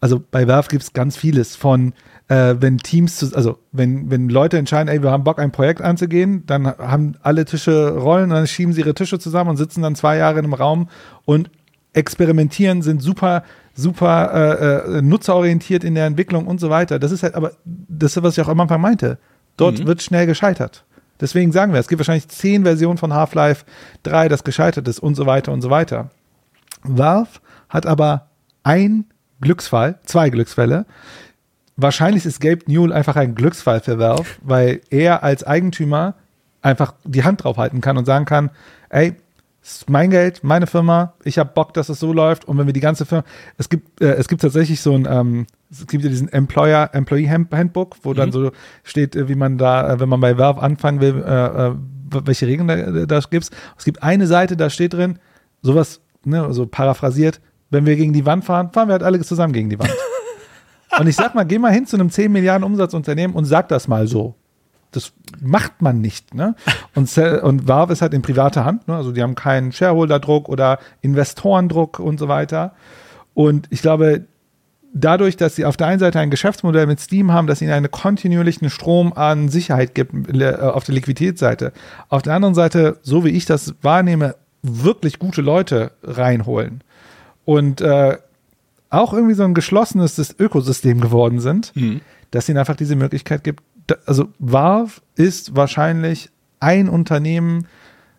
[0.00, 1.92] Also bei Werf gibt es ganz vieles von
[2.28, 6.44] äh, wenn Teams, also wenn, wenn Leute entscheiden, ey, wir haben Bock, ein Projekt anzugehen,
[6.46, 9.94] dann haben alle Tische Rollen und dann schieben sie ihre Tische zusammen und sitzen dann
[9.94, 10.88] zwei Jahre in einem Raum
[11.24, 11.50] und
[11.92, 13.42] experimentieren, sind super
[13.74, 16.98] super äh, äh, nutzerorientiert in der Entwicklung und so weiter.
[16.98, 19.18] Das ist halt aber, das was ich auch am Anfang meinte.
[19.56, 19.86] Dort mhm.
[19.86, 20.84] wird schnell gescheitert.
[21.20, 23.64] Deswegen sagen wir, es gibt wahrscheinlich zehn Versionen von Half-Life
[24.02, 26.10] 3, das gescheitert ist und so weiter und so weiter.
[26.82, 28.28] Valve hat aber
[28.64, 29.04] ein
[29.40, 30.84] Glücksfall, zwei Glücksfälle.
[31.76, 36.14] Wahrscheinlich ist Gabe Newell einfach ein Glücksfall für Valve, weil er als Eigentümer
[36.60, 38.50] einfach die Hand drauf halten kann und sagen kann,
[38.88, 39.14] ey,
[39.62, 42.46] ist mein Geld, meine Firma, ich habe Bock, dass es so läuft.
[42.46, 43.24] Und wenn wir die ganze Firma,
[43.58, 47.28] es gibt, äh, es gibt tatsächlich so ein, ähm, es gibt ja diesen Employer, Employee
[47.28, 48.14] Handbook, wo mhm.
[48.14, 48.52] dann so
[48.84, 51.74] steht, äh, wie man da, äh, wenn man bei Valve anfangen will, äh, äh
[52.26, 53.48] welche Regeln da, da gibt.
[53.78, 55.18] Es gibt eine Seite, da steht drin,
[55.62, 57.40] sowas, ne, so paraphrasiert,
[57.70, 59.94] wenn wir gegen die Wand fahren, fahren wir halt alle zusammen gegen die Wand.
[61.00, 63.88] und ich sag mal, geh mal hin zu einem 10 Milliarden Umsatzunternehmen und sag das
[63.88, 64.34] mal so
[64.92, 66.34] das macht man nicht.
[66.34, 66.54] Ne?
[66.94, 68.86] Und, und Valve ist halt in privater Hand.
[68.88, 68.94] Ne?
[68.94, 72.74] Also die haben keinen Shareholder-Druck oder Investorendruck und so weiter.
[73.34, 74.26] Und ich glaube,
[74.92, 77.90] dadurch, dass sie auf der einen Seite ein Geschäftsmodell mit Steam haben, das ihnen einen
[77.90, 81.72] kontinuierlichen Strom an Sicherheit gibt äh, auf der Liquiditätsseite,
[82.08, 86.82] auf der anderen Seite, so wie ich das wahrnehme, wirklich gute Leute reinholen
[87.44, 88.18] und äh,
[88.90, 92.02] auch irgendwie so ein geschlossenes Ökosystem geworden sind, mhm.
[92.30, 93.62] dass ihnen einfach diese Möglichkeit gibt,
[94.06, 97.66] also Valve ist wahrscheinlich ein Unternehmen,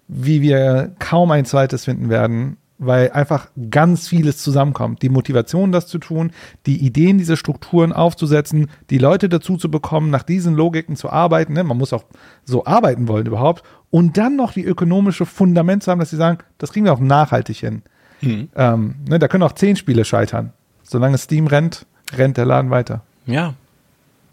[0.08, 5.02] wie wir kaum ein zweites finden werden, weil einfach ganz vieles zusammenkommt.
[5.02, 6.32] Die Motivation, das zu tun,
[6.66, 11.54] die Ideen, diese Strukturen aufzusetzen, die Leute dazu zu bekommen, nach diesen Logiken zu arbeiten.
[11.54, 11.64] Ne?
[11.64, 12.06] Man muss auch
[12.44, 13.64] so arbeiten wollen überhaupt.
[13.90, 17.00] Und dann noch die ökonomische Fundament zu haben, dass sie sagen, das kriegen wir auch
[17.00, 17.84] nachhaltig hin.
[18.22, 18.50] Mhm.
[18.56, 19.20] Ähm, ne?
[19.20, 20.52] Da können auch zehn Spiele scheitern.
[20.84, 21.86] Solange Steam rennt,
[22.16, 23.02] rennt der Laden weiter.
[23.26, 23.54] Ja,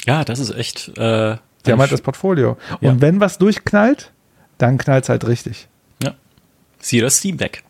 [0.07, 0.89] ja, das ist echt.
[0.97, 1.37] Äh,
[1.67, 2.57] Die haben halt das Portfolio.
[2.81, 3.01] Und ja.
[3.01, 4.13] wenn was durchknallt,
[4.59, 5.69] dann knallt es halt richtig.
[6.03, 6.15] Ja.
[6.79, 7.63] Siehe das Steam Deck.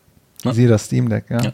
[0.45, 0.55] Ne?
[0.55, 1.43] Siehe das Steam Deck, ja.
[1.43, 1.53] ja.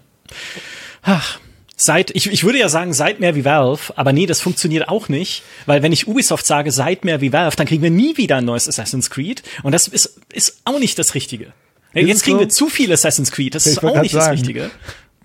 [1.03, 1.39] Ach,
[1.79, 5.11] Seid, ich, ich würde ja sagen, seid mehr wie Valve, aber nee, das funktioniert auch
[5.11, 8.37] nicht, weil wenn ich Ubisoft sage, seid mehr wie Valve, dann kriegen wir nie wieder
[8.37, 11.53] ein neues Assassin's Creed und das ist, ist auch nicht das Richtige.
[11.93, 12.41] Ist Jetzt kriegen so?
[12.41, 14.25] wir zu viel Assassin's Creed, das ist auch nicht sagen.
[14.25, 14.71] das Richtige.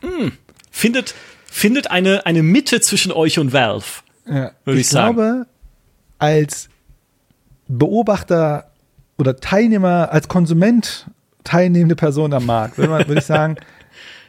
[0.02, 0.34] Hm.
[0.72, 1.16] Findet,
[1.46, 3.86] findet eine, eine Mitte zwischen euch und Valve.
[4.28, 4.52] Ja.
[4.66, 5.16] Würde ich, ich sagen.
[5.16, 5.48] glaube,
[6.20, 6.68] als
[7.70, 8.72] Beobachter
[9.18, 11.06] oder Teilnehmer, als Konsument
[11.44, 13.56] teilnehmende Person am Markt, würde, man, würde ich sagen,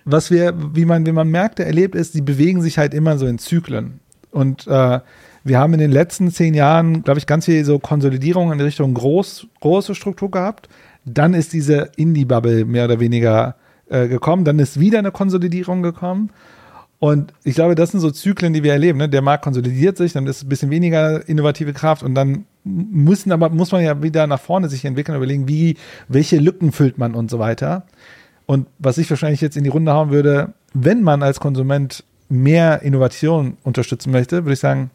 [0.04, 3.26] was wir, wie man, wie man merkt, erlebt ist, die bewegen sich halt immer so
[3.26, 4.00] in Zyklen.
[4.30, 5.00] Und äh,
[5.44, 8.94] wir haben in den letzten zehn Jahren, glaube ich, ganz viel so Konsolidierung in Richtung
[8.94, 10.68] groß, große Struktur gehabt.
[11.04, 13.56] Dann ist diese Indie-Bubble mehr oder weniger
[13.88, 14.44] äh, gekommen.
[14.44, 16.30] Dann ist wieder eine Konsolidierung gekommen.
[16.98, 18.98] Und ich glaube, das sind so Zyklen, die wir erleben.
[18.98, 19.08] Ne?
[19.08, 23.50] Der Markt konsolidiert sich, dann ist ein bisschen weniger innovative Kraft und dann müssen aber,
[23.50, 25.76] muss man ja wieder nach vorne sich entwickeln, überlegen, wie,
[26.08, 27.86] welche Lücken füllt man und so weiter.
[28.46, 32.82] Und was ich wahrscheinlich jetzt in die Runde hauen würde, wenn man als Konsument mehr
[32.82, 34.90] Innovation unterstützen möchte, würde ich sagen,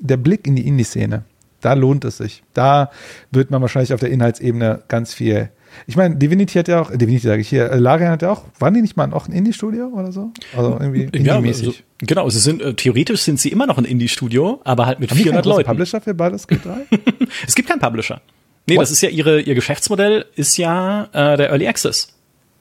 [0.00, 1.24] der Blick in die Indie-Szene,
[1.60, 2.42] da lohnt es sich.
[2.54, 2.90] Da
[3.30, 5.50] wird man wahrscheinlich auf der Inhaltsebene ganz viel
[5.86, 8.44] ich meine, Divinity hat ja auch, Divinity sage ich hier, äh, Larian hat ja auch,
[8.58, 10.30] waren die nicht mal auch ein Indie-Studio oder so?
[10.56, 11.64] Also irgendwie Indie-mäßig.
[11.64, 15.00] Ja, also, genau, sie sind, äh, theoretisch sind sie immer noch ein Indie-Studio, aber halt
[15.00, 15.68] mit Haben 400 Leuten.
[15.68, 16.98] Publisher für Baldur's Gate 3?
[17.46, 18.20] es gibt keinen Publisher.
[18.66, 18.82] Nee, What?
[18.82, 22.08] das ist ja ihre, ihr Geschäftsmodell ist ja äh, der Early Access.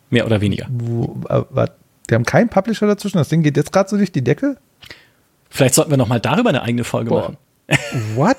[0.09, 0.67] Mehr oder weniger.
[0.69, 1.67] Wo, äh,
[2.09, 4.57] die haben keinen Publisher dazwischen, das Ding geht jetzt gerade so durch die Decke?
[5.49, 7.21] Vielleicht sollten wir noch mal darüber eine eigene Folge Boah.
[7.21, 7.37] machen.
[8.15, 8.37] What?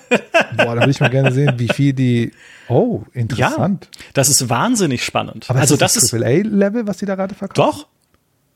[0.56, 2.32] Boah, da würde ich mal gerne sehen, wie viel die.
[2.68, 3.88] Oh, interessant.
[3.92, 5.46] Ja, das ist wahnsinnig spannend.
[5.48, 7.56] Aber also ist das, das AAA-Level, was die da gerade verkaufen?
[7.56, 7.86] Doch,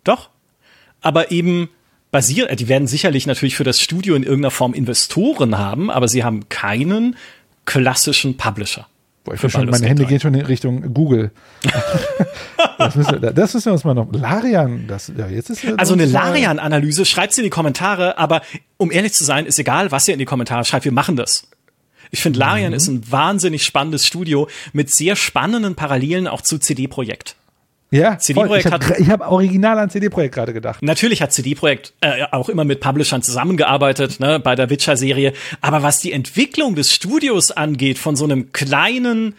[0.05, 0.31] doch.
[1.01, 1.69] Aber eben
[2.11, 6.25] basiert, die werden sicherlich natürlich für das Studio in irgendeiner Form Investoren haben, aber sie
[6.25, 7.17] haben keinen
[7.65, 8.87] klassischen Publisher.
[9.27, 11.33] Boah, ich schon, meine Hände gehen schon in Richtung Google.
[12.79, 14.07] das, müssen wir, das müssen wir uns mal noch.
[14.13, 18.43] Larian, das, ja, jetzt ist ja Also eine Larian-Analyse, schreibt sie in die Kommentare, aber
[18.77, 21.49] um ehrlich zu sein, ist egal, was ihr in die Kommentare schreibt, wir machen das.
[22.13, 22.77] Ich finde, Larian mhm.
[22.77, 27.35] ist ein wahnsinnig spannendes Studio mit sehr spannenden Parallelen auch zu CD-Projekt.
[27.91, 28.99] Ja, CD-Projekt hat.
[28.99, 30.83] Ich habe original an CD-Projekt gerade gedacht.
[30.83, 35.33] Natürlich hat CD-Projekt äh, auch immer mit Publishern zusammengearbeitet, ne, bei der Witcher-Serie.
[35.61, 39.35] Aber was die Entwicklung des Studios angeht, von so einem kleinen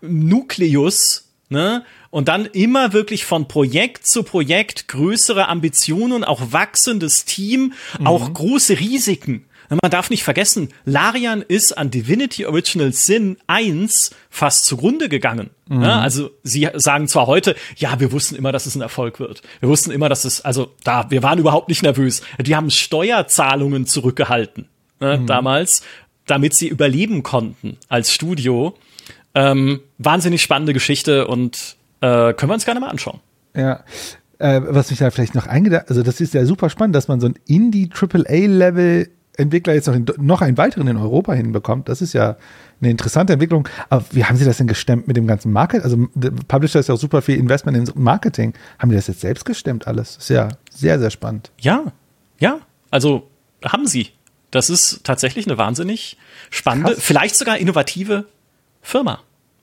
[0.00, 7.74] Nukleus, ne, und dann immer wirklich von Projekt zu Projekt größere Ambitionen, auch wachsendes Team,
[7.98, 8.06] mhm.
[8.06, 9.44] auch große Risiken.
[9.70, 15.50] Man darf nicht vergessen, Larian ist an Divinity Original Sin 1 fast zugrunde gegangen.
[15.68, 15.82] Mhm.
[15.82, 19.42] Ja, also sie sagen zwar heute, ja, wir wussten immer, dass es ein Erfolg wird.
[19.60, 22.22] Wir wussten immer, dass es, also da, wir waren überhaupt nicht nervös.
[22.40, 24.68] Die haben Steuerzahlungen zurückgehalten
[24.98, 25.26] ne, mhm.
[25.26, 25.84] damals,
[26.26, 28.76] damit sie überleben konnten als Studio.
[29.36, 33.20] Ähm, wahnsinnig spannende Geschichte und äh, können wir uns gerne mal anschauen.
[33.54, 33.84] Ja,
[34.38, 37.20] äh, was mich da vielleicht noch eingedacht, also das ist ja super spannend, dass man
[37.20, 41.88] so ein Indie-AAA-Level Entwickler jetzt noch, in, noch einen weiteren in Europa hinbekommt.
[41.88, 42.36] Das ist ja
[42.80, 43.68] eine interessante Entwicklung.
[43.88, 45.82] Aber wie haben Sie das denn gestemmt mit dem ganzen Market?
[45.84, 46.08] Also
[46.48, 48.54] Publisher ist ja auch super viel Investment in Marketing.
[48.78, 50.14] Haben die das jetzt selbst gestemmt alles?
[50.14, 51.50] Das ist ja sehr, sehr spannend.
[51.58, 51.92] Ja,
[52.38, 52.60] ja.
[52.90, 53.28] Also
[53.64, 54.08] haben sie.
[54.50, 56.16] Das ist tatsächlich eine wahnsinnig
[56.50, 57.04] spannende, Krass.
[57.04, 58.26] vielleicht sogar innovative
[58.82, 59.20] Firma.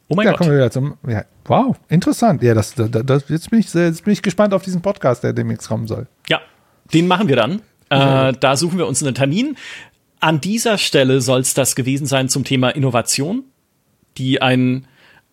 [0.07, 0.39] Oh mein ja, Gott.
[0.39, 2.41] Kommen wir wieder zum, ja, wow, interessant.
[2.41, 5.33] Ja, das, das, das, jetzt, bin ich, jetzt bin ich gespannt auf diesen Podcast, der
[5.33, 6.07] demnächst kommen soll.
[6.29, 6.39] Ja,
[6.93, 7.61] den machen wir dann.
[7.89, 9.57] Äh, da suchen wir uns einen Termin.
[10.19, 13.43] An dieser Stelle soll es das gewesen sein zum Thema Innovation,
[14.17, 14.87] die ein,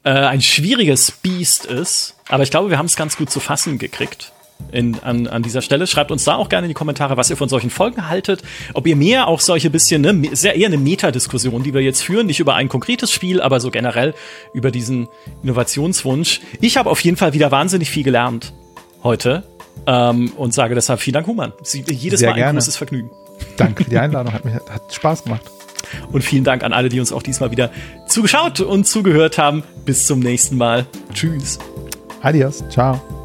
[0.04, 2.16] äh, ein schwieriges Biest ist.
[2.28, 4.32] Aber ich glaube, wir haben es ganz gut zu fassen gekriegt.
[4.70, 5.86] In, an, an dieser Stelle.
[5.88, 8.42] Schreibt uns da auch gerne in die Kommentare, was ihr von solchen Folgen haltet.
[8.72, 12.28] Ob ihr mehr auch solche bisschen, ne, sehr eher eine Metadiskussion, die wir jetzt führen,
[12.28, 14.14] nicht über ein konkretes Spiel, aber so generell
[14.54, 15.08] über diesen
[15.42, 16.40] Innovationswunsch.
[16.60, 18.52] Ich habe auf jeden Fall wieder wahnsinnig viel gelernt
[19.02, 19.42] heute
[19.86, 21.52] ähm, und sage deshalb vielen Dank, Human.
[21.62, 22.58] Jedes Sehr Mal ein gerne.
[22.58, 23.10] großes Vergnügen.
[23.56, 25.42] Danke für die Einladung, hat, mich, hat Spaß gemacht.
[26.12, 27.70] Und vielen Dank an alle, die uns auch diesmal wieder
[28.08, 29.62] zugeschaut und zugehört haben.
[29.84, 30.86] Bis zum nächsten Mal.
[31.12, 31.58] Tschüss.
[32.22, 32.64] Adios.
[32.70, 33.23] Ciao.